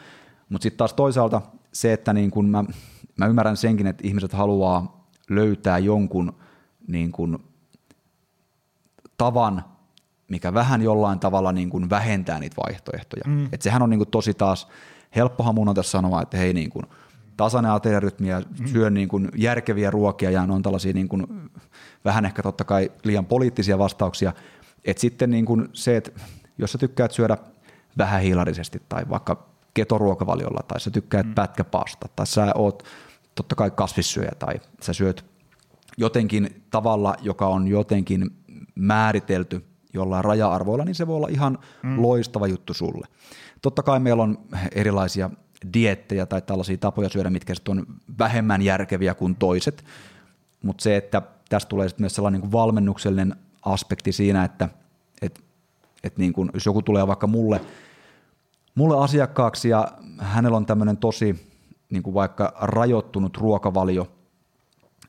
Mutta 0.48 0.62
sitten 0.62 0.78
taas 0.78 0.94
toisaalta 0.94 1.42
se, 1.72 1.92
että 1.92 2.12
niin 2.12 2.31
kun 2.31 2.48
mä, 2.48 2.64
mä 3.19 3.27
ymmärrän 3.27 3.56
senkin, 3.56 3.87
että 3.87 4.06
ihmiset 4.06 4.33
haluaa 4.33 5.06
löytää 5.31 5.79
jonkun 5.79 6.33
niin 6.88 7.12
kun 7.12 7.44
tavan, 9.16 9.64
mikä 10.29 10.54
vähän 10.54 10.83
jollain 10.83 11.19
tavalla 11.19 11.52
niin 11.52 11.71
kun 11.71 11.90
vähentää 11.90 12.38
niitä 12.38 12.56
vaihtoehtoja. 12.66 13.23
Mm. 13.27 13.48
Et 13.52 13.62
sehän 13.62 13.83
on 13.83 13.90
niin 13.90 13.98
kun 13.98 14.06
tosi 14.06 14.35
taas, 14.35 14.69
helppohan 15.16 15.54
mun 15.54 15.69
on 15.69 15.75
tässä 15.75 15.90
sanoa, 15.90 16.23
että 16.23 16.37
hei 16.37 16.52
niin 16.52 16.71
kun, 16.71 16.83
tasainen 17.37 17.73
ateriarytmi 17.73 18.29
ja 18.29 18.42
mm. 18.60 18.66
syön 18.66 18.94
niin 18.94 19.08
kun 19.08 19.29
järkeviä 19.37 19.90
ruokia 19.90 20.31
ja 20.31 20.42
on 20.42 20.62
tällaisia 20.62 20.92
niin 20.92 21.08
kun, 21.08 21.50
vähän 22.04 22.25
ehkä 22.25 22.42
totta 22.42 22.64
kai 22.64 22.92
liian 23.04 23.27
poliittisia 23.27 23.79
vastauksia. 23.79 24.33
Et 24.85 24.98
sitten 24.98 25.31
niin 25.31 25.44
kun 25.44 25.69
se, 25.73 25.96
että 25.96 26.10
jos 26.58 26.73
sä 26.73 26.79
tykkäät 26.79 27.12
syödä 27.12 27.37
vähän 27.98 28.23
hiilarisesti 28.23 28.83
tai 28.88 29.04
vaikka 29.08 29.54
ketoruokavaliolla 29.75 30.60
tai 30.68 30.81
sä 30.81 30.90
tykkäät 30.90 31.27
mm. 31.27 31.35
pätkäpasta 31.35 32.08
tai 32.16 32.27
sä 32.27 32.52
oot 32.54 32.83
totta 33.35 33.54
kai 33.54 33.70
kasvissyöjä 33.70 34.33
tai 34.38 34.54
sä 34.81 34.92
syöt 34.92 35.25
jotenkin 35.96 36.62
tavalla, 36.70 37.16
joka 37.22 37.46
on 37.46 37.68
jotenkin 37.68 38.31
määritelty 38.75 39.64
jollain 39.94 40.25
raja-arvoilla, 40.25 40.85
niin 40.85 40.94
se 40.94 41.06
voi 41.06 41.16
olla 41.16 41.29
ihan 41.29 41.58
mm. 41.83 42.02
loistava 42.02 42.46
juttu 42.46 42.75
sulle. 42.75 43.06
Totta 43.62 43.83
kai 43.83 44.00
meillä 44.00 44.22
on 44.22 44.38
erilaisia 44.75 45.31
diettejä 45.75 46.27
tai 46.27 46.42
tällaisia 46.42 46.77
tapoja 46.77 47.08
syödä, 47.08 47.31
mitkä 47.31 47.54
on 47.68 47.87
vähemmän 48.18 48.62
järkeviä 48.62 49.14
kuin 49.14 49.37
toiset, 49.37 49.85
mutta 50.62 50.83
se, 50.83 50.96
että 50.96 51.22
tästä 51.48 51.68
tulee 51.68 51.88
myös 51.98 52.14
sellainen 52.14 52.40
niin 52.40 52.50
kuin 52.50 52.52
valmennuksellinen 52.52 53.37
aspekti 53.62 54.12
siinä, 54.12 54.44
että 54.44 54.68
et, 55.22 55.44
et 56.04 56.18
niin 56.18 56.33
kuin, 56.33 56.50
jos 56.54 56.66
joku 56.66 56.83
tulee 56.83 57.06
vaikka 57.06 57.27
mulle, 57.27 57.60
mulle 58.75 59.04
asiakkaaksi 59.04 59.68
ja 59.68 59.88
hänellä 60.18 60.56
on 60.56 60.66
tämmöinen 60.66 60.96
tosi 60.96 61.54
niin 61.90 62.02
kuin 62.02 62.14
vaikka 62.14 62.52
rajoittunut 62.60 63.37
ruokavalio, 63.37 64.12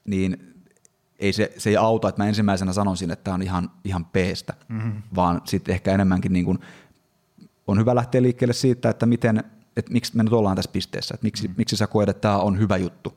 niin 0.06 0.56
ei 1.20 1.34
se, 1.34 1.54
se 1.58 1.70
ei 1.70 1.78
auta, 1.78 2.10
että 2.10 2.24
mä 2.24 2.28
ensimmäisenä 2.28 2.74
sanoisin, 2.74 3.12
että 3.12 3.24
tämä 3.24 3.36
on 3.36 3.42
ihan, 3.42 3.72
ihan 3.84 4.06
peestä, 4.06 4.54
mm-hmm. 4.68 5.02
vaan 5.16 5.42
sitten 5.46 5.74
ehkä 5.74 5.92
enemmänkin 5.92 6.34
niin 6.34 6.46
kuin, 6.46 6.60
on 7.68 7.80
hyvä 7.80 7.96
lähteä 7.96 8.22
liikkeelle 8.22 8.54
siitä, 8.54 8.90
että 8.90 9.06
miten, 9.06 9.44
että 9.78 9.92
miksi 9.92 10.18
me 10.18 10.24
nyt 10.24 10.34
ollaan 10.34 10.56
tässä 10.56 10.72
pisteessä, 10.72 11.14
että 11.14 11.24
miksi, 11.24 11.48
mm-hmm. 11.48 11.58
miksi 11.58 11.78
sä 11.78 11.88
koet, 11.88 12.10
että 12.10 12.22
tämä 12.22 12.38
on 12.38 12.60
hyvä 12.60 12.78
juttu. 12.78 13.14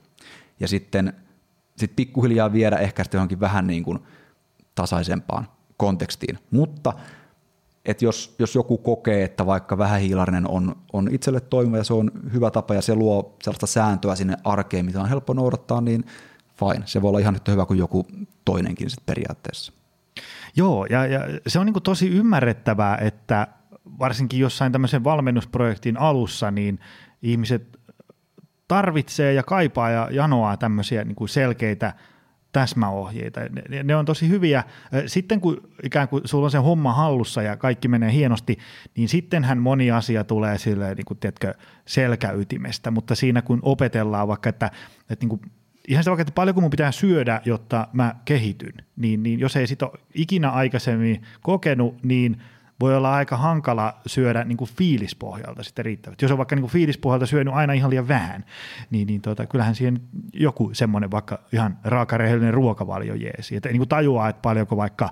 Ja 0.60 0.68
sitten 0.68 1.12
sit 1.76 1.96
pikkuhiljaa 1.96 2.52
viedä 2.52 2.76
ehkä 2.76 3.04
sitten 3.04 3.18
johonkin 3.18 3.40
vähän 3.40 3.66
niin 3.66 3.82
kuin 3.84 3.98
tasaisempaan 4.74 5.48
kontekstiin. 5.76 6.38
Mutta 6.50 6.92
että 7.88 8.04
jos, 8.04 8.34
jos 8.38 8.54
joku 8.54 8.78
kokee, 8.78 9.24
että 9.24 9.46
vaikka 9.46 9.78
vähähiilarinen 9.78 10.48
on, 10.48 10.76
on 10.92 11.08
itselle 11.14 11.40
toimiva 11.40 11.76
ja 11.76 11.84
se 11.84 11.94
on 11.94 12.10
hyvä 12.32 12.50
tapa 12.50 12.74
ja 12.74 12.82
se 12.82 12.94
luo 12.94 13.36
sellaista 13.42 13.66
sääntöä 13.66 14.14
sinne 14.14 14.36
arkeen, 14.44 14.86
mitä 14.86 15.00
on 15.00 15.08
helppo 15.08 15.32
noudattaa, 15.32 15.80
niin 15.80 16.04
fine. 16.58 16.86
Se 16.86 17.02
voi 17.02 17.08
olla 17.08 17.18
ihan 17.18 17.34
yhtä 17.34 17.52
hyvä 17.52 17.66
kuin 17.66 17.78
joku 17.78 18.06
toinenkin 18.44 18.90
sit 18.90 19.06
periaatteessa. 19.06 19.72
Joo, 20.56 20.86
ja, 20.86 21.06
ja 21.06 21.20
se 21.46 21.58
on 21.58 21.66
niin 21.66 21.82
tosi 21.82 22.08
ymmärrettävää, 22.08 22.96
että 22.96 23.46
varsinkin 23.98 24.40
jossain 24.40 24.72
tämmöisen 24.72 25.04
valmennusprojektin 25.04 25.96
alussa, 25.96 26.50
niin 26.50 26.78
ihmiset 27.22 27.78
tarvitsee 28.68 29.32
ja 29.32 29.42
kaipaa 29.42 29.90
ja 29.90 30.08
janoaa 30.10 30.56
tämmöisiä 30.56 31.04
niin 31.04 31.28
selkeitä 31.28 31.94
täsmäohjeita. 32.52 33.40
Ne, 33.68 33.82
ne 33.82 33.96
on 33.96 34.04
tosi 34.04 34.28
hyviä. 34.28 34.64
Sitten 35.06 35.40
kun 35.40 35.68
ikään 35.82 36.08
kuin 36.08 36.22
sulla 36.24 36.44
on 36.44 36.50
se 36.50 36.58
homma 36.58 36.92
hallussa 36.92 37.42
ja 37.42 37.56
kaikki 37.56 37.88
menee 37.88 38.12
hienosti, 38.12 38.58
niin 38.96 39.08
sittenhän 39.08 39.58
moni 39.58 39.90
asia 39.90 40.24
tulee 40.24 40.58
silleen, 40.58 40.96
niin 40.96 41.04
kuin, 41.04 41.18
tiedätkö, 41.18 41.54
selkäytimestä, 41.86 42.90
mutta 42.90 43.14
siinä 43.14 43.42
kun 43.42 43.58
opetellaan 43.62 44.28
vaikka, 44.28 44.48
että, 44.48 44.70
että 45.10 45.24
niin 45.24 45.28
kuin 45.28 45.40
ihan 45.88 46.04
se 46.04 46.10
vaikka, 46.10 46.22
että 46.22 46.32
paljonko 46.34 46.60
mun 46.60 46.70
pitää 46.70 46.92
syödä, 46.92 47.40
jotta 47.44 47.88
mä 47.92 48.14
kehityn, 48.24 48.74
niin, 48.96 49.22
niin 49.22 49.40
jos 49.40 49.56
ei 49.56 49.66
sitä 49.66 49.90
ikinä 50.14 50.50
aikaisemmin 50.50 51.22
kokenut, 51.42 52.02
niin 52.02 52.42
voi 52.80 52.96
olla 52.96 53.14
aika 53.14 53.36
hankala 53.36 54.00
syödä 54.06 54.44
niin 54.44 54.56
kuin 54.56 54.70
fiilispohjalta 54.70 55.62
sitten 55.62 55.84
riittävästi. 55.84 56.24
Jos 56.24 56.32
on 56.32 56.38
vaikka 56.38 56.56
niin 56.56 56.62
kuin 56.62 56.72
fiilispohjalta 56.72 57.26
syönyt 57.26 57.54
aina 57.54 57.72
ihan 57.72 57.90
liian 57.90 58.08
vähän, 58.08 58.44
niin, 58.90 59.06
niin 59.06 59.20
tota, 59.20 59.46
kyllähän 59.46 59.74
siihen 59.74 60.00
joku 60.32 60.70
semmoinen 60.72 61.10
vaikka 61.10 61.38
ihan 61.52 61.78
raakarehellinen 61.84 62.54
ruokavalio 62.54 63.14
jeesi. 63.14 63.56
Että 63.56 63.68
niin 63.68 63.78
kuin 63.78 63.88
tajuaa, 63.88 64.28
että 64.28 64.42
paljonko 64.42 64.76
vaikka 64.76 65.10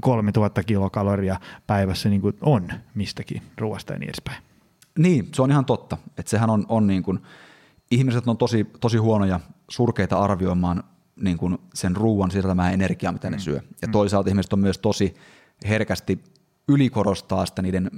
3000 0.00 0.62
kilokaloria 0.62 1.40
päivässä 1.66 2.08
niin 2.08 2.20
kuin 2.20 2.36
on 2.40 2.68
mistäkin 2.94 3.42
ruoasta 3.58 3.92
ja 3.92 3.98
niin 3.98 4.08
edespäin. 4.08 4.42
Niin, 4.98 5.28
se 5.34 5.42
on 5.42 5.50
ihan 5.50 5.64
totta. 5.64 5.96
Että 6.18 6.30
sehän 6.30 6.50
on, 6.50 6.66
on 6.68 6.86
niin 6.86 7.02
kuin– 7.02 7.18
ihmiset 7.90 8.28
on 8.28 8.36
tosi, 8.36 8.66
tosi 8.80 8.98
huonoja, 8.98 9.40
surkeita 9.70 10.18
arvioimaan 10.18 10.84
niin 11.16 11.38
kuin 11.38 11.58
sen 11.74 11.96
ruuan 11.96 12.30
siirtämään 12.30 12.74
energiaa, 12.74 13.12
mitä 13.12 13.30
ne 13.30 13.36
mm. 13.36 13.40
syö. 13.40 13.60
Ja 13.82 13.88
mm. 13.88 13.92
toisaalta 13.92 14.28
ihmiset 14.28 14.52
on 14.52 14.58
myös 14.58 14.78
tosi 14.78 15.14
herkästi 15.68 16.24
ylikorostaa 16.68 17.46
sitä 17.46 17.62
niiden 17.62 17.90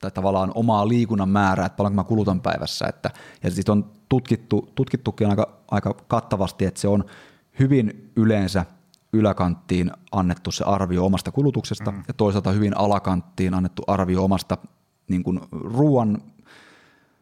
tai 0.00 0.10
tavallaan 0.10 0.52
omaa 0.54 0.88
liikunnan 0.88 1.28
määrää, 1.28 1.66
että 1.66 1.76
paljonko 1.76 1.94
mä 1.94 2.04
kulutan 2.04 2.40
päivässä. 2.40 2.86
Että, 2.86 3.10
ja 3.42 3.50
sitten 3.50 3.72
on 3.72 3.90
tutkittu, 4.08 4.68
tutkittukin 4.74 5.30
aika, 5.30 5.58
aika 5.70 5.94
kattavasti, 6.08 6.64
että 6.64 6.80
se 6.80 6.88
on 6.88 7.04
hyvin 7.58 8.12
yleensä 8.16 8.64
yläkanttiin 9.12 9.90
annettu 10.12 10.52
se 10.52 10.64
arvio 10.64 11.04
omasta 11.04 11.32
kulutuksesta 11.32 11.90
mm. 11.90 12.02
ja 12.08 12.14
toisaalta 12.14 12.52
hyvin 12.52 12.76
alakanttiin 12.76 13.54
annettu 13.54 13.82
arvio 13.86 14.24
omasta 14.24 14.58
niin 15.08 15.22
kuin 15.22 15.40
ruoan 15.50 16.22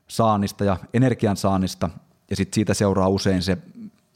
saannista 0.08 0.64
ja 0.64 0.76
energian 0.94 1.36
saannista, 1.36 1.90
ja 2.30 2.36
sitten 2.36 2.54
siitä 2.54 2.74
seuraa 2.74 3.08
usein 3.08 3.42
se 3.42 3.58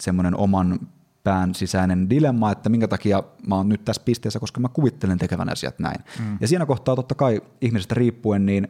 semmoinen 0.00 0.36
oman 0.36 0.80
pään 1.24 1.54
sisäinen 1.54 2.10
dilemma, 2.10 2.52
että 2.52 2.68
minkä 2.68 2.88
takia 2.88 3.22
mä 3.46 3.56
oon 3.56 3.68
nyt 3.68 3.84
tässä 3.84 4.02
pisteessä, 4.04 4.40
koska 4.40 4.60
mä 4.60 4.68
kuvittelen 4.68 5.18
tekevän 5.18 5.52
asiat 5.52 5.78
näin. 5.78 6.00
Mm. 6.18 6.38
Ja 6.40 6.48
siinä 6.48 6.66
kohtaa 6.66 6.96
totta 6.96 7.14
kai 7.14 7.40
ihmisestä 7.60 7.94
riippuen, 7.94 8.46
niin 8.46 8.68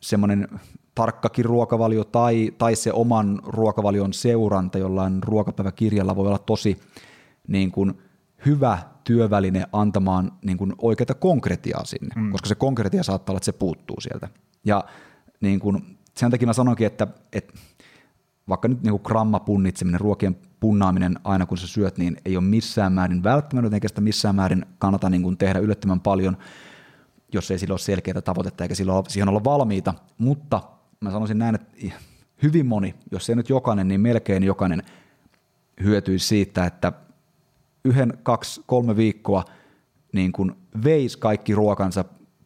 semmoinen 0.00 0.48
tarkkakin 0.94 1.44
ruokavalio 1.44 2.04
tai, 2.04 2.52
tai 2.58 2.76
se 2.76 2.92
oman 2.92 3.40
ruokavalion 3.46 4.12
seuranta 4.12 4.78
jollain 4.78 5.22
ruokapäiväkirjalla 5.22 6.16
voi 6.16 6.26
olla 6.26 6.38
tosi 6.38 6.80
niin 7.48 7.72
kuin, 7.72 7.94
hyvä 8.46 8.78
työväline 9.04 9.64
antamaan 9.72 10.32
niin 10.44 10.58
kuin, 10.58 10.72
oikeita 10.78 11.14
konkretiaa 11.14 11.84
sinne, 11.84 12.14
mm. 12.16 12.32
koska 12.32 12.48
se 12.48 12.54
konkretia 12.54 13.02
saattaa 13.02 13.32
olla, 13.32 13.38
että 13.38 13.44
se 13.44 13.52
puuttuu 13.52 14.00
sieltä. 14.00 14.28
Ja 14.64 14.84
niin 15.40 15.60
kuin, 15.60 15.98
sen 16.16 16.30
takia 16.30 16.46
mä 16.46 16.52
sanoinkin, 16.52 16.86
että, 16.86 17.06
että 17.32 17.52
vaikka 18.48 18.68
nyt 18.68 18.82
niin 18.82 18.90
kuin 18.90 19.02
gramma 19.04 19.40
punnitseminen, 19.40 20.00
ruokien 20.00 20.36
punnaaminen 20.60 21.18
aina 21.24 21.46
kun 21.46 21.58
sä 21.58 21.66
syöt, 21.66 21.98
niin 21.98 22.16
ei 22.24 22.36
ole 22.36 22.44
missään 22.44 22.92
määrin 22.92 23.22
välttämättä, 23.22 23.76
eikä 23.76 23.88
sitä 23.88 24.00
missään 24.00 24.34
määrin 24.34 24.66
kannata 24.78 25.10
niin 25.10 25.22
kuin 25.22 25.36
tehdä 25.36 25.58
yllättävän 25.58 26.00
paljon, 26.00 26.36
jos 27.32 27.50
ei 27.50 27.58
sillä 27.58 27.72
ole 27.72 27.78
selkeää 27.78 28.20
tavoitetta 28.20 28.64
eikä 28.64 28.74
sillä 28.74 28.92
ole, 28.92 29.04
siihen 29.08 29.28
olla 29.28 29.44
valmiita. 29.44 29.94
Mutta 30.18 30.62
mä 31.00 31.10
sanoisin 31.10 31.38
näin, 31.38 31.54
että 31.54 31.94
hyvin 32.42 32.66
moni, 32.66 32.94
jos 33.12 33.30
ei 33.30 33.36
nyt 33.36 33.48
jokainen, 33.48 33.88
niin 33.88 34.00
melkein 34.00 34.42
jokainen 34.42 34.82
hyötyisi 35.82 36.26
siitä, 36.26 36.64
että 36.64 36.92
yhden, 37.84 38.18
kaksi, 38.22 38.62
kolme 38.66 38.96
viikkoa 38.96 39.44
niin 40.12 40.32
kuin 40.32 40.52
veisi 40.84 41.18
kaikki 41.18 41.54
ruokansa 41.54 42.04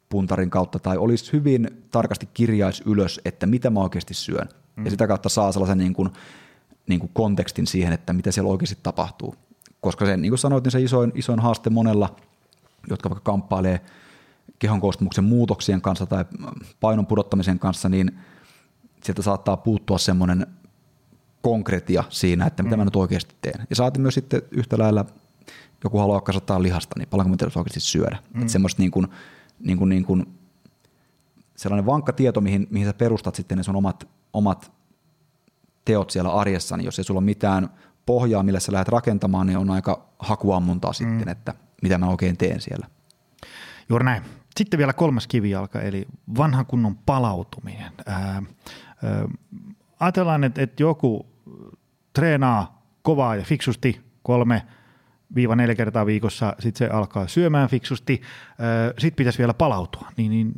puntarin 0.08 0.50
kautta 0.50 0.78
tai 0.78 0.96
olisi 0.96 1.32
hyvin 1.32 1.84
tarkasti 1.90 2.28
kirjais 2.34 2.82
ylös, 2.86 3.20
että 3.24 3.46
mitä 3.46 3.70
mä 3.70 3.80
oikeasti 3.80 4.14
syön. 4.14 4.48
Mm. 4.76 4.84
Ja 4.84 4.90
sitä 4.90 5.06
kautta 5.06 5.28
saa 5.28 5.52
sellaisen 5.52 5.78
niin 5.78 5.94
kuin, 5.94 6.10
niin 6.87 7.01
kuin 7.01 7.11
kontekstin 7.14 7.66
siihen, 7.66 7.93
että 7.93 8.12
mitä 8.12 8.32
siellä 8.32 8.51
oikeasti 8.51 8.78
tapahtuu. 8.82 9.35
Koska 9.80 10.07
se, 10.07 10.16
niin 10.16 10.30
kuin 10.30 10.39
sanoit, 10.39 10.64
niin 10.64 10.72
se 10.72 10.82
isoin, 10.82 11.12
isoin 11.14 11.41
haaste 11.41 11.70
monella, 11.70 12.16
jotka 12.91 13.11
vaikka 13.11 13.32
kamppailee 13.32 13.80
kehon 14.59 14.80
koostumuksen 14.80 15.24
muutoksien 15.24 15.80
kanssa 15.80 16.07
tai 16.07 16.24
painon 16.80 17.07
pudottamisen 17.07 17.59
kanssa, 17.59 17.89
niin 17.89 18.18
sieltä 19.05 19.22
saattaa 19.22 19.57
puuttua 19.57 19.99
semmoinen 19.99 20.47
konkretia 21.43 22.05
siinä, 22.09 22.47
että 22.47 22.62
mitä 22.62 22.76
mm. 22.76 22.80
mä 22.80 22.85
nyt 22.85 22.97
oikeasti 22.97 23.35
teen. 23.41 23.66
Ja 23.70 23.76
saatiin 23.76 24.03
myös 24.03 24.14
sitten 24.14 24.43
yhtä 24.51 24.78
lailla, 24.78 25.05
joku 25.85 25.99
haluaa 25.99 26.20
kasvattaa 26.20 26.62
lihasta, 26.62 26.95
niin 26.99 27.09
paljonko 27.09 27.30
mä 27.30 27.51
oikeasti 27.57 27.80
syödä. 27.80 28.18
Mm. 28.35 28.41
Että 28.41 28.53
semmoista 28.53 28.82
niin 28.82 28.91
kuin, 28.91 29.07
niin 29.61 29.78
kuin, 29.78 29.89
niin 29.89 30.05
kuin 30.05 30.26
sellainen 31.57 31.87
vankka 31.87 32.12
tieto, 32.12 32.41
mihin, 32.41 32.66
mihin 32.70 32.87
sä 32.87 32.95
perustat 32.95 33.35
sitten 33.35 33.59
ne 33.59 33.64
sun 33.64 33.76
omat, 33.76 34.09
omat 34.32 34.72
teot 35.85 36.11
siellä 36.11 36.32
arjessa, 36.32 36.76
niin 36.76 36.85
jos 36.85 36.99
ei 36.99 37.05
sulla 37.05 37.18
ole 37.18 37.24
mitään 37.24 37.68
pohjaa, 38.07 38.43
millä 38.43 38.61
sä 38.61 38.72
lähdet 38.72 38.89
rakentamaan, 38.89 39.47
niin 39.47 39.59
on 39.59 39.70
aika 39.70 40.09
hakuammuntaa 40.18 40.91
mm. 40.91 40.95
sitten, 40.95 41.28
että 41.28 41.55
mitä 41.82 41.99
mä 41.99 42.09
oikein 42.09 42.37
teen 42.37 42.61
siellä. 42.61 42.87
Juuri 43.89 44.05
näin. 44.05 44.22
Sitten 44.57 44.78
vielä 44.78 44.93
kolmas 44.93 45.26
kivijalka, 45.26 45.80
eli 45.80 46.07
vanhan 46.39 46.66
kunnon 46.66 46.97
palautuminen. 46.97 47.93
Ää, 48.07 48.16
ää, 48.16 48.43
ajatellaan, 50.01 50.45
että, 50.45 50.62
että 50.62 50.82
joku 50.82 51.26
treenaa 52.12 52.82
kovaa 53.03 53.37
ja 53.37 53.43
fiksusti 53.43 54.01
kolme 54.22 54.62
viiva 55.35 55.57
neljä 55.57 55.74
kertaa 55.74 56.07
viikossa, 56.07 56.57
sitten 56.59 56.78
se 56.89 56.95
alkaa 56.95 57.26
syömään 57.28 57.68
fiksusti, 57.68 58.22
sitten 58.99 59.16
pitäisi 59.16 59.39
vielä 59.39 59.55
palautua. 59.55 60.09
Niin, 60.16 60.30
niin, 60.30 60.53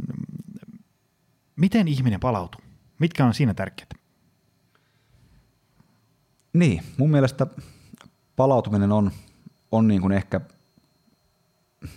miten 1.57 1.89
ihminen 1.89 2.20
palautuu? 2.20 2.61
Mitkä 2.99 3.27
on 3.27 3.35
siinä 3.35 3.55
tärkeät? 3.55 4.05
Niin, 6.57 6.82
mun 6.96 7.11
mielestä 7.11 7.46
palautuminen 8.36 8.92
on, 8.92 9.11
on 9.72 9.88
niin 9.88 10.00
kuin 10.00 10.12
ehkä, 10.12 10.40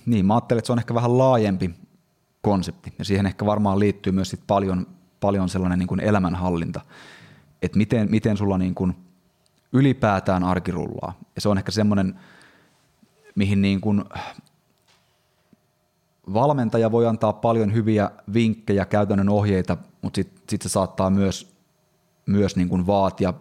niin 0.06 0.26
mä 0.26 0.34
ajattelen, 0.34 0.60
että 0.60 0.68
se 0.68 0.72
on 0.72 0.80
ehkä 0.80 0.94
vähän 0.94 1.18
laajempi 1.18 1.76
konsepti 2.42 2.94
ja 3.00 3.06
siihen 3.06 3.26
ehkä 3.26 3.46
varmaan 3.46 3.80
liittyy 3.80 4.14
myös 4.14 4.30
sit 4.30 4.42
paljon, 4.48 4.88
paljon 5.20 5.50
sellainen 5.50 5.80
niin 5.80 5.88
kuin 5.88 6.00
elämänhallinta, 6.00 6.82
että 7.62 7.78
miten, 7.78 8.12
miten 8.12 8.38
sulla 8.38 8.58
niin 8.58 8.76
kuin 8.76 8.96
ylipäätään 9.74 10.44
arki 10.44 10.72
rullaa. 10.72 11.14
Ja 11.36 11.42
se 11.42 11.50
on 11.50 11.58
ehkä 11.58 11.72
semmoinen, 11.72 12.20
mihin 13.36 13.62
niin 13.62 13.82
kuin 13.82 14.04
valmentaja 16.34 16.92
voi 16.92 17.08
antaa 17.08 17.34
paljon 17.34 17.74
hyviä 17.74 18.12
vinkkejä, 18.34 18.86
käytännön 18.86 19.30
ohjeita, 19.30 19.78
mutta 20.02 20.16
sitten 20.16 20.44
sit 20.50 20.62
se 20.62 20.70
saattaa 20.70 21.10
myös, 21.10 21.56
myös 22.26 22.56
niin 22.56 22.70
kuin 22.70 22.88
vaatia 22.88 23.34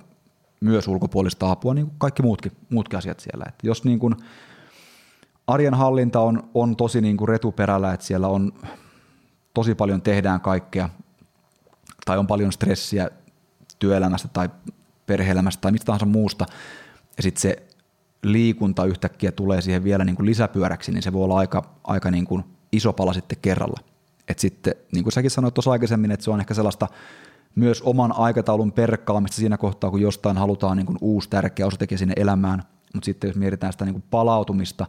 myös 0.61 0.88
ulkopuolista 0.88 1.50
apua, 1.50 1.74
niin 1.74 1.86
kuin 1.86 1.98
kaikki 1.98 2.22
muutkin, 2.22 2.52
muutkin 2.70 2.98
asiat 2.98 3.20
siellä. 3.20 3.44
Et 3.48 3.54
jos 3.62 3.84
niin 3.84 3.98
kuin 3.98 4.14
arjen 5.46 5.74
hallinta 5.74 6.20
on, 6.20 6.50
on 6.54 6.76
tosi 6.76 7.00
niin 7.00 7.16
kuin 7.16 7.28
retuperällä, 7.28 7.92
että 7.92 8.06
siellä 8.06 8.28
on 8.28 8.52
tosi 9.54 9.74
paljon 9.74 10.02
tehdään 10.02 10.40
kaikkea, 10.40 10.88
tai 12.04 12.18
on 12.18 12.26
paljon 12.26 12.52
stressiä 12.52 13.11
työelämästä 13.78 14.28
tai 14.32 14.50
perheelämästä 15.06 15.61
tai 15.61 15.72
mistä 15.72 15.84
tahansa 15.84 16.06
muusta, 16.06 16.46
ja 17.16 17.22
sitten 17.22 17.40
se 17.40 17.56
liikunta 18.22 18.84
yhtäkkiä 18.84 19.32
tulee 19.32 19.61
siihen 19.61 19.84
vielä 19.84 20.04
niin 20.04 20.16
kuin 20.16 20.26
lisäpyöräksi, 20.26 20.92
niin 20.92 21.02
se 21.02 21.12
voi 21.12 21.24
olla 21.24 21.38
aika, 21.38 21.74
aika 21.84 22.11
niin 22.11 22.24
kuin 22.24 22.44
iso 22.72 22.92
pala 22.92 23.12
sitten 23.12 23.38
kerralla. 23.42 23.80
Et 24.28 24.38
sitten, 24.38 24.74
niin 24.92 25.04
kuin 25.04 25.12
säkin 25.12 25.30
sanoit 25.30 25.54
tuossa 25.54 25.70
aikaisemmin, 25.70 26.11
että 26.11 26.24
se 26.24 26.30
on 26.30 26.40
ehkä 26.40 26.54
sellaista 26.54 26.88
myös 27.55 27.82
oman 27.82 28.12
aikataulun 28.12 28.72
perkkaamista 28.72 29.36
siinä 29.36 29.57
kohtaa, 29.57 29.90
kun 29.90 30.01
jostain 30.01 30.36
halutaan 30.36 30.76
niin 30.76 30.86
kuin 30.86 30.99
uusi 31.01 31.30
tärkeä 31.30 31.66
osatekijä 31.66 31.99
sinne 31.99 32.14
elämään, 32.16 32.62
mutta 32.94 33.05
sitten 33.05 33.28
jos 33.28 33.36
mietitään 33.36 33.72
sitä 33.72 33.84
niin 33.84 33.94
kuin 33.94 34.05
palautumista 34.11 34.86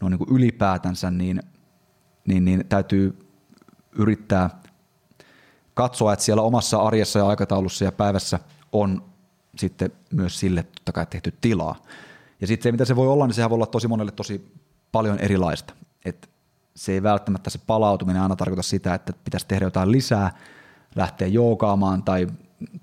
no 0.00 0.08
niin 0.08 0.18
kuin 0.18 0.30
ylipäätänsä, 0.36 1.10
niin, 1.10 1.42
niin, 2.26 2.44
niin 2.44 2.64
täytyy 2.68 3.18
yrittää 3.92 4.50
katsoa, 5.74 6.12
että 6.12 6.24
siellä 6.24 6.42
omassa 6.42 6.78
arjessa 6.78 7.18
ja 7.18 7.26
aikataulussa 7.26 7.84
ja 7.84 7.92
päivässä 7.92 8.38
on 8.72 9.02
sitten 9.56 9.92
myös 10.12 10.40
sille 10.40 10.62
totta 10.62 10.92
kai 10.92 11.06
tehty 11.06 11.34
tilaa. 11.40 11.82
Ja 12.40 12.46
sitten 12.46 12.62
se, 12.62 12.72
mitä 12.72 12.84
se 12.84 12.96
voi 12.96 13.08
olla, 13.08 13.26
niin 13.26 13.34
sehän 13.34 13.50
voi 13.50 13.56
olla 13.56 13.66
tosi 13.66 13.88
monelle 13.88 14.12
tosi 14.12 14.52
paljon 14.92 15.18
erilaista. 15.18 15.74
Et 16.04 16.30
se 16.74 16.92
ei 16.92 17.02
välttämättä 17.02 17.50
se 17.50 17.58
palautuminen 17.66 18.22
aina 18.22 18.36
tarkoita 18.36 18.62
sitä, 18.62 18.94
että 18.94 19.12
pitäisi 19.24 19.46
tehdä 19.48 19.66
jotain 19.66 19.92
lisää, 19.92 20.30
lähteä 20.96 21.28
joogaamaan 21.28 22.02
tai 22.02 22.26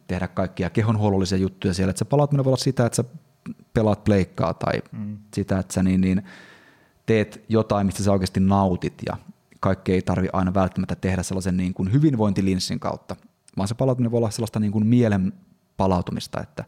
tehdä 0.07 0.27
kaikkia 0.27 0.69
kehonhuollollisia 0.69 1.37
juttuja 1.37 1.73
siellä. 1.73 1.89
Että 1.89 1.99
se 1.99 2.05
palautuminen 2.05 2.45
voi 2.45 2.49
olla 2.49 2.57
sitä, 2.57 2.85
että 2.85 2.95
sä 2.95 3.03
pelaat 3.73 4.03
pleikkaa 4.03 4.53
tai 4.53 4.81
mm. 4.91 5.17
sitä, 5.33 5.59
että 5.59 5.73
sä 5.73 5.83
niin, 5.83 6.01
niin 6.01 6.23
teet 7.05 7.45
jotain, 7.49 7.85
mistä 7.85 8.03
sä 8.03 8.11
oikeasti 8.11 8.39
nautit 8.39 8.93
ja 9.05 9.17
kaikki 9.59 9.93
ei 9.93 10.01
tarvi 10.01 10.27
aina 10.33 10.53
välttämättä 10.53 10.95
tehdä 10.95 11.23
sellaisen 11.23 11.57
niin 11.57 11.73
kuin 11.73 11.93
hyvinvointilinssin 11.93 12.79
kautta, 12.79 13.15
vaan 13.57 13.67
se 13.67 13.75
palautuminen 13.75 14.11
voi 14.11 14.17
olla 14.17 14.31
sellaista 14.31 14.59
niin 14.59 14.71
kuin 14.71 14.87
mielen 14.87 15.33
palautumista, 15.77 16.41
että 16.41 16.63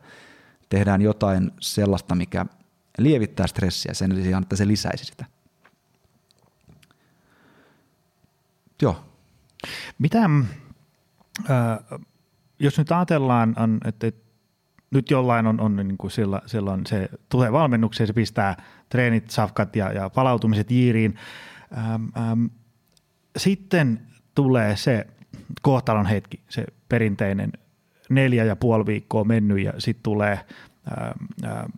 tehdään 0.69 1.01
jotain 1.01 1.51
sellaista, 1.59 2.15
mikä 2.15 2.45
lievittää 2.97 3.47
stressiä 3.47 3.93
sen 3.93 4.23
sijaan, 4.23 4.43
että 4.43 4.55
se 4.55 4.67
lisäisi 4.67 5.05
sitä. 5.05 5.25
Joo. 8.81 9.03
Mitä, 9.99 10.29
jos 12.59 12.77
nyt 12.77 12.91
ajatellaan, 12.91 13.55
on, 13.57 13.79
että, 13.85 14.11
nyt 14.91 15.11
jollain 15.11 15.47
on, 15.47 15.59
on 15.59 15.75
niin 15.75 15.97
kuin 15.97 16.11
sillä, 16.11 16.41
silloin 16.45 16.85
se 16.85 17.09
tulee 17.29 17.51
valmennukseen, 17.51 18.07
se 18.07 18.13
pistää 18.13 18.63
treenit, 18.89 19.29
safkat 19.29 19.75
ja, 19.75 19.91
ja 19.93 20.09
palautumiset 20.09 20.71
jiiriin. 20.71 21.15
Ähm, 21.77 22.03
ähm, 22.17 22.45
sitten 23.37 24.01
tulee 24.35 24.75
se 24.75 25.07
kohtalon 25.61 26.05
hetki, 26.05 26.39
se 26.49 26.65
perinteinen 26.89 27.51
neljä 28.09 28.43
ja 28.43 28.55
puoli 28.55 28.85
viikkoa 28.85 29.23
mennyt 29.23 29.59
ja 29.59 29.73
sitten 29.77 30.03
tulee 30.03 30.39
ähm, 30.91 31.51
ähm, 31.51 31.71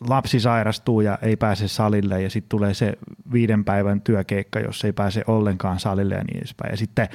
lapsi 0.00 0.40
sairastuu 0.40 1.00
ja 1.00 1.18
ei 1.22 1.36
pääse 1.36 1.68
salille 1.68 2.22
ja 2.22 2.30
sitten 2.30 2.48
tulee 2.48 2.74
se 2.74 2.98
viiden 3.32 3.64
päivän 3.64 4.00
työkeikka, 4.00 4.60
jos 4.60 4.84
ei 4.84 4.92
pääse 4.92 5.24
ollenkaan 5.26 5.80
salille 5.80 6.14
ja 6.14 6.24
niin 6.24 6.38
edespäin. 6.38 6.70
Ja 6.70 6.76
sitten 6.76 7.08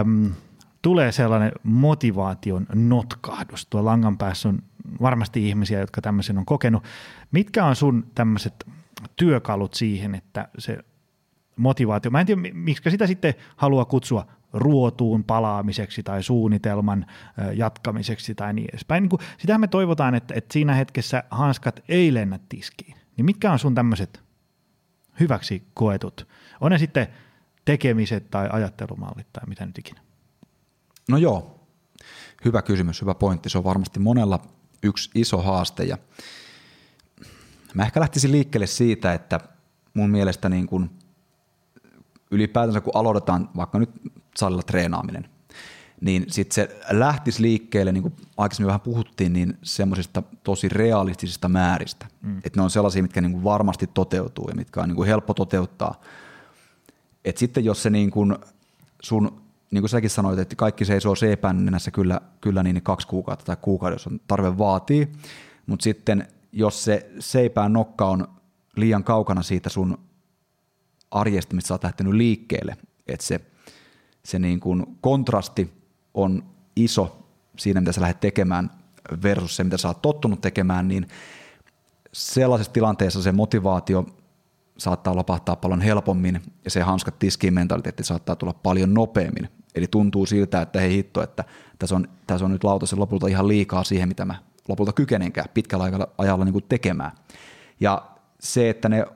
äm, 0.00 0.32
tulee 0.82 1.12
sellainen 1.12 1.52
motivaation 1.62 2.66
notkahdus. 2.74 3.66
Tuo 3.66 3.84
langan 3.84 4.18
päässä 4.18 4.48
on 4.48 4.58
varmasti 5.00 5.48
ihmisiä, 5.48 5.80
jotka 5.80 6.00
tämmöisen 6.00 6.38
on 6.38 6.46
kokenut. 6.46 6.84
Mitkä 7.30 7.64
on 7.64 7.76
sun 7.76 8.06
tämmöiset 8.14 8.66
työkalut 9.16 9.74
siihen, 9.74 10.14
että 10.14 10.48
se 10.58 10.78
motivaatio, 11.56 12.10
mä 12.10 12.20
en 12.20 12.26
tiedä 12.26 12.40
miksi 12.52 12.90
sitä 12.90 13.06
sitten 13.06 13.34
haluaa 13.56 13.84
kutsua 13.84 14.26
ruotuun 14.52 15.24
palaamiseksi 15.24 16.02
tai 16.02 16.22
suunnitelman 16.22 17.06
jatkamiseksi 17.54 18.34
tai 18.34 18.54
niin 18.54 18.68
edespäin. 18.72 19.02
Niin 19.02 19.20
sitähän 19.38 19.60
me 19.60 19.68
toivotaan, 19.68 20.14
että, 20.14 20.34
että 20.34 20.52
siinä 20.52 20.74
hetkessä 20.74 21.24
hanskat 21.30 21.80
ei 21.88 22.14
lennä 22.14 22.38
tiskiin. 22.48 22.96
Niin 23.16 23.24
mitkä 23.24 23.52
on 23.52 23.58
sun 23.58 23.74
tämmöiset 23.74 24.22
hyväksi 25.20 25.62
koetut? 25.74 26.28
On 26.60 26.72
ne 26.72 26.78
sitten 26.78 27.06
tekemiset 27.64 28.30
tai 28.30 28.48
ajattelumallit 28.52 29.26
tai 29.32 29.44
mitä 29.46 29.66
nyt 29.66 29.78
ikinä? 29.78 30.00
No 31.08 31.16
joo, 31.16 31.60
hyvä 32.44 32.62
kysymys, 32.62 33.00
hyvä 33.00 33.14
pointti. 33.14 33.48
Se 33.48 33.58
on 33.58 33.64
varmasti 33.64 34.00
monella 34.00 34.38
yksi 34.82 35.10
iso 35.14 35.42
haaste 35.42 35.84
ja 35.84 35.98
mä 37.74 37.82
ehkä 37.82 38.00
lähtisin 38.00 38.32
liikkeelle 38.32 38.66
siitä, 38.66 39.12
että 39.12 39.40
mun 39.94 40.10
mielestä 40.10 40.48
niin 40.48 40.66
kuin 40.66 40.90
ylipäätänsä 42.30 42.80
kun 42.80 42.96
aloitetaan 42.96 43.50
vaikka 43.56 43.78
nyt 43.78 43.90
salilla 44.36 44.62
treenaaminen, 44.62 45.28
niin 46.00 46.24
sitten 46.28 46.54
se 46.54 46.80
lähtisi 46.90 47.42
liikkeelle, 47.42 47.92
niin 47.92 48.02
kuin 48.02 48.14
aikaisemmin 48.36 48.66
vähän 48.66 48.80
puhuttiin, 48.80 49.32
niin 49.32 49.58
semmoisista 49.62 50.22
tosi 50.42 50.68
realistisista 50.68 51.48
määristä. 51.48 52.06
Mm. 52.22 52.38
Että 52.38 52.60
ne 52.60 52.62
on 52.62 52.70
sellaisia, 52.70 53.02
mitkä 53.02 53.20
niin 53.20 53.32
kuin 53.32 53.44
varmasti 53.44 53.86
toteutuu 53.94 54.48
ja 54.48 54.54
mitkä 54.54 54.80
on 54.80 54.88
niin 54.88 54.96
kuin 54.96 55.08
helppo 55.08 55.34
toteuttaa. 55.34 56.00
Et 57.24 57.38
sitten 57.38 57.64
jos 57.64 57.82
se 57.82 57.90
niin 57.90 58.10
kuin 58.10 58.36
sun, 59.02 59.41
niin 59.72 59.82
kuin 59.82 59.88
säkin 59.88 60.10
sanoit, 60.10 60.38
että 60.38 60.56
kaikki 60.56 60.84
seisoo 60.84 61.14
C-pännenässä 61.14 61.90
kyllä, 61.90 62.20
kyllä 62.40 62.62
niin 62.62 62.82
kaksi 62.82 63.06
kuukautta 63.06 63.44
tai 63.44 63.56
kuukauden, 63.60 63.94
jos 63.94 64.06
on 64.06 64.20
tarve 64.26 64.58
vaatii, 64.58 65.08
mutta 65.66 65.84
sitten 65.84 66.28
jos 66.52 66.84
se 66.84 67.10
seipään 67.18 67.72
nokka 67.72 68.06
on 68.06 68.28
liian 68.76 69.04
kaukana 69.04 69.42
siitä 69.42 69.68
sun 69.68 69.98
arjesta, 71.10 71.54
mistä 71.54 71.68
sä 71.68 71.74
oot 71.74 71.84
lähtenyt 71.84 72.14
liikkeelle, 72.14 72.76
että 73.06 73.26
se, 73.26 73.40
se 74.24 74.38
niin 74.38 74.60
kuin 74.60 74.86
kontrasti 75.00 75.72
on 76.14 76.44
iso 76.76 77.26
siinä, 77.58 77.80
mitä 77.80 77.92
sä 77.92 78.00
lähdet 78.00 78.20
tekemään 78.20 78.70
versus 79.22 79.56
se, 79.56 79.64
mitä 79.64 79.76
sä 79.76 79.88
oot 79.88 80.02
tottunut 80.02 80.40
tekemään, 80.40 80.88
niin 80.88 81.08
sellaisessa 82.12 82.72
tilanteessa 82.72 83.22
se 83.22 83.32
motivaatio 83.32 84.06
saattaa 84.78 85.16
lopahtaa 85.16 85.56
paljon 85.56 85.80
helpommin 85.80 86.42
ja 86.64 86.70
se 86.70 86.82
hanskat 86.82 87.18
tiskiin 87.18 87.54
mentaliteetti 87.54 88.04
saattaa 88.04 88.36
tulla 88.36 88.52
paljon 88.52 88.94
nopeammin. 88.94 89.48
Eli 89.74 89.86
tuntuu 89.86 90.26
siltä, 90.26 90.62
että 90.62 90.80
hei 90.80 90.90
hitto, 90.90 91.22
että 91.22 91.44
tässä 91.78 91.96
on, 91.96 92.08
tässä 92.26 92.44
on 92.44 92.52
nyt 92.52 92.64
lautasen 92.64 93.00
lopulta 93.00 93.26
ihan 93.26 93.48
liikaa 93.48 93.84
siihen, 93.84 94.08
mitä 94.08 94.24
mä 94.24 94.34
lopulta 94.68 94.92
kykenenkään 94.92 95.48
pitkällä 95.54 96.08
ajalla 96.18 96.44
niin 96.44 96.52
kuin 96.52 96.64
tekemään. 96.68 97.12
Ja 97.80 98.02
se, 98.40 98.70
että 98.70 98.88
ne 98.88 99.06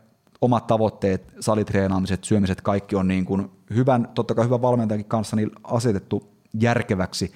omat 0.41 0.67
tavoitteet, 0.67 1.35
salitreenaamiset, 1.41 2.25
syömiset, 2.25 2.61
kaikki 2.61 2.97
on 2.97 3.09
niin 3.09 3.25
kuin 3.25 3.51
hyvän, 3.75 4.09
totta 4.15 4.35
kai 4.35 4.45
hyvän 4.45 4.63
valmentajankin 4.63 5.09
kanssa 5.09 5.37
niin 5.37 5.51
asetettu 5.65 6.29
järkeväksi 6.61 7.33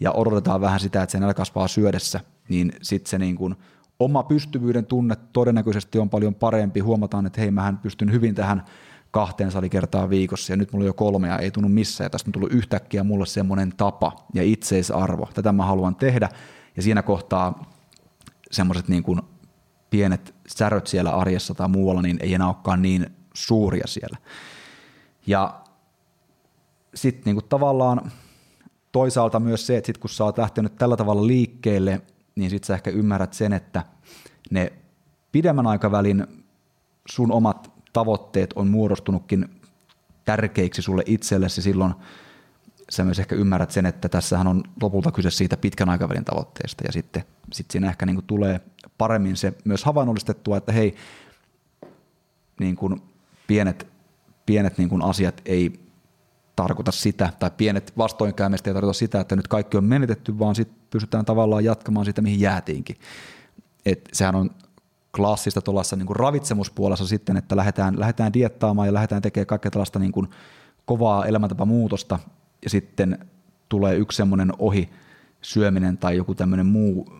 ja 0.00 0.12
odotetaan 0.12 0.60
vähän 0.60 0.80
sitä, 0.80 1.02
että 1.02 1.12
se 1.12 1.20
nälkä 1.20 1.34
kasvaa 1.34 1.68
syödessä, 1.68 2.20
niin 2.48 2.72
sitten 2.82 3.10
se 3.10 3.18
niin 3.18 3.36
kuin 3.36 3.54
oma 3.98 4.22
pystyvyyden 4.22 4.86
tunne 4.86 5.16
todennäköisesti 5.32 5.98
on 5.98 6.10
paljon 6.10 6.34
parempi. 6.34 6.80
Huomataan, 6.80 7.26
että 7.26 7.40
hei, 7.40 7.50
mähän 7.50 7.78
pystyn 7.78 8.12
hyvin 8.12 8.34
tähän 8.34 8.64
kahteen 9.12 9.50
salikertaa 9.50 10.10
viikossa 10.10 10.52
ja 10.52 10.56
nyt 10.56 10.72
mulla 10.72 10.82
on 10.82 10.86
jo 10.86 10.94
kolme 10.94 11.28
ja 11.28 11.38
ei 11.38 11.50
tunnu 11.50 11.68
missään. 11.68 12.06
Ja 12.06 12.10
tästä 12.10 12.28
on 12.28 12.32
tullut 12.32 12.52
yhtäkkiä 12.52 13.04
mulle 13.04 13.26
semmoinen 13.26 13.72
tapa 13.76 14.26
ja 14.34 14.42
itseisarvo. 14.42 15.28
Tätä 15.34 15.52
mä 15.52 15.64
haluan 15.64 15.96
tehdä 15.96 16.28
ja 16.76 16.82
siinä 16.82 17.02
kohtaa 17.02 17.64
semmoiset 18.50 18.88
niin 18.88 19.02
kuin 19.02 19.20
pienet 19.90 20.34
säröt 20.46 20.86
siellä 20.86 21.10
arjessa 21.10 21.54
tai 21.54 21.68
muualla, 21.68 22.02
niin 22.02 22.18
ei 22.20 22.34
enää 22.34 22.46
olekaan 22.46 22.82
niin 22.82 23.06
suuria 23.34 23.86
siellä. 23.86 24.16
Ja 25.26 25.60
sitten 26.94 27.34
niin 27.34 27.44
tavallaan 27.48 28.12
toisaalta 28.92 29.40
myös 29.40 29.66
se, 29.66 29.76
että 29.76 29.86
sit 29.86 29.98
kun 29.98 30.10
sä 30.10 30.24
oot 30.24 30.38
lähtenyt 30.38 30.76
tällä 30.76 30.96
tavalla 30.96 31.26
liikkeelle, 31.26 32.02
niin 32.34 32.50
sitten 32.50 32.66
sä 32.66 32.74
ehkä 32.74 32.90
ymmärrät 32.90 33.32
sen, 33.32 33.52
että 33.52 33.84
ne 34.50 34.72
pidemmän 35.32 35.66
aikavälin 35.66 36.26
sun 37.08 37.32
omat 37.32 37.71
tavoitteet 37.92 38.52
on 38.52 38.68
muodostunutkin 38.68 39.48
tärkeiksi 40.24 40.82
sulle 40.82 41.02
itsellesi 41.06 41.62
silloin 41.62 41.94
sä 42.90 43.04
myös 43.04 43.18
ehkä 43.18 43.34
ymmärrät 43.34 43.70
sen, 43.70 43.86
että 43.86 44.08
tässähän 44.08 44.46
on 44.46 44.62
lopulta 44.82 45.12
kyse 45.12 45.30
siitä 45.30 45.56
pitkän 45.56 45.88
aikavälin 45.88 46.24
tavoitteesta 46.24 46.84
ja 46.86 46.92
sitten 46.92 47.24
sit 47.52 47.70
siinä 47.70 47.88
ehkä 47.88 48.06
niin 48.06 48.16
kuin 48.16 48.26
tulee 48.26 48.60
paremmin 48.98 49.36
se 49.36 49.52
myös 49.64 49.84
havainnollistettua, 49.84 50.56
että 50.56 50.72
hei, 50.72 50.96
niin 52.60 52.76
kuin 52.76 53.02
pienet, 53.46 53.86
pienet 54.46 54.78
niin 54.78 54.88
kuin 54.88 55.02
asiat 55.02 55.42
ei 55.44 55.80
tarkoita 56.56 56.92
sitä, 56.92 57.32
tai 57.38 57.50
pienet 57.56 57.92
vastoinkäymistä 57.98 58.70
ei 58.70 58.74
tarkoita 58.74 58.98
sitä, 58.98 59.20
että 59.20 59.36
nyt 59.36 59.48
kaikki 59.48 59.76
on 59.76 59.84
menetetty, 59.84 60.38
vaan 60.38 60.54
sitten 60.54 60.78
pystytään 60.90 61.24
tavallaan 61.24 61.64
jatkamaan 61.64 62.06
sitä, 62.06 62.22
mihin 62.22 62.40
jäätiinkin. 62.40 62.96
Et 63.86 64.08
sehän 64.12 64.34
on 64.34 64.50
klassista 65.16 65.60
tuollaisessa 65.60 65.96
niin 65.96 66.16
ravitsemuspuolessa 66.16 67.06
sitten, 67.06 67.36
että 67.36 67.56
lähdetään, 67.56 68.00
lähdetään 68.00 68.32
diettaamaan 68.32 68.88
ja 68.88 68.94
lähdetään 68.94 69.22
tekemään 69.22 69.46
kaikkea 69.46 69.70
tällaista 69.70 69.98
niin 69.98 70.12
kuin 70.12 70.28
kovaa 70.84 71.26
elämäntapamuutosta, 71.26 72.18
ja 72.64 72.70
sitten 72.70 73.18
tulee 73.68 73.96
yksi 73.96 74.16
semmoinen 74.16 74.52
ohi 74.58 74.90
syöminen 75.42 75.98
tai 75.98 76.16
joku 76.16 76.34
tämmöinen 76.34 76.66
muu 76.66 77.12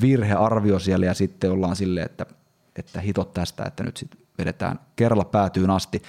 virhearvio 0.00 0.78
siellä 0.78 1.06
ja 1.06 1.14
sitten 1.14 1.52
ollaan 1.52 1.76
silleen, 1.76 2.06
että, 2.06 2.26
että 2.76 3.00
hitot 3.00 3.32
tästä, 3.32 3.64
että 3.64 3.84
nyt 3.84 3.96
sitten 3.96 4.20
vedetään 4.38 4.80
kerralla 4.96 5.24
päätyyn 5.24 5.70
asti. 5.70 6.02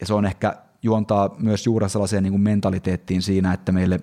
Ja 0.00 0.06
se 0.06 0.14
on 0.14 0.26
ehkä 0.26 0.56
juontaa 0.82 1.34
myös 1.38 1.66
juuri 1.66 1.88
sellaiseen 1.88 2.22
niin 2.22 2.32
kuin 2.32 2.40
mentaliteettiin 2.40 3.22
siinä, 3.22 3.52
että 3.52 3.72
meille 3.72 4.00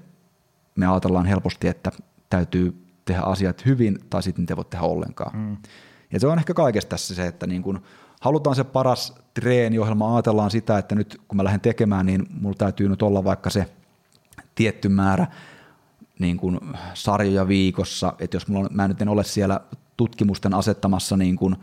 me 0.75 0.87
ajatellaan 0.87 1.25
helposti, 1.25 1.67
että 1.67 1.91
täytyy 2.29 2.85
tehdä 3.05 3.21
asiat 3.21 3.65
hyvin 3.65 3.99
tai 4.09 4.23
sitten 4.23 4.45
ei 4.49 4.55
voi 4.55 4.65
tehdä 4.65 4.85
ollenkaan. 4.85 5.37
Mm. 5.37 5.57
Ja 6.11 6.19
se 6.19 6.27
on 6.27 6.39
ehkä 6.39 6.53
kaikesta 6.53 6.89
tässä 6.89 7.15
se, 7.15 7.27
että 7.27 7.47
niin 7.47 7.63
kuin 7.63 7.79
halutaan 8.21 8.55
se 8.55 8.63
paras 8.63 9.15
treeniohjelma, 9.33 10.15
ajatellaan 10.15 10.51
sitä, 10.51 10.77
että 10.77 10.95
nyt 10.95 11.21
kun 11.27 11.37
mä 11.37 11.43
lähden 11.43 11.61
tekemään, 11.61 12.05
niin 12.05 12.27
mulla 12.41 12.55
täytyy 12.57 12.89
nyt 12.89 13.01
olla 13.01 13.23
vaikka 13.23 13.49
se 13.49 13.65
tietty 14.55 14.89
määrä 14.89 15.27
niin 16.19 16.37
kuin 16.37 16.59
sarjoja 16.93 17.47
viikossa, 17.47 18.13
että 18.19 18.35
jos 18.35 18.47
mulla 18.47 18.65
on, 18.65 18.69
mä 18.71 18.87
nyt 18.87 19.01
en 19.01 19.09
ole 19.09 19.23
siellä 19.23 19.59
tutkimusten 19.97 20.53
asettamassa 20.53 21.17
niin 21.17 21.35
kuin 21.35 21.55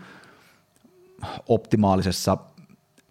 optimaalisessa 1.49 2.38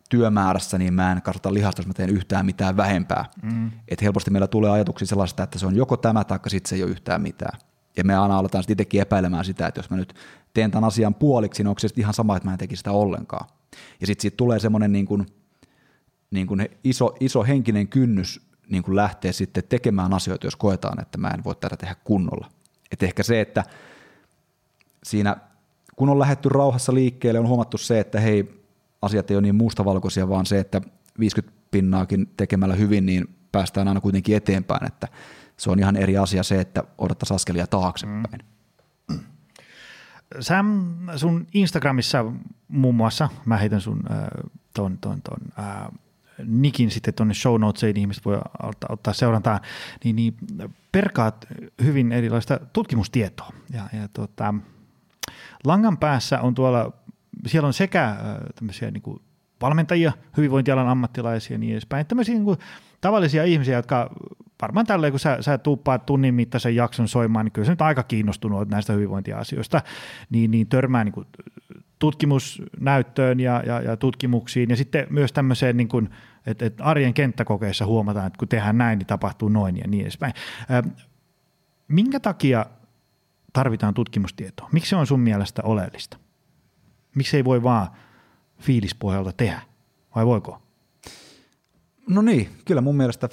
työmäärässä, 0.10 0.78
niin 0.78 0.94
mä 0.94 1.12
en 1.12 1.22
kasvata 1.22 1.54
lihasta, 1.54 1.80
jos 1.80 1.88
mä 1.88 1.94
teen 1.94 2.10
yhtään 2.10 2.46
mitään 2.46 2.78
vähempää. 2.78 3.26
Mm. 3.42 3.72
Et 3.88 4.02
helposti 4.02 4.32
meillä 4.32 4.48
tulee 4.48 4.72
ajatuksia 4.72 5.08
sellaista, 5.08 5.44
että 5.44 5.60
se 5.60 5.66
on 5.66 5.76
joko 5.76 5.98
tämä 5.98 6.24
tai 6.24 6.40
sitten 6.48 6.70
se 6.70 6.76
ei 6.76 6.84
ole 6.84 6.92
yhtään 6.92 7.22
mitään. 7.22 7.60
Ja 7.98 8.04
me 8.04 8.18
aina 8.18 8.38
aletaan 8.38 8.64
sitten 8.64 8.74
itsekin 8.74 9.02
epäilemään 9.02 9.46
sitä, 9.46 9.68
että 9.68 9.80
jos 9.80 9.90
mä 9.90 9.98
nyt 9.98 10.14
teen 10.54 10.72
tämän 10.72 10.88
asian 10.88 11.16
puoliksi, 11.16 11.64
niin 11.64 11.68
onko 11.68 11.80
se 11.80 11.88
ihan 11.98 12.14
sama, 12.14 12.38
että 12.38 12.48
mä 12.48 12.54
en 12.54 12.60
tekisi 12.60 12.80
sitä 12.80 12.92
ollenkaan. 12.92 13.48
Ja 14.02 14.08
sitten 14.08 14.22
siitä 14.22 14.38
tulee 14.38 14.60
semmoinen 14.60 14.92
niin 14.92 15.06
kuin, 15.06 15.26
niin 16.32 16.48
kuin 16.48 16.70
iso, 16.84 17.16
iso 17.20 17.44
henkinen 17.44 17.88
kynnys 17.88 18.42
niin 18.70 18.84
kuin 18.84 18.96
lähteä 18.96 19.32
sitten 19.32 19.64
tekemään 19.70 20.14
asioita, 20.14 20.48
jos 20.48 20.56
koetaan, 20.56 21.02
että 21.02 21.18
mä 21.18 21.28
en 21.28 21.44
voi 21.44 21.56
tätä 21.56 21.78
tehdä 21.78 21.96
kunnolla. 22.04 22.50
Et 22.92 23.04
ehkä 23.04 23.24
se, 23.24 23.42
että 23.42 23.64
siinä 25.04 25.38
kun 25.96 26.10
on 26.10 26.20
lähetty 26.20 26.50
rauhassa 26.50 26.94
liikkeelle, 26.94 27.40
on 27.40 27.48
huomattu 27.48 27.78
se, 27.78 28.00
että 28.00 28.20
hei, 28.20 28.64
asiat 29.02 29.32
ei 29.32 29.38
ole 29.38 29.42
niin 29.42 29.56
mustavalkoisia, 29.56 30.30
vaan 30.30 30.46
se, 30.46 30.60
että 30.60 30.82
50 31.20 31.58
pinnaakin 31.72 32.34
tekemällä 32.38 32.76
hyvin, 32.76 33.06
niin 33.06 33.36
päästään 33.52 33.88
aina 33.88 34.02
kuitenkin 34.02 34.36
eteenpäin, 34.36 34.88
että 34.88 35.08
se 35.58 35.72
on 35.72 35.80
ihan 35.80 35.96
eri 35.96 36.18
asia 36.18 36.44
se, 36.44 36.60
että 36.60 36.84
odottaisi 36.98 37.34
askelia 37.34 37.68
taaksepäin. 37.68 38.24
Mm. 38.24 38.54
Sam, 40.40 40.96
sun 41.16 41.48
Instagramissa 41.54 42.26
muun 42.68 42.96
muassa, 42.96 43.30
mä 43.46 43.58
heitän 43.58 43.82
sun 43.82 44.04
äh, 44.12 44.28
ton, 44.74 44.98
ton, 44.98 45.22
ton 45.22 45.40
äh, 45.60 45.88
nikin 46.46 46.92
sitten 46.92 47.14
tuonne 47.14 47.34
show 47.34 47.62
notesiin, 47.62 47.94
niin 47.94 48.02
ihmiset 48.02 48.26
voi 48.26 48.38
ottaa, 48.64 48.90
ottaa 48.90 49.14
seurantaan, 49.14 49.60
niin, 50.04 50.16
niin 50.16 50.36
perkaat 50.92 51.46
hyvin 51.84 52.12
erilaista 52.12 52.60
tutkimustietoa. 52.74 53.54
Ja, 53.74 53.84
ja 53.94 54.08
tota, 54.14 54.54
langan 55.66 55.98
päässä 55.98 56.42
on 56.42 56.54
tuolla, 56.56 56.92
siellä 57.48 57.68
on 57.68 57.74
sekä 57.74 58.10
äh, 58.10 58.18
tämmöisiä 58.56 58.92
niin 58.92 59.02
kuin 59.02 59.22
valmentajia, 59.62 60.12
hyvinvointialan 60.38 60.88
ammattilaisia 60.88 61.56
ja 61.56 61.58
niin 61.58 61.72
edespäin, 61.72 62.02
että 62.02 62.10
tämmöisiä 62.10 62.36
niin 62.36 62.44
kuin 62.44 62.58
tavallisia 63.02 63.44
ihmisiä, 63.44 63.76
jotka 63.76 64.10
varmaan 64.62 64.86
tälleen, 64.86 65.14
kun 65.14 65.20
sä, 65.20 65.38
sä 65.42 65.58
tuuppaat 65.58 66.06
tunnin 66.06 66.36
mittaisen 66.36 66.76
jakson 66.76 67.08
soimaan, 67.08 67.46
niin 67.46 67.52
kyllä 67.52 67.66
sä 67.66 67.72
nyt 67.72 67.82
aika 67.82 68.04
kiinnostunut 68.04 68.70
näistä 68.70 68.94
hyvinvointiasioista, 68.94 69.82
niin, 70.30 70.52
niin 70.52 70.68
törmää 70.68 71.04
niin 71.04 71.14
kuin 71.14 71.28
tutkimusnäyttöön 72.00 73.40
ja, 73.40 73.64
ja, 73.66 73.82
ja 73.82 73.98
tutkimuksiin 73.98 74.70
ja 74.70 74.76
sitten 74.76 75.08
myös 75.10 75.34
tämmöiseen, 75.34 75.78
niin 75.78 75.88
kuin, 75.88 76.10
että, 76.46 76.66
että 76.66 76.84
arjen 76.84 77.14
kenttäkokeissa 77.14 77.86
huomataan, 77.86 78.28
että 78.28 78.38
kun 78.38 78.48
tehdään 78.48 78.78
näin, 78.78 79.00
niin 79.00 79.08
tapahtuu 79.08 79.50
noin 79.50 79.78
ja 79.78 79.88
niin 79.88 80.02
edespäin. 80.02 80.34
Minkä 81.88 82.20
takia 82.20 82.66
tarvitaan 83.54 83.94
tutkimustietoa? 83.94 84.70
Miksi 84.72 84.90
se 84.90 84.96
on 84.96 85.08
sun 85.08 85.20
mielestä 85.20 85.62
oleellista? 85.66 86.18
Miksi 87.16 87.38
ei 87.38 87.46
voi 87.46 87.64
vaan 87.64 87.88
fiilispohjalta 88.60 89.32
tehdä, 89.32 89.62
vai 90.16 90.26
voiko? 90.26 90.62
No 92.10 92.22
niin, 92.22 92.50
kyllä 92.66 92.82
mun 92.82 92.98
mielestä 92.98 93.28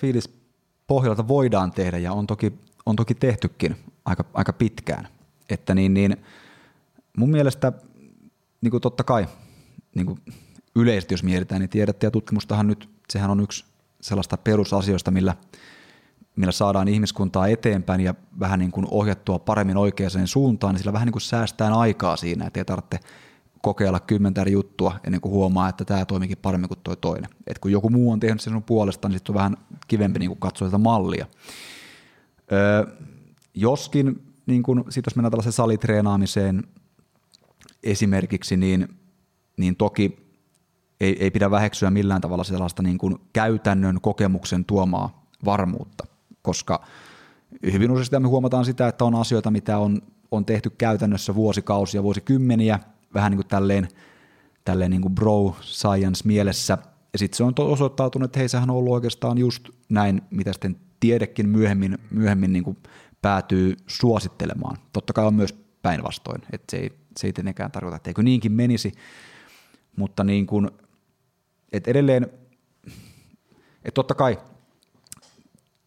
fiilispohjalta 0.90 1.28
voidaan 1.28 1.72
tehdä 1.72 1.98
ja 1.98 2.12
on 2.12 2.26
toki, 2.26 2.52
on 2.86 2.96
toki 2.96 3.14
tehtykin 3.14 3.76
aika, 4.04 4.24
aika 4.34 4.52
pitkään. 4.52 5.08
Että 5.50 5.74
niin, 5.74 5.94
niin 5.94 6.16
mun 7.16 7.30
mielestä 7.30 7.72
niin 8.60 8.70
kuin 8.70 8.80
totta 8.80 9.04
kai 9.04 9.26
niin 9.94 10.06
kuin 10.06 10.20
yleisesti 10.74 11.14
jos 11.14 11.22
mietitään, 11.22 11.60
niin 11.60 11.70
tiedettä 11.70 12.06
ja 12.06 12.10
tutkimustahan 12.10 12.66
nyt, 12.66 12.88
sehän 13.12 13.30
on 13.30 13.40
yksi 13.40 13.64
sellaista 14.00 14.36
perusasioista, 14.36 15.10
millä, 15.10 15.36
millä 16.36 16.52
saadaan 16.52 16.88
ihmiskuntaa 16.88 17.48
eteenpäin 17.48 18.00
ja 18.00 18.14
vähän 18.40 18.58
niin 18.58 18.72
kuin 18.72 18.86
ohjattua 18.90 19.38
paremmin 19.38 19.76
oikeaan 19.76 20.26
suuntaan, 20.26 20.74
niin 20.74 20.78
sillä 20.78 20.92
vähän 20.92 21.06
niin 21.06 21.12
kuin 21.12 21.22
säästään 21.22 21.72
aikaa 21.72 22.16
siinä, 22.16 22.46
että 22.46 22.60
ei 22.60 22.64
tarvitse 22.64 22.98
kokeilla 23.62 24.00
kymmentä 24.00 24.40
eri 24.40 24.52
juttua 24.52 25.00
ennen 25.04 25.20
kuin 25.20 25.32
huomaa, 25.32 25.68
että 25.68 25.84
tämä 25.84 26.04
toimikin 26.04 26.38
paremmin 26.38 26.68
kuin 26.68 26.80
tuo 26.82 26.96
toinen. 26.96 27.30
Et 27.46 27.58
kun 27.58 27.72
joku 27.72 27.90
muu 27.90 28.12
on 28.12 28.20
tehnyt 28.20 28.40
sen 28.40 28.52
sun 28.52 28.62
puolesta, 28.62 29.08
niin 29.08 29.18
sitten 29.18 29.32
on 29.32 29.38
vähän 29.38 29.56
kivempi 29.88 30.18
niin 30.18 30.30
kuin 30.30 30.40
katsoa 30.40 30.68
tätä 30.68 30.78
mallia. 30.78 31.26
Öö, 32.52 32.86
joskin, 33.54 34.22
niin 34.46 34.62
kun, 34.62 34.84
sit 34.88 35.06
jos 35.06 35.16
mennään 35.16 35.30
tällaiseen 35.30 35.52
salitreenaamiseen 35.52 36.62
esimerkiksi, 37.82 38.56
niin, 38.56 38.88
niin 39.56 39.76
toki 39.76 40.30
ei, 41.00 41.22
ei 41.22 41.30
pidä 41.30 41.50
väheksyä 41.50 41.90
millään 41.90 42.20
tavalla 42.20 42.44
sellaista 42.44 42.82
niin 42.82 42.98
kuin 42.98 43.18
käytännön 43.32 44.00
kokemuksen 44.00 44.64
tuomaa 44.64 45.26
varmuutta, 45.44 46.06
koska 46.42 46.84
hyvin 47.72 47.90
useasti 47.90 48.18
me 48.18 48.28
huomataan 48.28 48.64
sitä, 48.64 48.88
että 48.88 49.04
on 49.04 49.14
asioita, 49.14 49.50
mitä 49.50 49.78
on, 49.78 50.02
on 50.30 50.44
tehty 50.44 50.70
käytännössä 50.70 51.34
vuosikausia, 51.34 52.02
vuosikymmeniä, 52.02 52.78
vähän 53.14 53.30
niin 53.30 53.38
kuin 53.38 53.48
tälleen, 53.48 53.88
tälleen 54.64 54.90
niin 54.90 55.02
kuin 55.02 55.14
bro 55.14 55.56
science 55.60 56.22
mielessä, 56.24 56.78
ja 57.12 57.18
sitten 57.18 57.36
se 57.36 57.44
on 57.44 57.54
osoittautunut, 57.58 58.24
että 58.26 58.38
hei, 58.38 58.48
sehän 58.48 58.70
on 58.70 58.76
ollut 58.76 58.92
oikeastaan 58.92 59.38
just 59.38 59.68
näin, 59.88 60.22
mitä 60.30 60.52
sitten 60.52 60.76
tiedekin 61.00 61.48
myöhemmin, 61.48 61.98
myöhemmin 62.10 62.52
niin 62.52 62.64
kuin 62.64 62.76
päätyy 63.22 63.76
suosittelemaan. 63.86 64.76
Totta 64.92 65.12
kai 65.12 65.24
on 65.26 65.34
myös 65.34 65.52
päinvastoin, 65.82 66.42
että 66.52 66.70
se 66.70 66.76
ei, 66.76 66.90
se 67.16 67.26
ei 67.26 67.32
tietenkään 67.32 67.70
tarkoita, 67.70 67.96
että 67.96 68.10
eikö 68.10 68.22
niinkin 68.22 68.52
menisi, 68.52 68.92
mutta 69.96 70.24
niin 70.24 70.46
kuin, 70.46 70.70
että 71.72 71.90
edelleen, 71.90 72.22
että 73.84 73.94
totta 73.94 74.14
kai 74.14 74.38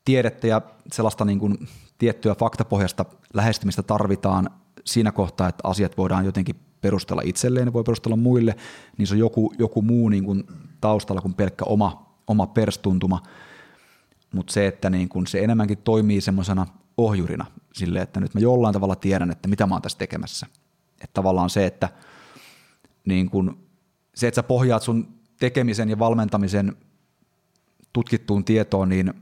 tiedettä 0.05 0.47
ja 0.47 0.61
sellaista 0.91 1.25
niin 1.25 1.39
kuin 1.39 1.67
tiettyä 1.97 2.35
faktapohjasta 2.35 3.05
lähestymistä 3.33 3.83
tarvitaan 3.83 4.49
siinä 4.85 5.11
kohtaa, 5.11 5.49
että 5.49 5.67
asiat 5.67 5.97
voidaan 5.97 6.25
jotenkin 6.25 6.55
perustella 6.83 7.21
itselleen, 7.25 7.65
ne 7.65 7.73
voi 7.73 7.83
perustella 7.83 8.15
muille, 8.15 8.55
niin 8.97 9.07
se 9.07 9.13
on 9.13 9.19
joku, 9.19 9.53
joku 9.59 9.81
muu 9.81 10.09
niin 10.09 10.23
kuin 10.23 10.43
taustalla 10.81 11.21
kuin 11.21 11.33
pelkkä 11.33 11.65
oma, 11.65 12.15
oma 12.27 12.47
perstuntuma, 12.47 13.23
mutta 14.33 14.53
se, 14.53 14.67
että 14.67 14.89
niin 14.89 15.09
kuin 15.09 15.27
se 15.27 15.43
enemmänkin 15.43 15.77
toimii 15.77 16.21
semmoisena 16.21 16.65
ohjurina 16.97 17.45
sille, 17.73 18.01
että 18.01 18.19
nyt 18.19 18.33
mä 18.33 18.41
jollain 18.41 18.73
tavalla 18.73 18.95
tiedän, 18.95 19.31
että 19.31 19.47
mitä 19.47 19.67
mä 19.67 19.75
oon 19.75 19.81
tässä 19.81 19.97
tekemässä. 19.97 20.47
Että 20.93 21.13
tavallaan 21.13 21.49
se, 21.49 21.65
että 21.65 21.89
niin 23.05 23.29
kun, 23.29 23.57
se, 24.15 24.27
että 24.27 24.35
sä 24.35 24.43
pohjaat 24.43 24.83
sun 24.83 25.07
tekemisen 25.39 25.89
ja 25.89 25.99
valmentamisen 25.99 26.77
tutkittuun 27.93 28.45
tietoon, 28.45 28.89
niin 28.89 29.13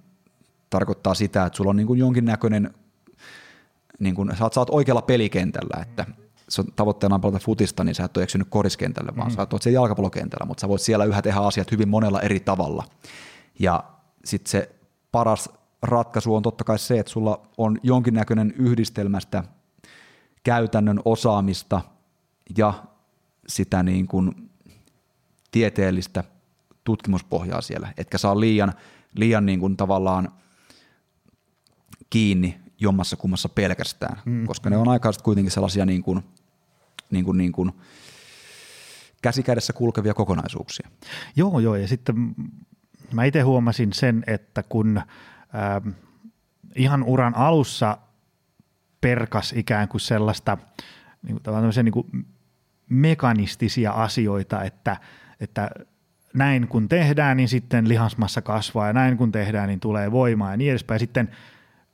tarkoittaa 0.69 1.13
sitä, 1.13 1.45
että 1.45 1.57
sulla 1.57 1.69
on 1.69 1.75
niin 1.75 1.87
kuin 1.87 1.99
jonkinnäköinen, 1.99 2.73
niin 3.99 4.15
kuin, 4.15 4.37
sä, 4.37 4.43
oot, 4.43 4.53
sä 4.53 4.61
oot 4.61 4.69
oikealla 4.69 5.01
pelikentällä, 5.01 5.81
että 5.81 6.05
tavoitteena 6.75 7.15
on 7.15 7.21
pelata 7.21 7.39
futista, 7.39 7.83
niin 7.83 7.95
sä 7.95 8.03
et 8.03 8.17
ole 8.17 8.23
eksynyt 8.23 8.47
koriskentälle, 8.49 9.11
vaan 9.17 9.31
mm. 9.31 9.35
sä 9.35 9.47
oot 9.51 9.61
siellä 9.61 9.77
jalkapallokentällä, 9.77 10.45
mutta 10.45 10.61
sä 10.61 10.67
voit 10.69 10.81
siellä 10.81 11.05
yhä 11.05 11.21
tehdä 11.21 11.39
asiat 11.39 11.71
hyvin 11.71 11.89
monella 11.89 12.21
eri 12.21 12.39
tavalla. 12.39 12.83
Ja 13.59 13.83
sitten 14.25 14.51
se 14.51 14.75
paras 15.11 15.49
ratkaisu 15.81 16.35
on 16.35 16.43
totta 16.43 16.63
kai 16.63 16.79
se, 16.79 16.99
että 16.99 17.11
sulla 17.11 17.41
on 17.57 17.77
jonkinnäköinen 17.83 18.53
yhdistelmästä 18.57 19.43
käytännön 20.43 20.99
osaamista 21.05 21.81
ja 22.57 22.73
sitä 23.47 23.83
niin 23.83 24.07
kuin 24.07 24.49
tieteellistä 25.51 26.23
tutkimuspohjaa 26.83 27.61
siellä, 27.61 27.93
etkä 27.97 28.17
saa 28.17 28.39
liian, 28.39 28.73
liian 29.15 29.45
niin 29.45 29.59
kuin 29.59 29.77
tavallaan 29.77 30.31
kiinni 32.09 32.59
jommassa 32.79 33.15
kummassa 33.15 33.49
pelkästään, 33.49 34.21
mm. 34.25 34.45
koska 34.45 34.69
ne 34.69 34.77
on 34.77 34.87
aika 34.87 35.11
kuitenkin 35.23 35.51
sellaisia 35.51 35.85
niin 35.85 36.03
kuin, 36.03 36.23
niin 37.11 37.25
kuin, 37.25 37.37
niin 37.37 37.51
kuin 37.51 37.71
käsikädessä 39.21 39.73
kulkevia 39.73 40.13
kokonaisuuksia. 40.13 40.89
Joo, 41.35 41.59
joo, 41.59 41.75
ja 41.75 41.87
sitten 41.87 42.35
mä 43.13 43.23
itse 43.23 43.41
huomasin 43.41 43.93
sen, 43.93 44.23
että 44.27 44.63
kun 44.63 44.97
ähm, 44.97 45.89
ihan 46.75 47.03
uran 47.03 47.35
alussa 47.35 47.97
perkas 49.01 49.53
ikään 49.53 49.87
kuin 49.87 50.01
sellaista 50.01 50.57
niin 51.23 51.39
kuin, 51.43 51.83
niin 51.83 51.91
kuin 51.91 52.25
mekanistisia 52.89 53.91
asioita, 53.91 54.63
että, 54.63 54.97
että 55.39 55.69
näin 56.33 56.67
kun 56.67 56.89
tehdään, 56.89 57.37
niin 57.37 57.49
sitten 57.49 57.89
lihasmassa 57.89 58.41
kasvaa 58.41 58.87
ja 58.87 58.93
näin 58.93 59.17
kun 59.17 59.31
tehdään, 59.31 59.67
niin 59.67 59.79
tulee 59.79 60.11
voimaa 60.11 60.51
ja 60.51 60.57
niin 60.57 60.71
edespäin. 60.71 60.99
Sitten 60.99 61.29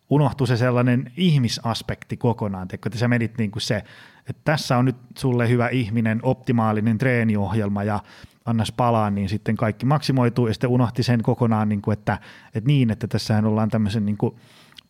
unohtui 0.09 0.47
se 0.47 0.57
sellainen 0.57 1.11
ihmisaspekti 1.18 2.18
kokonaan, 2.18 2.68
että 2.74 2.97
sä 2.97 3.07
menit 3.07 3.38
niin 3.38 3.51
kuin 3.51 3.61
se, 3.61 3.84
että 4.30 4.41
tässä 4.43 4.78
on 4.78 4.86
nyt 4.86 4.95
sulle 5.17 5.49
hyvä 5.49 5.67
ihminen, 5.67 6.19
optimaalinen 6.23 6.97
treeniohjelma 6.97 7.84
ja 7.84 7.99
annas 8.45 8.71
palaa, 8.71 9.09
niin 9.09 9.30
sitten 9.30 9.55
kaikki 9.55 9.86
maksimoituu 9.86 10.47
ja 10.47 10.53
sitten 10.53 10.69
unohti 10.69 11.03
sen 11.03 11.23
kokonaan, 11.23 11.69
niin 11.69 11.82
kuin, 11.82 11.93
että, 11.93 12.19
että 12.55 12.67
niin, 12.67 12.91
että 12.91 13.07
tässähän 13.07 13.45
ollaan 13.45 13.69
tämmöisen 13.69 14.05
niin 14.05 14.17
kuin 14.17 14.36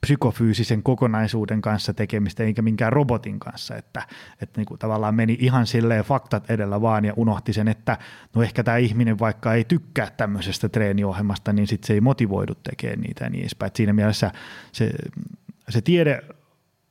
psykofyysisen 0.02 0.84
kokonaisuuden 0.84 1.62
kanssa 1.62 1.94
tekemistä, 1.94 2.44
eikä 2.44 2.62
minkään 2.62 2.94
robotin 2.94 3.40
kanssa, 3.40 3.76
että, 3.76 4.08
että 4.42 4.60
niin 4.60 4.66
kuin 4.66 4.80
tavallaan 4.80 5.16
meni 5.16 5.38
ihan 5.40 5.68
silleen 5.68 6.04
faktat 6.04 6.52
edellä 6.52 6.82
vaan 6.82 7.06
ja 7.06 7.14
unohti 7.16 7.54
sen, 7.54 7.68
että 7.68 7.98
no 8.36 8.42
ehkä 8.42 8.64
tämä 8.64 8.78
ihminen 8.78 9.20
vaikka 9.20 9.54
ei 9.54 9.64
tykkää 9.64 10.10
tämmöisestä 10.18 10.70
treeniohjelmasta, 10.70 11.54
niin 11.54 11.68
sitten 11.68 11.88
se 11.88 11.94
ei 11.94 12.02
motivoidu 12.02 12.56
tekemään 12.56 13.02
niitä 13.02 13.24
ja 13.24 13.30
niin 13.30 13.42
edespäin. 13.42 13.68
Että 13.68 13.78
siinä 13.78 13.94
mielessä 13.94 14.32
se, 14.72 14.92
se 15.70 15.82
tiede 15.82 16.24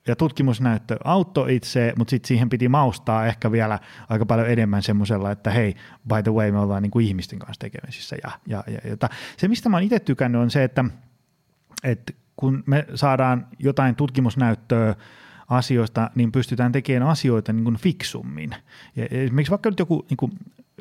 ja 0.07 0.17
tutkimusnäyttö 0.17 0.97
auttoi 1.05 1.57
itse, 1.57 1.93
mutta 1.99 2.11
sitten 2.11 2.29
siihen 2.29 2.49
piti 2.49 2.69
maustaa 2.69 3.27
ehkä 3.27 3.53
vielä 3.53 3.79
aika 4.09 4.27
paljon 4.27 4.51
enemmän 4.51 4.83
semmoisella, 4.83 5.31
että 5.31 5.51
hei, 5.51 5.75
by 6.09 6.23
the 6.23 6.33
way, 6.33 6.53
me 6.53 6.59
ollaan 6.59 6.83
niin 6.83 6.91
kuin 6.91 7.07
ihmisten 7.07 7.39
kanssa 7.39 7.61
tekemisissä. 7.61 8.17
Ja, 8.23 8.31
ja, 8.47 8.65
ja, 8.67 8.91
jota. 8.91 9.09
Se, 9.37 9.49
mistä 9.49 9.69
mä 9.69 9.77
oon 9.77 9.85
itse 9.85 9.99
tykännyt, 9.99 10.41
on 10.41 10.51
se, 10.51 10.65
että, 10.65 10.85
että 11.85 12.13
kun 12.37 12.63
me 12.67 12.87
saadaan 12.95 13.47
jotain 13.59 13.97
tutkimusnäyttöä 13.97 14.95
asioista, 15.49 16.11
niin 16.15 16.33
pystytään 16.33 16.73
tekemään 16.73 17.11
asioita 17.11 17.53
niin 17.53 17.65
kuin 17.65 17.77
fiksummin. 17.77 18.51
Ja 18.97 19.07
esimerkiksi 19.11 19.51
vaikka 19.51 19.71
nyt 19.71 19.79
joku 19.79 20.07
niin 20.11 20.17
kuin 20.17 20.33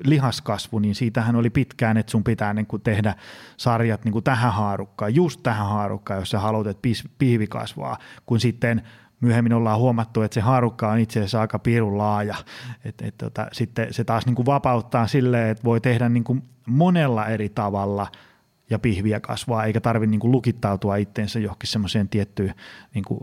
lihaskasvu, 0.04 0.80
niin 0.80 0.96
siitähän 0.96 1.36
oli 1.36 1.50
pitkään, 1.50 1.98
että 1.98 2.12
sun 2.12 2.24
pitää 2.24 2.54
niin 2.54 2.66
kuin 2.66 2.82
tehdä 2.82 3.16
sarjat 3.58 4.06
niin 4.06 4.12
kuin 4.12 4.24
tähän 4.24 4.54
haarukkaan, 4.54 5.16
just 5.16 5.40
tähän 5.44 5.68
haarukkaan, 5.68 6.20
jos 6.20 6.30
sä 6.30 6.40
haluat, 6.40 6.68
että 6.68 6.90
pihvi 7.18 7.48
kasvaa, 7.48 7.98
kun 8.26 8.40
sitten 8.40 8.82
myöhemmin 9.22 9.54
ollaan 9.54 9.80
huomattu, 9.80 10.22
että 10.22 10.36
se 10.36 10.42
haarukka 10.42 10.92
on 10.92 11.00
itse 11.00 11.20
asiassa 11.20 11.42
aika 11.42 11.60
pirun 11.60 11.98
laaja. 11.98 12.36
Et, 12.86 13.02
et, 13.02 13.18
tota, 13.18 13.48
sitten 13.52 13.94
se 13.94 14.04
taas 14.04 14.26
niin 14.26 14.36
kuin 14.36 14.46
vapauttaa 14.46 15.08
silleen, 15.08 15.50
että 15.50 15.64
voi 15.64 15.82
tehdä 15.82 16.10
niin 16.10 16.24
kuin 16.24 16.44
monella 16.66 17.26
eri 17.26 17.50
tavalla– 17.50 18.08
ja 18.70 18.80
pihviä 18.80 19.20
kasvaa, 19.20 19.64
eikä 19.64 19.82
tarvitse 19.82 20.12
niin 20.12 20.32
lukittautua 20.32 20.96
itteensä 20.96 21.40
johonkin 21.40 21.70
semmoiseen 21.70 22.10
tiettyyn 22.10 22.54
niin 22.94 23.06
kuin 23.06 23.20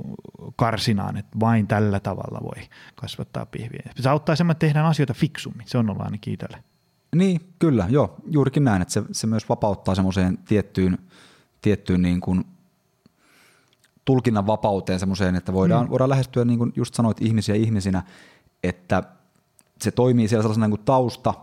karsinaan, 0.57 1.17
että 1.17 1.41
vain 1.41 1.67
tällä 1.67 2.01
tavalla 2.01 2.41
voi 2.43 2.69
kasvattaa 2.95 3.47
pihviä. 3.47 3.83
Se 3.97 4.09
auttaa 4.09 4.37
semmoinen, 4.37 4.55
että 4.55 4.67
tehdään 4.67 4.87
asioita 4.87 5.15
fiksummin, 5.15 5.67
se 5.69 5.79
on 5.79 5.91
ollut 5.91 6.05
ainakin 6.05 6.35
itselle. 6.35 6.65
Niin, 7.17 7.41
kyllä, 7.59 7.87
joo, 7.89 8.17
juurikin 8.27 8.65
näin, 8.65 8.83
että 8.83 8.95
se, 8.95 9.03
se 9.13 9.27
myös 9.27 9.49
vapauttaa 9.49 9.95
semmoiseen 9.95 10.39
tiettyyn, 10.39 10.99
tiettyyn 11.63 12.03
niin 12.03 12.21
kuin 12.21 12.45
tulkinnan 14.05 14.47
vapauteen 14.47 15.01
semmoiseen, 15.01 15.37
että 15.37 15.53
voidaan, 15.53 15.87
mm. 15.87 15.91
voidaan 15.91 16.11
lähestyä, 16.11 16.45
niin 16.45 16.59
kuin 16.59 16.73
just 16.77 16.95
sanoit, 16.95 17.23
ihmisiä 17.23 17.55
ihmisinä, 17.55 18.03
että 18.63 19.03
se 19.81 19.91
toimii 19.91 20.29
siellä 20.29 20.43
sellaisena 20.43 20.67
niin 20.67 20.79
kuin 20.79 20.85
tausta, 20.85 21.35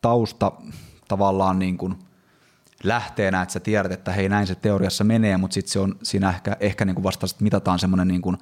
tausta 0.00 0.52
tavallaan 1.08 1.58
niin 1.58 1.78
kuin– 1.78 1.94
lähteenä, 2.82 3.42
että 3.42 3.52
sä 3.52 3.60
tiedät, 3.60 3.92
että 3.92 4.12
hei 4.12 4.28
näin 4.28 4.46
se 4.46 4.54
teoriassa 4.54 5.04
menee, 5.04 5.36
mutta 5.36 5.54
sitten 5.54 5.72
se 5.72 5.78
on 5.78 5.96
siinä 6.02 6.30
ehkä, 6.30 6.56
ehkä 6.60 6.84
niin 6.84 6.94
kuin 6.94 7.04
vasta 7.04 7.26
mitataan 7.40 7.78
semmoinen 7.78 8.08
niin 8.08 8.22
kuin 8.22 8.36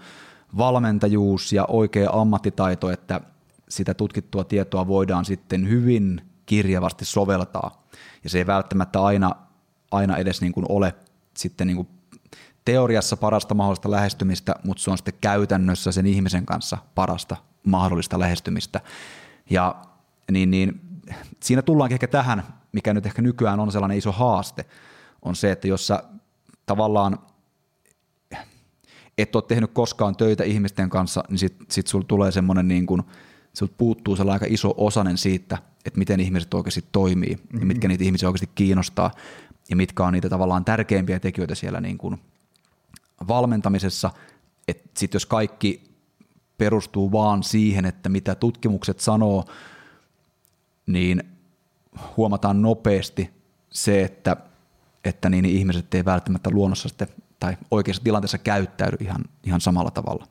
valmentajuus 0.57 1.53
ja 1.53 1.65
oikea 1.69 2.11
ammattitaito, 2.13 2.91
että 2.91 3.21
sitä 3.69 3.95
tutkittua 3.95 4.45
tietoa 4.45 4.87
voidaan 4.87 5.25
sitten 5.25 5.69
hyvin 5.69 6.21
kirjavasti 6.47 7.05
soveltaa. 7.05 7.87
Ja 8.25 8.31
se 8.31 8.39
ei 8.39 8.47
välttämättä 8.47 9.03
aina, 9.03 9.33
aina 9.91 10.17
edes 10.17 10.41
niin 10.41 10.53
kuin 10.53 10.67
ole 10.69 10.95
sitten 11.37 11.67
niin 11.67 11.77
kuin 11.77 11.89
teoriassa 12.71 13.17
parasta 13.17 13.55
mahdollista 13.55 13.91
lähestymistä, 13.91 14.55
mutta 14.65 14.83
se 14.83 14.91
on 14.91 14.99
sitten 14.99 15.15
käytännössä 15.21 15.93
sen 15.93 16.07
ihmisen 16.07 16.47
kanssa 16.47 16.79
parasta 16.95 17.37
mahdollista 17.67 18.19
lähestymistä. 18.19 18.81
Ja 19.51 19.75
niin, 20.31 20.51
niin 20.51 20.81
siinä 21.41 21.63
tullaankin 21.63 21.95
ehkä 21.95 22.07
tähän, 22.07 22.43
mikä 22.73 22.95
nyt 22.95 23.07
ehkä 23.07 23.23
nykyään 23.23 23.61
on 23.61 23.73
sellainen 23.73 23.99
iso 23.99 24.13
haaste, 24.13 24.65
on 25.23 25.37
se, 25.37 25.53
että 25.53 25.69
jos 25.69 25.87
sä 25.87 26.03
tavallaan 26.67 27.19
et 29.19 29.37
ole 29.37 29.45
tehnyt 29.49 29.71
koskaan 29.73 30.17
töitä 30.17 30.45
ihmisten 30.45 30.91
kanssa, 30.91 31.25
niin 31.29 31.39
sit, 31.39 31.57
sit 31.69 31.87
sulla 31.87 32.05
tulee 32.09 32.33
semmoinen 32.33 32.69
niin 32.69 32.87
kuin, 32.87 33.03
sulta 33.53 33.75
puuttuu 33.79 34.17
sellainen 34.17 34.43
aika 34.43 34.55
iso 34.55 34.75
osanen 34.77 35.19
siitä, 35.19 35.59
että 35.85 35.99
miten 35.99 36.21
ihmiset 36.21 36.55
oikeasti 36.55 36.85
toimii 36.93 37.35
mm-hmm. 37.35 37.61
ja 37.61 37.67
mitkä 37.67 37.89
niitä 37.89 38.05
ihmisiä 38.05 38.29
oikeasti 38.29 38.51
kiinnostaa 38.55 39.11
ja 39.71 39.77
mitkä 39.77 40.05
on 40.05 40.13
niitä 40.13 40.29
tavallaan 40.29 40.65
tärkeimpiä 40.65 41.21
tekijöitä 41.21 41.55
siellä 41.55 41.81
niin 41.81 41.99
kuin 41.99 42.21
valmentamisessa. 43.29 44.11
Että 44.69 44.91
sitten 44.95 45.17
jos 45.17 45.27
kaikki 45.27 45.91
perustuu 46.59 47.13
vaan 47.13 47.43
siihen, 47.43 47.85
että 47.85 48.09
mitä 48.09 48.35
tutkimukset 48.35 49.01
sanoo, 49.01 49.45
niin 50.87 51.23
huomataan 52.17 52.63
nopeasti 52.63 53.31
se, 53.71 54.05
että, 54.05 54.37
että 55.05 55.29
niin 55.31 55.45
ihmiset 55.45 55.95
ei 55.95 56.05
välttämättä 56.05 56.51
luonnossa 56.51 56.89
sitten, 56.89 57.09
tai 57.41 57.57
oikeassa 57.71 58.03
tilanteessa 58.03 58.39
käyttäydy 58.39 58.97
ihan, 59.01 59.25
ihan 59.45 59.61
samalla 59.61 59.91
tavalla. 59.91 60.27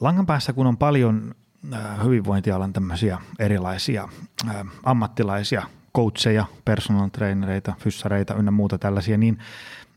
Langan 0.00 0.26
päässä, 0.26 0.52
kun 0.52 0.66
on 0.66 0.76
paljon 0.76 1.34
äh, 1.74 2.04
hyvinvointialan 2.04 2.72
tämmöisiä 2.72 3.18
erilaisia 3.38 4.08
äh, 4.48 4.66
ammattilaisia, 4.82 5.62
coacheja, 5.96 6.44
personal 6.64 7.08
trainereita, 7.08 7.74
fyssareita 7.78 8.34
ynnä 8.34 8.50
muuta 8.50 8.78
tällaisia, 8.78 9.18
niin 9.18 9.38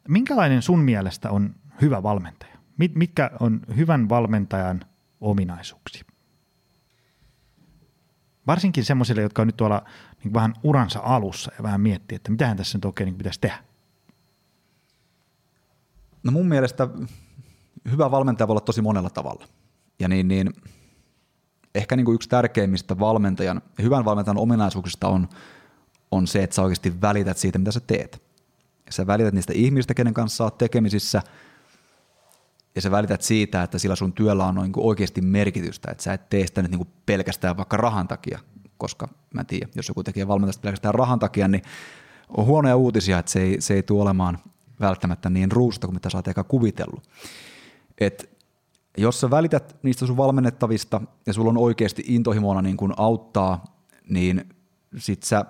minkälainen 0.07 0.61
sun 0.61 0.79
mielestä 0.79 1.31
on 1.31 1.55
hyvä 1.81 2.03
valmentaja? 2.03 2.57
Mitkä 2.95 3.31
on 3.39 3.61
hyvän 3.75 4.09
valmentajan 4.09 4.85
ominaisuuksia? 5.21 6.03
Varsinkin 8.47 8.85
semmoisille, 8.85 9.21
jotka 9.21 9.41
on 9.41 9.47
nyt 9.47 9.57
tuolla 9.57 9.85
niin 10.23 10.33
vähän 10.33 10.53
uransa 10.63 10.99
alussa 11.03 11.51
ja 11.57 11.63
vähän 11.63 11.81
miettii, 11.81 12.15
että 12.15 12.31
mitähän 12.31 12.57
tässä 12.57 12.77
nyt 12.77 12.85
oikein 12.85 13.05
niin 13.05 13.17
pitäisi 13.17 13.41
tehdä. 13.41 13.63
No 16.23 16.31
mun 16.31 16.47
mielestä 16.47 16.87
hyvä 17.91 18.11
valmentaja 18.11 18.47
voi 18.47 18.53
olla 18.53 18.61
tosi 18.61 18.81
monella 18.81 19.09
tavalla. 19.09 19.47
Ja 19.99 20.07
niin, 20.07 20.27
niin 20.27 20.53
ehkä 21.75 21.95
niin 21.95 22.05
kuin 22.05 22.15
yksi 22.15 22.29
tärkeimmistä 22.29 22.99
valmentajan, 22.99 23.61
hyvän 23.81 24.05
valmentajan 24.05 24.37
ominaisuuksista 24.37 25.07
on, 25.07 25.29
on 26.11 26.27
se, 26.27 26.43
että 26.43 26.55
sä 26.55 26.61
oikeasti 26.61 27.01
välität 27.01 27.37
siitä, 27.37 27.59
mitä 27.59 27.71
sä 27.71 27.79
teet. 27.79 28.24
Sä 28.89 29.07
välität 29.07 29.33
niistä 29.33 29.53
ihmistä, 29.53 29.93
kenen 29.93 30.13
kanssa 30.13 30.43
oot 30.43 30.57
tekemisissä, 30.57 31.21
ja 32.75 32.81
sä 32.81 32.91
välität 32.91 33.21
siitä, 33.21 33.63
että 33.63 33.79
sillä 33.79 33.95
sun 33.95 34.13
työllä 34.13 34.45
on 34.45 34.55
niin 34.55 34.71
oikeasti 34.77 35.21
merkitystä, 35.21 35.91
että 35.91 36.03
sä 36.03 36.13
et 36.13 36.29
tee 36.29 36.47
sitä 36.47 36.61
nyt 36.61 36.71
niin 36.71 36.87
pelkästään 37.05 37.57
vaikka 37.57 37.77
rahan 37.77 38.07
takia, 38.07 38.39
koska 38.77 39.07
mä 39.33 39.41
en 39.41 39.47
tiedä, 39.47 39.67
jos 39.75 39.87
joku 39.87 40.03
tekee 40.03 40.27
valmentajasta 40.27 40.61
pelkästään 40.61 40.95
rahan 40.95 41.19
takia, 41.19 41.47
niin 41.47 41.61
on 42.29 42.45
huonoja 42.45 42.75
uutisia, 42.75 43.19
että 43.19 43.31
se 43.31 43.41
ei, 43.41 43.61
se 43.61 43.73
ei 43.73 43.83
tule 43.83 44.01
olemaan 44.01 44.37
välttämättä 44.79 45.29
niin 45.29 45.51
ruusta 45.51 45.87
kuin 45.87 45.95
mitä 45.95 46.09
sä 46.09 46.17
oot 46.17 46.27
ehkä 46.27 46.43
kuvitellut. 46.43 47.09
Et 47.97 48.29
jos 48.97 49.21
sä 49.21 49.29
välität 49.29 49.75
niistä 49.83 50.05
sun 50.05 50.17
valmennettavista 50.17 51.01
ja 51.25 51.33
sulla 51.33 51.49
on 51.49 51.57
oikeasti 51.57 52.03
intohimoina 52.07 52.61
niin 52.61 52.77
kuin 52.77 52.93
auttaa, 52.97 53.63
niin 54.09 54.49
sit 54.97 55.23
sä 55.23 55.45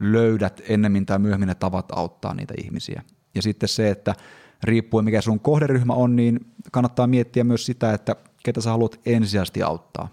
löydät 0.00 0.60
ennemmin 0.68 1.06
tai 1.06 1.18
myöhemmin 1.18 1.46
ne 1.46 1.54
tavat 1.54 1.86
auttaa 1.92 2.34
niitä 2.34 2.54
ihmisiä. 2.58 3.02
Ja 3.34 3.42
sitten 3.42 3.68
se, 3.68 3.90
että 3.90 4.14
riippuen 4.62 5.04
mikä 5.04 5.20
sun 5.20 5.40
kohderyhmä 5.40 5.92
on, 5.92 6.16
niin 6.16 6.40
kannattaa 6.72 7.06
miettiä 7.06 7.44
myös 7.44 7.66
sitä, 7.66 7.92
että 7.92 8.16
ketä 8.44 8.60
sä 8.60 8.70
haluat 8.70 9.00
ensisijaisesti 9.06 9.62
auttaa. 9.62 10.08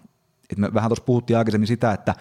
Et 0.49 0.57
me 0.57 0.73
vähän 0.73 0.89
tuossa 0.89 1.05
puhuttiin 1.05 1.37
aikaisemmin 1.37 1.67
sitä, 1.67 1.91
että 1.91 2.15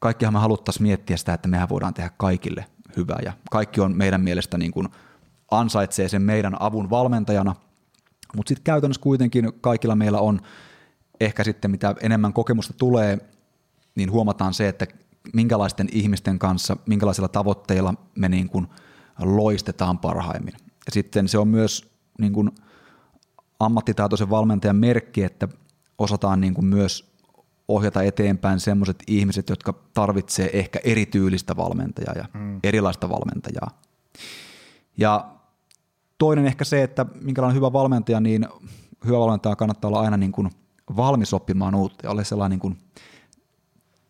kaikkihan 0.00 0.34
me 0.34 0.38
haluttaisiin 0.38 0.82
miettiä 0.82 1.16
sitä, 1.16 1.34
että 1.34 1.48
mehän 1.48 1.68
voidaan 1.68 1.94
tehdä 1.94 2.10
kaikille 2.16 2.66
hyvää 2.96 3.18
ja 3.24 3.32
kaikki 3.50 3.80
on 3.80 3.96
meidän 3.96 4.20
mielestä 4.20 4.58
niin 4.58 4.70
kuin 4.70 4.88
ansaitsee 5.50 6.08
sen 6.08 6.22
meidän 6.22 6.56
avun 6.60 6.90
valmentajana, 6.90 7.54
mutta 8.36 8.48
sitten 8.48 8.64
käytännössä 8.64 9.02
kuitenkin 9.02 9.52
kaikilla 9.60 9.94
meillä 9.94 10.18
on 10.18 10.40
ehkä 11.20 11.44
sitten 11.44 11.70
mitä 11.70 11.94
enemmän 12.00 12.32
kokemusta 12.32 12.72
tulee, 12.72 13.18
niin 13.94 14.10
huomataan 14.10 14.54
se, 14.54 14.68
että 14.68 14.86
minkälaisten 15.34 15.88
ihmisten 15.92 16.38
kanssa, 16.38 16.76
minkälaisilla 16.86 17.28
tavoitteilla 17.28 17.94
me 18.14 18.28
niin 18.28 18.48
kuin 18.48 18.66
loistetaan 19.18 19.98
parhaimmin. 19.98 20.54
Ja 20.62 20.92
sitten 20.92 21.28
se 21.28 21.38
on 21.38 21.48
myös 21.48 21.90
niin 22.18 22.32
kuin 22.32 22.50
ammattitaitoisen 23.60 24.30
valmentajan 24.30 24.76
merkki, 24.76 25.22
että 25.22 25.48
osataan 25.98 26.40
niin 26.40 26.54
kuin 26.54 26.66
myös 26.66 27.18
ohjata 27.68 28.02
eteenpäin 28.02 28.60
sellaiset 28.60 29.02
ihmiset, 29.06 29.48
jotka 29.48 29.74
tarvitsee 29.94 30.50
ehkä 30.52 30.80
erityylistä 30.84 31.56
valmentajaa 31.56 32.14
ja 32.16 32.24
mm. 32.34 32.60
erilaista 32.62 33.08
valmentajaa. 33.08 33.70
Ja 34.98 35.30
toinen 36.18 36.46
ehkä 36.46 36.64
se, 36.64 36.82
että 36.82 37.06
minkälainen 37.20 37.56
hyvä 37.56 37.72
valmentaja, 37.72 38.20
niin 38.20 38.48
hyvä 39.06 39.18
valmentaja 39.18 39.56
kannattaa 39.56 39.88
olla 39.88 40.00
aina 40.00 40.16
niin 40.16 40.32
kuin 40.32 40.50
valmis 40.96 41.34
oppimaan 41.34 41.74
uutta 41.74 42.06
ja 42.06 42.10
ole 42.10 42.24
sellainen 42.24 42.50
niin 42.50 42.60
kuin 42.60 42.78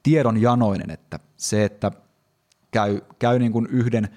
tiedonjanoinen, 0.08 0.90
että 0.90 1.18
se, 1.36 1.64
että 1.64 1.92
käy, 2.70 3.00
käy 3.18 3.38
niin 3.38 3.52
kuin 3.52 3.66
yhden 3.66 4.08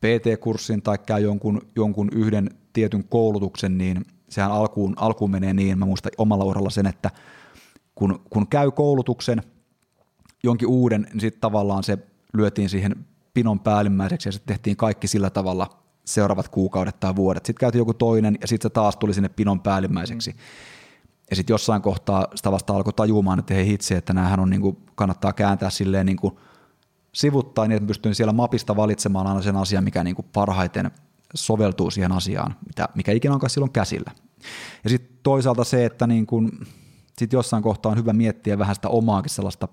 PT-kurssin 0.00 0.82
tai 0.82 0.98
käy 1.06 1.20
jonkun, 1.22 1.62
jonkun 1.76 2.08
yhden 2.12 2.50
tietyn 2.72 3.04
koulutuksen, 3.04 3.78
niin 3.78 4.04
sehän 4.28 4.52
alkuun, 4.52 4.94
alkuun 4.96 5.30
menee 5.30 5.54
niin, 5.54 5.78
mä 5.78 5.84
muistan 5.84 6.12
omalla 6.18 6.44
uralla 6.44 6.70
sen, 6.70 6.86
että 6.86 7.10
kun, 7.94 8.22
kun 8.30 8.48
käy 8.48 8.70
koulutuksen 8.70 9.42
jonkin 10.42 10.68
uuden, 10.68 11.06
niin 11.12 11.20
sitten 11.20 11.40
tavallaan 11.40 11.84
se 11.84 11.98
lyötiin 12.34 12.68
siihen 12.68 12.96
pinon 13.34 13.60
päällimmäiseksi 13.60 14.28
ja 14.28 14.32
sitten 14.32 14.54
tehtiin 14.54 14.76
kaikki 14.76 15.08
sillä 15.08 15.30
tavalla 15.30 15.70
seuraavat 16.04 16.48
kuukaudet 16.48 17.00
tai 17.00 17.16
vuodet. 17.16 17.46
Sitten 17.46 17.60
käytiin 17.60 17.80
joku 17.80 17.94
toinen 17.94 18.38
ja 18.40 18.46
sitten 18.46 18.70
se 18.70 18.72
taas 18.72 18.96
tuli 18.96 19.14
sinne 19.14 19.28
pinon 19.28 19.60
päällimmäiseksi. 19.60 20.30
Mm. 20.30 20.36
Ja 21.30 21.36
sitten 21.36 21.54
jossain 21.54 21.82
kohtaa 21.82 22.26
sitä 22.34 22.52
vasta 22.52 22.76
alkoi 22.76 22.92
tajumaan, 22.92 23.38
että 23.38 23.54
hei 23.54 23.66
hitse, 23.66 23.96
että 23.96 24.12
näähän 24.12 24.40
on 24.40 24.50
niin 24.50 24.60
kuin, 24.60 24.76
kannattaa 24.94 25.32
kääntää 25.32 25.70
silleen 25.70 26.06
niin 26.06 26.16
kuin 26.16 26.36
sivuttain, 27.12 27.68
niin 27.68 27.76
että 27.76 27.86
pystyn 27.86 28.14
siellä 28.14 28.32
mapista 28.32 28.76
valitsemaan 28.76 29.26
aina 29.26 29.42
sen 29.42 29.56
asian, 29.56 29.84
mikä 29.84 30.04
niin 30.04 30.16
kuin 30.16 30.26
parhaiten 30.32 30.90
soveltuu 31.34 31.90
siihen 31.90 32.12
asiaan, 32.12 32.54
mitä, 32.66 32.88
mikä 32.94 33.12
ikinä 33.12 33.34
onkaan 33.34 33.50
silloin 33.50 33.72
käsillä. 33.72 34.12
Ja 34.84 34.90
sitten 34.90 35.18
toisaalta 35.22 35.64
se, 35.64 35.84
että 35.84 36.06
niin 36.06 36.26
kuin, 36.26 36.50
sit 37.18 37.32
jossain 37.32 37.62
kohtaa 37.62 37.92
on 37.92 37.98
hyvä 37.98 38.12
miettiä 38.12 38.58
vähän 38.58 38.74
sitä 38.74 38.88
omaakin 38.88 39.30
sellaista 39.30 39.68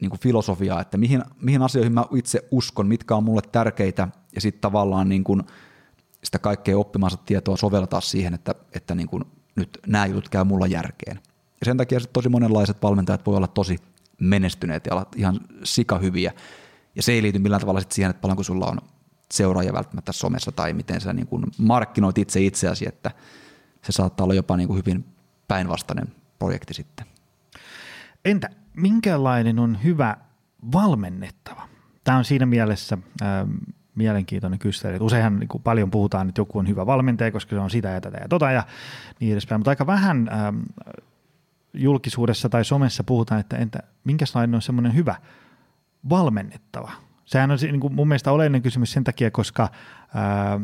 niin 0.00 0.10
kuin 0.10 0.20
filosofiaa, 0.20 0.80
että 0.80 0.98
mihin, 0.98 1.22
mihin 1.42 1.62
asioihin 1.62 1.92
mä 1.92 2.04
itse 2.14 2.48
uskon, 2.50 2.86
mitkä 2.86 3.16
on 3.16 3.24
mulle 3.24 3.42
tärkeitä, 3.52 4.08
ja 4.34 4.40
sitten 4.40 4.60
tavallaan 4.60 5.08
niin 5.08 5.24
kuin 5.24 5.42
sitä 6.24 6.38
kaikkea 6.38 6.78
oppimansa 6.78 7.16
tietoa 7.16 7.56
soveltaa 7.56 8.00
siihen, 8.00 8.34
että, 8.34 8.54
että 8.74 8.94
niin 8.94 9.08
kuin 9.08 9.24
nyt 9.56 9.78
nämä 9.86 10.06
jutut 10.06 10.28
käy 10.28 10.44
mulla 10.44 10.66
järkeen. 10.66 11.20
Ja 11.60 11.64
sen 11.64 11.76
takia 11.76 12.00
tosi 12.12 12.28
monenlaiset 12.28 12.82
valmentajat 12.82 13.26
voi 13.26 13.36
olla 13.36 13.46
tosi 13.46 13.78
menestyneet 14.20 14.86
ja 14.86 14.92
olla 14.92 15.06
ihan 15.16 15.40
sikahyviä. 15.64 16.32
Ja 16.94 17.02
se 17.02 17.12
ei 17.12 17.22
liity 17.22 17.38
millään 17.38 17.60
tavalla 17.60 17.80
sit 17.80 17.92
siihen, 17.92 18.10
että 18.10 18.20
paljonko 18.20 18.42
sulla 18.42 18.66
on 18.66 18.78
seuraajia 19.32 19.72
välttämättä 19.72 20.12
somessa 20.12 20.52
tai 20.52 20.72
miten 20.72 21.00
sä 21.00 21.12
niin 21.12 21.26
kuin 21.26 21.44
markkinoit 21.58 22.18
itse 22.18 22.40
itseäsi, 22.40 22.88
että 22.88 23.10
se 23.82 23.92
saattaa 23.92 24.24
olla 24.24 24.34
jopa 24.34 24.56
niin 24.56 24.66
kuin 24.66 24.78
hyvin 24.78 25.04
päinvastainen 25.48 26.08
projekti 26.38 26.74
sitten. 26.74 27.06
Entä 28.24 28.48
minkälainen 28.76 29.58
on 29.58 29.78
hyvä 29.84 30.16
valmennettava? 30.72 31.68
Tämä 32.04 32.18
on 32.18 32.24
siinä 32.24 32.46
mielessä 32.46 32.98
äh, 33.22 33.28
mielenkiintoinen 33.94 34.58
kysymys. 34.58 35.00
Useinhan 35.00 35.38
niin 35.38 35.48
kuin 35.48 35.62
paljon 35.62 35.90
puhutaan, 35.90 36.28
että 36.28 36.40
joku 36.40 36.58
on 36.58 36.68
hyvä 36.68 36.86
valmentaja, 36.86 37.32
koska 37.32 37.56
se 37.56 37.60
on 37.60 37.70
sitä 37.70 37.88
ja 37.88 38.00
tätä 38.00 38.18
ja 38.18 38.28
tota 38.28 38.50
ja 38.50 38.62
niin 39.20 39.32
edespäin, 39.32 39.58
mutta 39.58 39.70
aika 39.70 39.86
vähän 39.86 40.28
äh, 40.28 40.54
julkisuudessa 41.74 42.48
tai 42.48 42.64
somessa 42.64 43.04
puhutaan, 43.04 43.40
että 43.40 43.56
entä 43.56 43.78
minkälainen 44.04 44.54
on 44.54 44.62
semmoinen 44.62 44.94
hyvä 44.94 45.14
valmennettava? 46.08 46.92
Sehän 47.24 47.50
on 47.50 47.58
niin 47.62 47.80
kuin 47.80 47.94
mun 47.94 48.08
mielestä 48.08 48.32
oleellinen 48.32 48.62
kysymys 48.62 48.92
sen 48.92 49.04
takia, 49.04 49.30
koska 49.30 49.68
ää, 50.14 50.60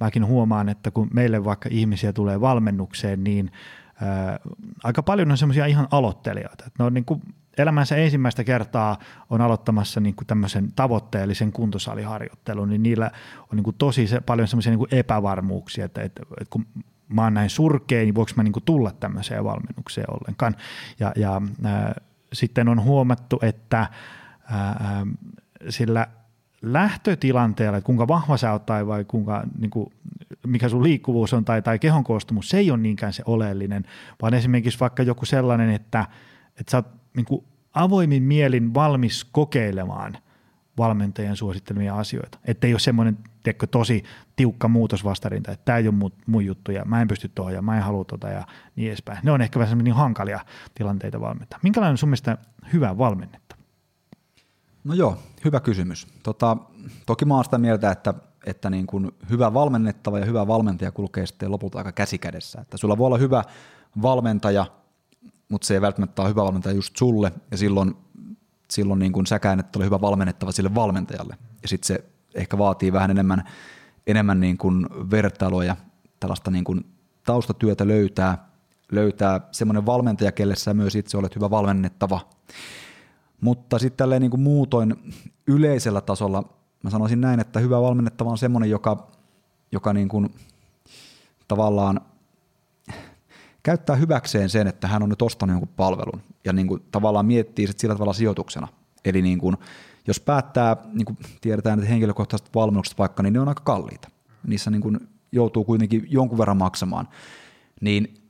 mäkin 0.00 0.26
huomaan, 0.26 0.68
että 0.68 0.90
kun 0.90 1.08
meille 1.14 1.44
vaikka 1.44 1.68
ihmisiä 1.72 2.12
tulee 2.12 2.40
valmennukseen, 2.40 3.24
niin 3.24 3.52
ää, 4.00 4.40
aika 4.84 5.02
paljon 5.02 5.30
on 5.30 5.38
semmoisia 5.38 5.66
ihan 5.66 5.88
aloittelijoita. 5.90 6.70
Ne 6.78 6.84
on 6.84 6.94
niin 6.94 7.04
kuin 7.04 7.22
elämänsä 7.62 7.96
ensimmäistä 7.96 8.44
kertaa 8.44 8.98
on 9.30 9.40
aloittamassa 9.40 10.00
niin 10.00 10.14
kuin 10.14 10.26
tämmöisen 10.26 10.72
tavoitteellisen 10.76 11.52
kuntosaliharjoittelun, 11.52 12.68
niin 12.68 12.82
niillä 12.82 13.10
on 13.52 13.56
niin 13.56 13.64
kuin 13.64 13.76
tosi 13.78 14.08
paljon 14.26 14.48
semmoisia 14.48 14.76
niin 14.76 14.88
epävarmuuksia, 14.90 15.84
että, 15.84 16.02
että, 16.02 16.22
että 16.30 16.50
kun 16.50 16.66
mä 17.08 17.24
oon 17.24 17.34
näin 17.34 17.50
surkea, 17.50 18.02
niin 18.02 18.14
voiko 18.14 18.32
mä 18.36 18.42
niin 18.42 18.52
kuin 18.52 18.64
tulla 18.64 18.90
tämmöiseen 18.90 19.44
valmennukseen 19.44 20.10
ollenkaan. 20.10 20.56
Ja, 21.00 21.12
ja 21.16 21.42
ää, 21.64 21.94
sitten 22.32 22.68
on 22.68 22.82
huomattu, 22.82 23.38
että 23.42 23.86
ää, 24.50 25.06
sillä 25.68 26.06
lähtötilanteella, 26.62 27.78
että 27.78 27.86
kuinka 27.86 28.08
vahva 28.08 28.36
sä 28.36 28.52
oot 28.52 28.66
tai 28.66 28.86
vai 28.86 29.04
kuinka, 29.04 29.42
niin 29.58 29.70
kuin, 29.70 29.92
mikä 30.46 30.68
sun 30.68 30.82
liikkuvuus 30.82 31.32
on 31.32 31.44
tai, 31.44 31.62
tai 31.62 31.78
kehon 31.78 32.04
koostumus, 32.04 32.48
se 32.48 32.58
ei 32.58 32.70
ole 32.70 32.78
niinkään 32.78 33.12
se 33.12 33.22
oleellinen, 33.26 33.84
vaan 34.22 34.34
esimerkiksi 34.34 34.80
vaikka 34.80 35.02
joku 35.02 35.26
sellainen, 35.26 35.70
että, 35.70 36.06
että 36.60 36.70
sä 36.70 36.76
oot 36.76 36.86
niin 37.16 37.26
kuin 37.26 37.44
avoimin 37.74 38.22
mielin 38.22 38.74
valmis 38.74 39.24
kokeilemaan 39.24 40.18
valmentajan 40.78 41.36
suosittelemia 41.36 41.96
asioita. 41.96 42.38
Että 42.44 42.66
ei 42.66 42.72
ole 42.72 42.80
semmoinen 42.80 43.18
tiedätkö, 43.42 43.66
tosi 43.66 44.04
tiukka 44.36 44.68
muutosvastarinta, 44.68 45.52
että 45.52 45.64
tämä 45.64 45.78
ei 45.78 45.88
ole 45.88 45.94
mun, 45.94 46.12
mun 46.26 46.44
juttu 46.44 46.72
ja 46.72 46.84
mä 46.84 47.02
en 47.02 47.08
pysty 47.08 47.28
tuohon 47.28 47.54
ja 47.54 47.62
mä 47.62 47.76
en 47.76 47.82
halua 47.82 48.04
tuota 48.04 48.28
ja 48.28 48.46
niin 48.76 48.88
edespäin. 48.88 49.18
Ne 49.22 49.32
on 49.32 49.42
ehkä 49.42 49.58
vähän 49.58 49.78
niin 49.78 49.94
hankalia 49.94 50.40
tilanteita 50.74 51.20
valmentaa. 51.20 51.58
Minkälainen 51.62 51.92
on 51.92 51.98
sun 51.98 52.08
mielestä 52.08 52.38
hyvä 52.72 52.98
valmennetta? 52.98 53.56
No 54.84 54.94
joo, 54.94 55.18
hyvä 55.44 55.60
kysymys. 55.60 56.06
Tota, 56.22 56.56
toki 57.06 57.24
mä 57.24 57.34
oon 57.34 57.44
sitä 57.44 57.58
mieltä, 57.58 57.90
että, 57.90 58.14
että 58.46 58.70
niin 58.70 58.86
kuin 58.86 59.10
hyvä 59.30 59.54
valmennettava 59.54 60.18
ja 60.18 60.24
hyvä 60.24 60.46
valmentaja 60.46 60.92
kulkee 60.92 61.26
sitten 61.26 61.50
lopulta 61.50 61.78
aika 61.78 61.92
käsikädessä. 61.92 62.60
Että 62.60 62.76
sulla 62.76 62.98
voi 62.98 63.06
olla 63.06 63.18
hyvä 63.18 63.44
valmentaja, 64.02 64.66
mutta 65.50 65.66
se 65.66 65.74
ei 65.74 65.80
välttämättä 65.80 66.22
ole 66.22 66.30
hyvä 66.30 66.44
valmentaja 66.44 66.74
just 66.74 66.96
sulle, 66.96 67.32
ja 67.50 67.56
silloin, 67.56 67.96
silloin 68.70 68.98
niin 68.98 69.12
kuin 69.12 69.26
säkään 69.26 69.60
että 69.60 69.78
ole 69.78 69.84
hyvä 69.84 70.00
valmennettava 70.00 70.52
sille 70.52 70.74
valmentajalle. 70.74 71.36
Ja 71.62 71.68
sitten 71.68 71.86
se 71.86 72.04
ehkä 72.34 72.58
vaatii 72.58 72.92
vähän 72.92 73.10
enemmän, 73.10 73.44
enemmän 74.06 74.40
niin 74.40 74.58
kuin 74.58 74.86
vertailua 75.10 75.64
ja 75.64 75.76
tällaista 76.20 76.50
niin 76.50 76.64
kuin 76.64 76.86
taustatyötä 77.24 77.88
löytää, 77.88 78.48
löytää 78.92 79.40
semmoinen 79.52 79.86
valmentaja, 79.86 80.32
kelle 80.32 80.56
sä 80.56 80.74
myös 80.74 80.94
itse 80.94 81.18
olet 81.18 81.36
hyvä 81.36 81.50
valmennettava. 81.50 82.20
Mutta 83.40 83.78
sitten 83.78 83.96
tälleen 83.96 84.22
niin 84.22 84.30
kuin 84.30 84.40
muutoin 84.40 85.14
yleisellä 85.46 86.00
tasolla 86.00 86.44
mä 86.82 86.90
sanoisin 86.90 87.20
näin, 87.20 87.40
että 87.40 87.60
hyvä 87.60 87.80
valmennettava 87.80 88.30
on 88.30 88.38
semmoinen, 88.38 88.70
joka, 88.70 89.08
joka 89.72 89.92
niin 89.92 90.08
kuin 90.08 90.34
tavallaan 91.48 92.00
käyttää 93.62 93.96
hyväkseen 93.96 94.48
sen, 94.48 94.66
että 94.66 94.88
hän 94.88 95.02
on 95.02 95.08
nyt 95.08 95.22
ostanut 95.22 95.54
jonkun 95.54 95.74
palvelun 95.76 96.22
ja 96.44 96.52
niin 96.52 96.66
kuin 96.66 96.82
tavallaan 96.90 97.26
miettii 97.26 97.66
sit 97.66 97.78
sillä 97.78 97.94
tavalla 97.94 98.12
sijoituksena. 98.12 98.68
Eli 99.04 99.22
niin 99.22 99.38
kuin, 99.38 99.56
jos 100.06 100.20
päättää, 100.20 100.76
niin 100.92 101.04
kuin 101.04 101.18
tiedetään, 101.40 101.78
että 101.78 101.90
henkilökohtaiset 101.90 102.54
valmennukset 102.54 102.98
vaikka, 102.98 103.22
niin 103.22 103.32
ne 103.32 103.40
on 103.40 103.48
aika 103.48 103.62
kalliita. 103.64 104.08
Niissä 104.46 104.70
niin 104.70 104.82
kuin 104.82 105.08
joutuu 105.32 105.64
kuitenkin 105.64 106.06
jonkun 106.10 106.38
verran 106.38 106.56
maksamaan. 106.56 107.08
Niin 107.80 108.22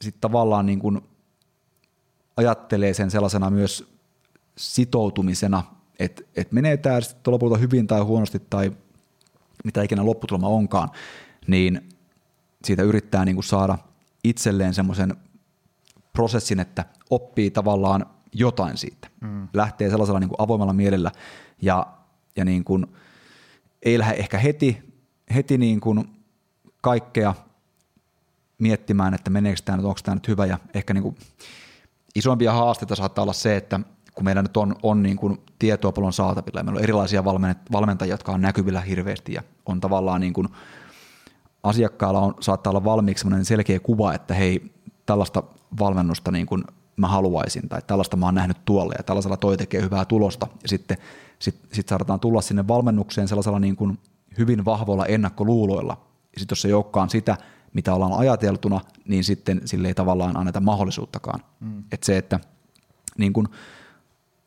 sitten 0.00 0.20
tavallaan 0.20 0.66
niin 0.66 0.78
kuin 0.78 1.00
ajattelee 2.36 2.94
sen 2.94 3.10
sellaisena 3.10 3.50
myös 3.50 3.94
sitoutumisena, 4.58 5.62
että, 5.98 6.22
että 6.36 6.54
menee 6.54 6.76
tämä 6.76 7.00
sitten 7.00 7.32
lopulta 7.32 7.56
hyvin 7.56 7.86
tai 7.86 8.00
huonosti 8.00 8.38
tai 8.50 8.72
mitä 9.64 9.82
ikinä 9.82 10.06
lopputulema 10.06 10.48
onkaan, 10.48 10.88
niin 11.46 11.88
siitä 12.64 12.82
yrittää 12.82 13.24
niin 13.24 13.36
kuin 13.36 13.44
saada 13.44 13.78
itselleen 14.24 14.74
semmoisen 14.74 15.16
prosessin, 16.12 16.60
että 16.60 16.84
oppii 17.10 17.50
tavallaan 17.50 18.06
jotain 18.32 18.76
siitä. 18.76 19.08
Mm. 19.20 19.48
Lähtee 19.52 19.90
sellaisella 19.90 20.20
niin 20.20 20.28
kuin 20.28 20.40
avoimella 20.40 20.72
mielellä 20.72 21.12
ja, 21.62 21.86
ja 22.36 22.44
niin 22.44 22.64
kuin, 22.64 22.86
ei 23.82 23.98
lähde 23.98 24.14
ehkä 24.14 24.38
heti, 24.38 24.94
heti 25.34 25.58
niin 25.58 25.80
kuin 25.80 26.08
kaikkea 26.80 27.34
miettimään, 28.58 29.14
että 29.14 29.30
meneekö 29.30 29.60
tämä 29.64 29.76
nyt, 29.76 29.86
onko 29.86 30.00
tämä 30.04 30.14
nyt 30.14 30.28
hyvä 30.28 30.46
ja 30.46 30.58
ehkä 30.74 30.94
niin 30.94 31.02
kuin 31.02 31.16
isompia 32.14 32.52
haasteita 32.52 32.96
saattaa 32.96 33.22
olla 33.22 33.32
se, 33.32 33.56
että 33.56 33.80
kun 34.14 34.24
meillä 34.24 34.42
nyt 34.42 34.56
on, 34.56 34.76
on 34.82 35.02
niin 35.02 35.16
kuin 35.16 35.38
tietoa 35.58 35.92
paljon 35.92 36.12
saatavilla 36.12 36.60
ja 36.60 36.64
meillä 36.64 36.78
on 36.78 36.84
erilaisia 36.84 37.24
valmentajia, 37.72 38.14
jotka 38.14 38.32
on 38.32 38.40
näkyvillä 38.40 38.80
hirveästi 38.80 39.32
ja 39.32 39.42
on 39.66 39.80
tavallaan 39.80 40.20
niin 40.20 40.32
kuin 40.32 40.48
asiakkaalla 41.64 42.20
on, 42.20 42.34
saattaa 42.40 42.70
olla 42.70 42.84
valmiiksi 42.84 43.28
selkeä 43.42 43.80
kuva, 43.80 44.14
että 44.14 44.34
hei, 44.34 44.72
tällaista 45.06 45.42
valmennusta 45.78 46.30
niin 46.30 46.46
kuin 46.46 46.64
mä 46.96 47.08
haluaisin 47.08 47.68
tai 47.68 47.82
tällaista 47.86 48.16
mä 48.16 48.26
oon 48.26 48.34
nähnyt 48.34 48.64
tuolla 48.64 48.94
ja 48.98 49.02
tällaisella 49.02 49.36
toi 49.36 49.56
tekee 49.56 49.82
hyvää 49.82 50.04
tulosta 50.04 50.46
ja 50.62 50.68
sitten 50.68 50.96
sit, 51.38 51.60
sit 51.72 51.88
saadaan 51.88 52.20
tulla 52.20 52.40
sinne 52.40 52.68
valmennukseen 52.68 53.28
sellaisella 53.28 53.60
niin 53.60 53.76
kuin 53.76 53.98
hyvin 54.38 54.64
vahvoilla 54.64 55.06
ennakkoluuloilla 55.06 55.96
ja 56.34 56.40
sitten 56.40 56.52
jos 56.52 56.62
se 56.62 56.68
ei 56.68 56.74
olekaan 56.74 57.10
sitä, 57.10 57.36
mitä 57.72 57.94
ollaan 57.94 58.12
ajateltuna, 58.12 58.80
niin 59.04 59.24
sitten 59.24 59.60
sille 59.64 59.88
ei 59.88 59.94
tavallaan 59.94 60.36
anneta 60.36 60.60
mahdollisuuttakaan. 60.60 61.40
Mm. 61.60 61.84
Että 61.92 62.06
se, 62.06 62.16
että 62.16 62.40
niin 63.18 63.32
kuin, 63.32 63.48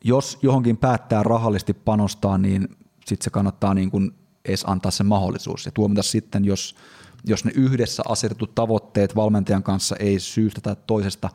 jos 0.04 0.38
johonkin 0.42 0.76
päättää 0.76 1.22
rahallisesti 1.22 1.74
panostaa, 1.74 2.38
niin 2.38 2.68
sitten 3.06 3.24
se 3.24 3.30
kannattaa 3.30 3.74
niin 3.74 3.90
kuin 3.90 4.14
edes 4.44 4.64
antaa 4.66 4.90
se 4.90 5.04
mahdollisuus 5.04 5.66
ja 5.66 5.72
tuomita 5.72 6.02
sitten, 6.02 6.44
jos, 6.44 6.74
jos 7.24 7.44
ne 7.44 7.52
yhdessä 7.54 8.02
asetetut 8.08 8.54
tavoitteet 8.54 9.16
valmentajan 9.16 9.62
kanssa 9.62 9.96
ei 9.96 10.20
syystä 10.20 10.60
tai 10.60 10.76
toisesta 10.86 11.30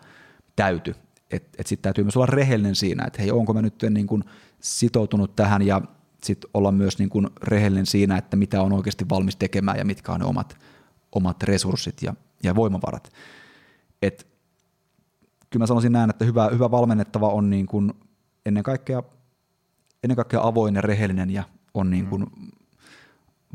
täyty. 0.56 0.96
Että 1.32 1.50
et 1.58 1.68
sitten 1.68 1.84
täytyy 1.84 2.04
myös 2.04 2.18
olla 2.18 2.26
rehellinen 2.26 2.76
siinä, 2.76 3.04
että 3.08 3.22
hei, 3.22 3.32
onko 3.32 3.54
mä 3.54 3.62
nyt 3.62 3.84
niin 3.90 4.08
kuin 4.08 4.24
sitoutunut 4.60 5.36
tähän 5.36 5.62
ja 5.62 5.82
sitten 6.24 6.50
olla 6.54 6.72
myös 6.72 7.00
niin 7.00 7.10
kuin 7.10 7.30
rehellinen 7.44 7.86
siinä, 7.86 8.18
että 8.18 8.38
mitä 8.38 8.62
on 8.62 8.74
oikeasti 8.74 9.06
valmis 9.10 9.36
tekemään 9.36 9.78
ja 9.78 9.86
mitkä 9.86 10.12
on 10.12 10.20
ne 10.20 10.26
omat, 10.26 10.58
omat 11.16 11.44
resurssit 11.44 12.02
ja, 12.02 12.14
ja 12.44 12.56
voimavarat. 12.56 13.12
Et, 14.02 14.28
kyllä 15.50 15.64
mä 15.64 15.68
sanoisin 15.68 15.92
näin, 15.92 16.10
että 16.10 16.26
hyvä, 16.26 16.50
hyvä 16.52 16.72
valmennettava 16.72 17.30
on 17.30 17.50
niin 17.50 17.66
kuin 17.66 17.94
ennen 18.46 18.64
kaikkea, 18.64 19.04
ennen 20.04 20.16
kaikkea 20.16 20.42
avoin 20.44 20.76
ja 20.76 20.82
rehellinen 20.82 21.30
ja 21.30 21.44
on 21.74 21.90
niin 21.90 22.06
kuin 22.06 22.22
mm. 22.22 22.48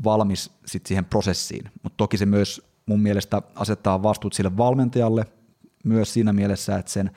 Valmis 0.05 0.51
sit 0.67 0.87
siihen 0.87 1.05
prosessiin. 1.05 1.71
Mutta 1.83 1.97
toki 1.97 2.17
se 2.17 2.27
myös 2.27 2.69
mun 2.87 3.01
mielestä 3.01 3.43
asettaa 3.55 4.03
vastuut 4.03 4.33
sille 4.33 4.57
valmentajalle 4.57 5.27
myös 5.85 6.13
siinä 6.13 6.33
mielessä, 6.33 6.77
että 6.77 6.93
sen 6.93 7.11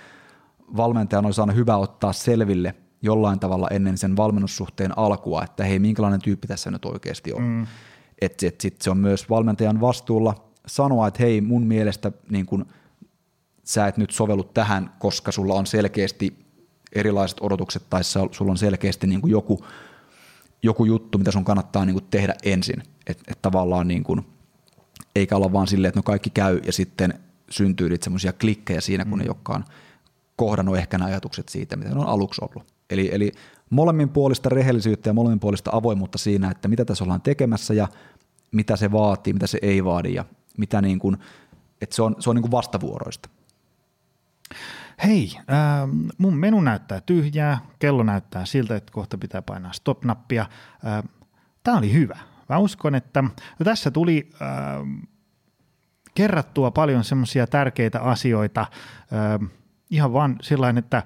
valmentajan 0.78 1.26
olisi 1.26 1.42
aina 1.42 1.54
hyvä 1.54 1.78
ottaa 1.78 2.14
selville 2.14 2.76
jollain 3.02 3.40
tavalla 3.40 3.68
ennen 3.68 3.98
sen 3.98 4.18
valmennussuhteen 4.18 4.98
alkua, 4.98 5.44
että 5.44 5.64
hei, 5.64 5.80
minkälainen 5.80 6.22
tyyppi 6.22 6.48
tässä 6.48 6.72
nyt 6.72 6.86
oikeasti 6.86 7.34
on. 7.34 7.42
Mm. 7.42 7.68
Että 8.22 8.48
et 8.48 8.62
sit 8.62 8.82
se 8.82 8.92
on 8.92 8.98
myös 8.98 9.30
valmentajan 9.30 9.82
vastuulla 9.82 10.52
sanoa, 10.66 11.08
että 11.08 11.24
hei, 11.24 11.42
mun 11.42 11.64
mielestä 11.64 12.12
niin 12.30 12.46
kun, 12.46 12.66
sä 13.64 13.88
et 13.88 13.98
nyt 13.98 14.12
sovellu 14.12 14.44
tähän, 14.44 14.92
koska 15.00 15.32
sulla 15.32 15.54
on 15.54 15.68
selkeästi 15.68 16.46
erilaiset 16.96 17.38
odotukset 17.42 17.90
tai 17.90 18.04
sulla 18.04 18.52
on 18.52 18.58
selkeästi 18.58 19.08
niin 19.08 19.22
joku, 19.26 19.66
joku 20.64 20.86
juttu, 20.86 21.18
mitä 21.18 21.32
sun 21.32 21.46
kannattaa 21.46 21.86
niin 21.86 21.94
kuin 21.94 22.06
tehdä 22.10 22.36
ensin. 22.44 22.84
Että 23.08 23.24
et 23.28 23.42
tavallaan 23.42 23.88
niin 23.88 24.04
kuin, 24.04 24.26
eikä 25.16 25.36
olla 25.36 25.54
vaan 25.54 25.68
silleen, 25.68 25.90
että 25.90 26.00
no 26.00 26.04
kaikki 26.04 26.30
käy 26.30 26.60
ja 26.66 26.74
sitten 26.74 27.14
syntyy 27.50 27.90
niitä 27.90 28.04
semmoisia 28.04 28.34
klikkejä 28.34 28.82
siinä, 28.82 29.06
kun 29.06 29.20
mm. 29.20 29.26
ne 29.26 29.30
on 29.50 29.64
kohdannut 30.36 30.78
ehkä 30.78 30.98
ne 30.98 31.06
ajatukset 31.06 31.50
siitä, 31.50 31.76
mitä 31.76 31.90
ne 31.90 32.00
on 32.00 32.08
aluksi 32.08 32.42
ollut. 32.42 32.68
Eli, 32.90 33.10
eli 33.14 33.32
molemmin 33.70 34.10
puolista 34.10 34.50
rehellisyyttä 34.50 35.10
ja 35.10 35.14
molemmin 35.14 35.40
puolista 35.40 35.72
avoimuutta 35.74 36.18
siinä, 36.18 36.52
että 36.52 36.68
mitä 36.68 36.86
tässä 36.86 37.04
ollaan 37.04 37.22
tekemässä 37.22 37.74
ja 37.74 37.88
mitä 38.52 38.76
se 38.76 38.92
vaatii, 38.92 39.34
mitä 39.34 39.48
se 39.48 39.60
ei 39.62 39.84
vaadi 39.84 40.14
ja 40.14 40.26
mitä 40.58 40.82
niin 40.82 41.00
kuin, 41.00 41.18
että 41.82 41.96
se 41.96 42.02
on, 42.02 42.16
se 42.20 42.30
on 42.30 42.36
niin 42.36 42.42
kuin 42.42 42.52
vastavuoroista. 42.52 43.30
Hei, 45.04 45.32
äh, 45.38 45.46
mun 46.18 46.38
menu 46.38 46.62
näyttää 46.62 47.02
tyhjää, 47.06 47.60
kello 47.80 48.04
näyttää 48.04 48.46
siltä, 48.46 48.76
että 48.76 48.92
kohta 48.92 49.18
pitää 49.18 49.42
painaa 49.42 49.72
stop-nappia. 49.72 50.46
Äh, 50.86 51.04
Tämä 51.64 51.78
oli 51.78 51.94
hyvä. 51.94 52.18
Mä 52.50 52.58
uskon, 52.58 52.96
että 52.96 53.22
no 53.22 53.64
tässä 53.64 53.92
tuli 53.92 54.30
äh, 54.42 54.50
kerrattua 56.16 56.72
paljon 56.72 57.04
semmoisia 57.04 57.48
tärkeitä 57.48 58.02
asioita 58.02 58.62
äh, 58.62 59.50
ihan 59.90 60.14
vaan 60.14 60.36
sillä 60.42 60.74
että 60.78 61.04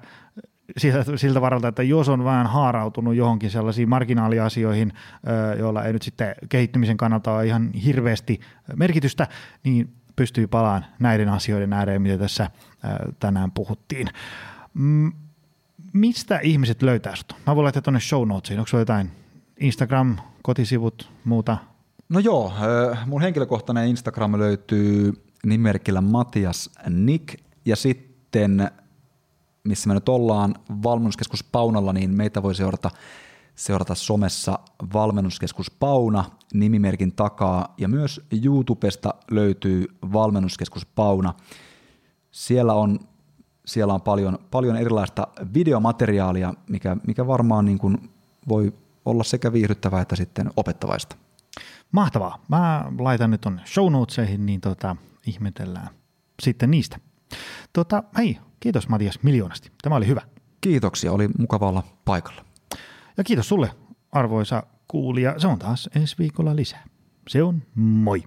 siltä, 0.76 1.16
siltä 1.16 1.40
varalta, 1.40 1.68
että 1.68 1.82
jos 1.82 2.08
on 2.08 2.24
vähän 2.24 2.46
haarautunut 2.46 3.14
johonkin 3.14 3.50
sellaisiin 3.50 3.88
marginaaliasioihin, 3.88 4.92
äh, 4.94 5.58
joilla 5.58 5.84
ei 5.84 5.92
nyt 5.92 6.02
sitten 6.02 6.34
kehittymisen 6.48 6.96
kannalta 6.96 7.32
ole 7.32 7.46
ihan 7.46 7.72
hirveästi 7.72 8.40
merkitystä, 8.76 9.28
niin 9.64 9.94
pystyy 10.16 10.46
palaan 10.46 10.86
näiden 10.98 11.28
asioiden 11.28 11.72
ääreen, 11.72 12.02
mitä 12.02 12.18
tässä 12.18 12.44
äh, 12.44 12.50
tänään 13.20 13.52
puhuttiin. 13.52 14.08
Mm, 14.74 15.12
mistä 15.92 16.38
ihmiset 16.38 16.82
löytää 16.82 17.16
sinut? 17.16 17.34
Mä 17.46 17.56
voin 17.56 17.64
laittaa 17.64 17.82
tuonne 17.82 18.00
show 18.00 18.28
notesiin. 18.28 18.60
Onko 18.60 18.78
jotain 18.78 19.10
Instagram, 19.60 20.16
kotisivut, 20.42 21.10
muuta? 21.24 21.58
No 22.08 22.18
joo, 22.18 22.52
äh, 22.92 23.06
mun 23.06 23.22
henkilökohtainen 23.22 23.88
Instagram 23.88 24.38
löytyy 24.38 25.12
nimerkillä 25.46 26.00
Matias 26.00 26.70
Nick 26.90 27.40
ja 27.64 27.76
sitten 27.76 28.70
missä 29.64 29.88
me 29.88 29.94
nyt 29.94 30.08
ollaan 30.08 30.54
valmennuskeskus 30.82 31.44
Paunalla, 31.44 31.92
niin 31.92 32.10
meitä 32.10 32.42
voi 32.42 32.54
seurata 32.54 32.90
seurata 33.54 33.94
somessa 33.94 34.58
Valmennuskeskus 34.92 35.70
Pauna 35.70 36.24
nimimerkin 36.60 37.12
takaa 37.12 37.74
ja 37.78 37.88
myös 37.88 38.26
YouTubesta 38.44 39.14
löytyy 39.30 39.86
Valmennuskeskus 40.12 40.86
Pauna. 40.86 41.34
Siellä 42.30 42.74
on, 42.74 43.00
siellä 43.66 43.94
on 43.94 44.00
paljon, 44.00 44.38
paljon 44.50 44.76
erilaista 44.76 45.28
videomateriaalia, 45.54 46.54
mikä, 46.68 46.96
mikä 47.06 47.26
varmaan 47.26 47.64
niin 47.64 47.78
kuin 47.78 48.10
voi 48.48 48.72
olla 49.04 49.24
sekä 49.24 49.52
viihdyttävää 49.52 50.00
että 50.00 50.16
sitten 50.16 50.50
opettavaista. 50.56 51.16
Mahtavaa. 51.92 52.38
Mä 52.48 52.84
laitan 52.98 53.30
nyt 53.30 53.40
tuonne 53.40 53.62
show 53.66 53.92
notesihin, 53.92 54.46
niin 54.46 54.60
tota, 54.60 54.96
ihmetellään 55.26 55.88
sitten 56.42 56.70
niistä. 56.70 56.98
Tota, 57.72 58.02
hei, 58.18 58.38
kiitos 58.60 58.88
Matias 58.88 59.18
miljoonasti. 59.22 59.70
Tämä 59.82 59.96
oli 59.96 60.06
hyvä. 60.06 60.22
Kiitoksia, 60.60 61.12
oli 61.12 61.28
mukava 61.38 61.68
olla 61.68 61.82
paikalla. 62.04 62.44
Ja 63.16 63.24
kiitos 63.24 63.48
sulle, 63.48 63.70
arvoisa 64.12 64.62
kuulija. 64.88 65.38
Se 65.38 65.46
on 65.46 65.58
taas 65.58 65.90
ensi 65.96 66.16
viikolla 66.18 66.56
lisää. 66.56 66.84
Se 67.28 67.42
on 67.42 67.62
moi. 67.74 68.22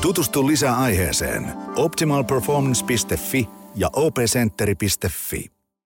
Tutustu 0.00 0.46
lisää 0.46 0.76
aiheeseen 0.76 1.52
optimalperformance.fi 1.76 3.48
ja 3.74 3.90
opcenteri.fi. 3.92 5.55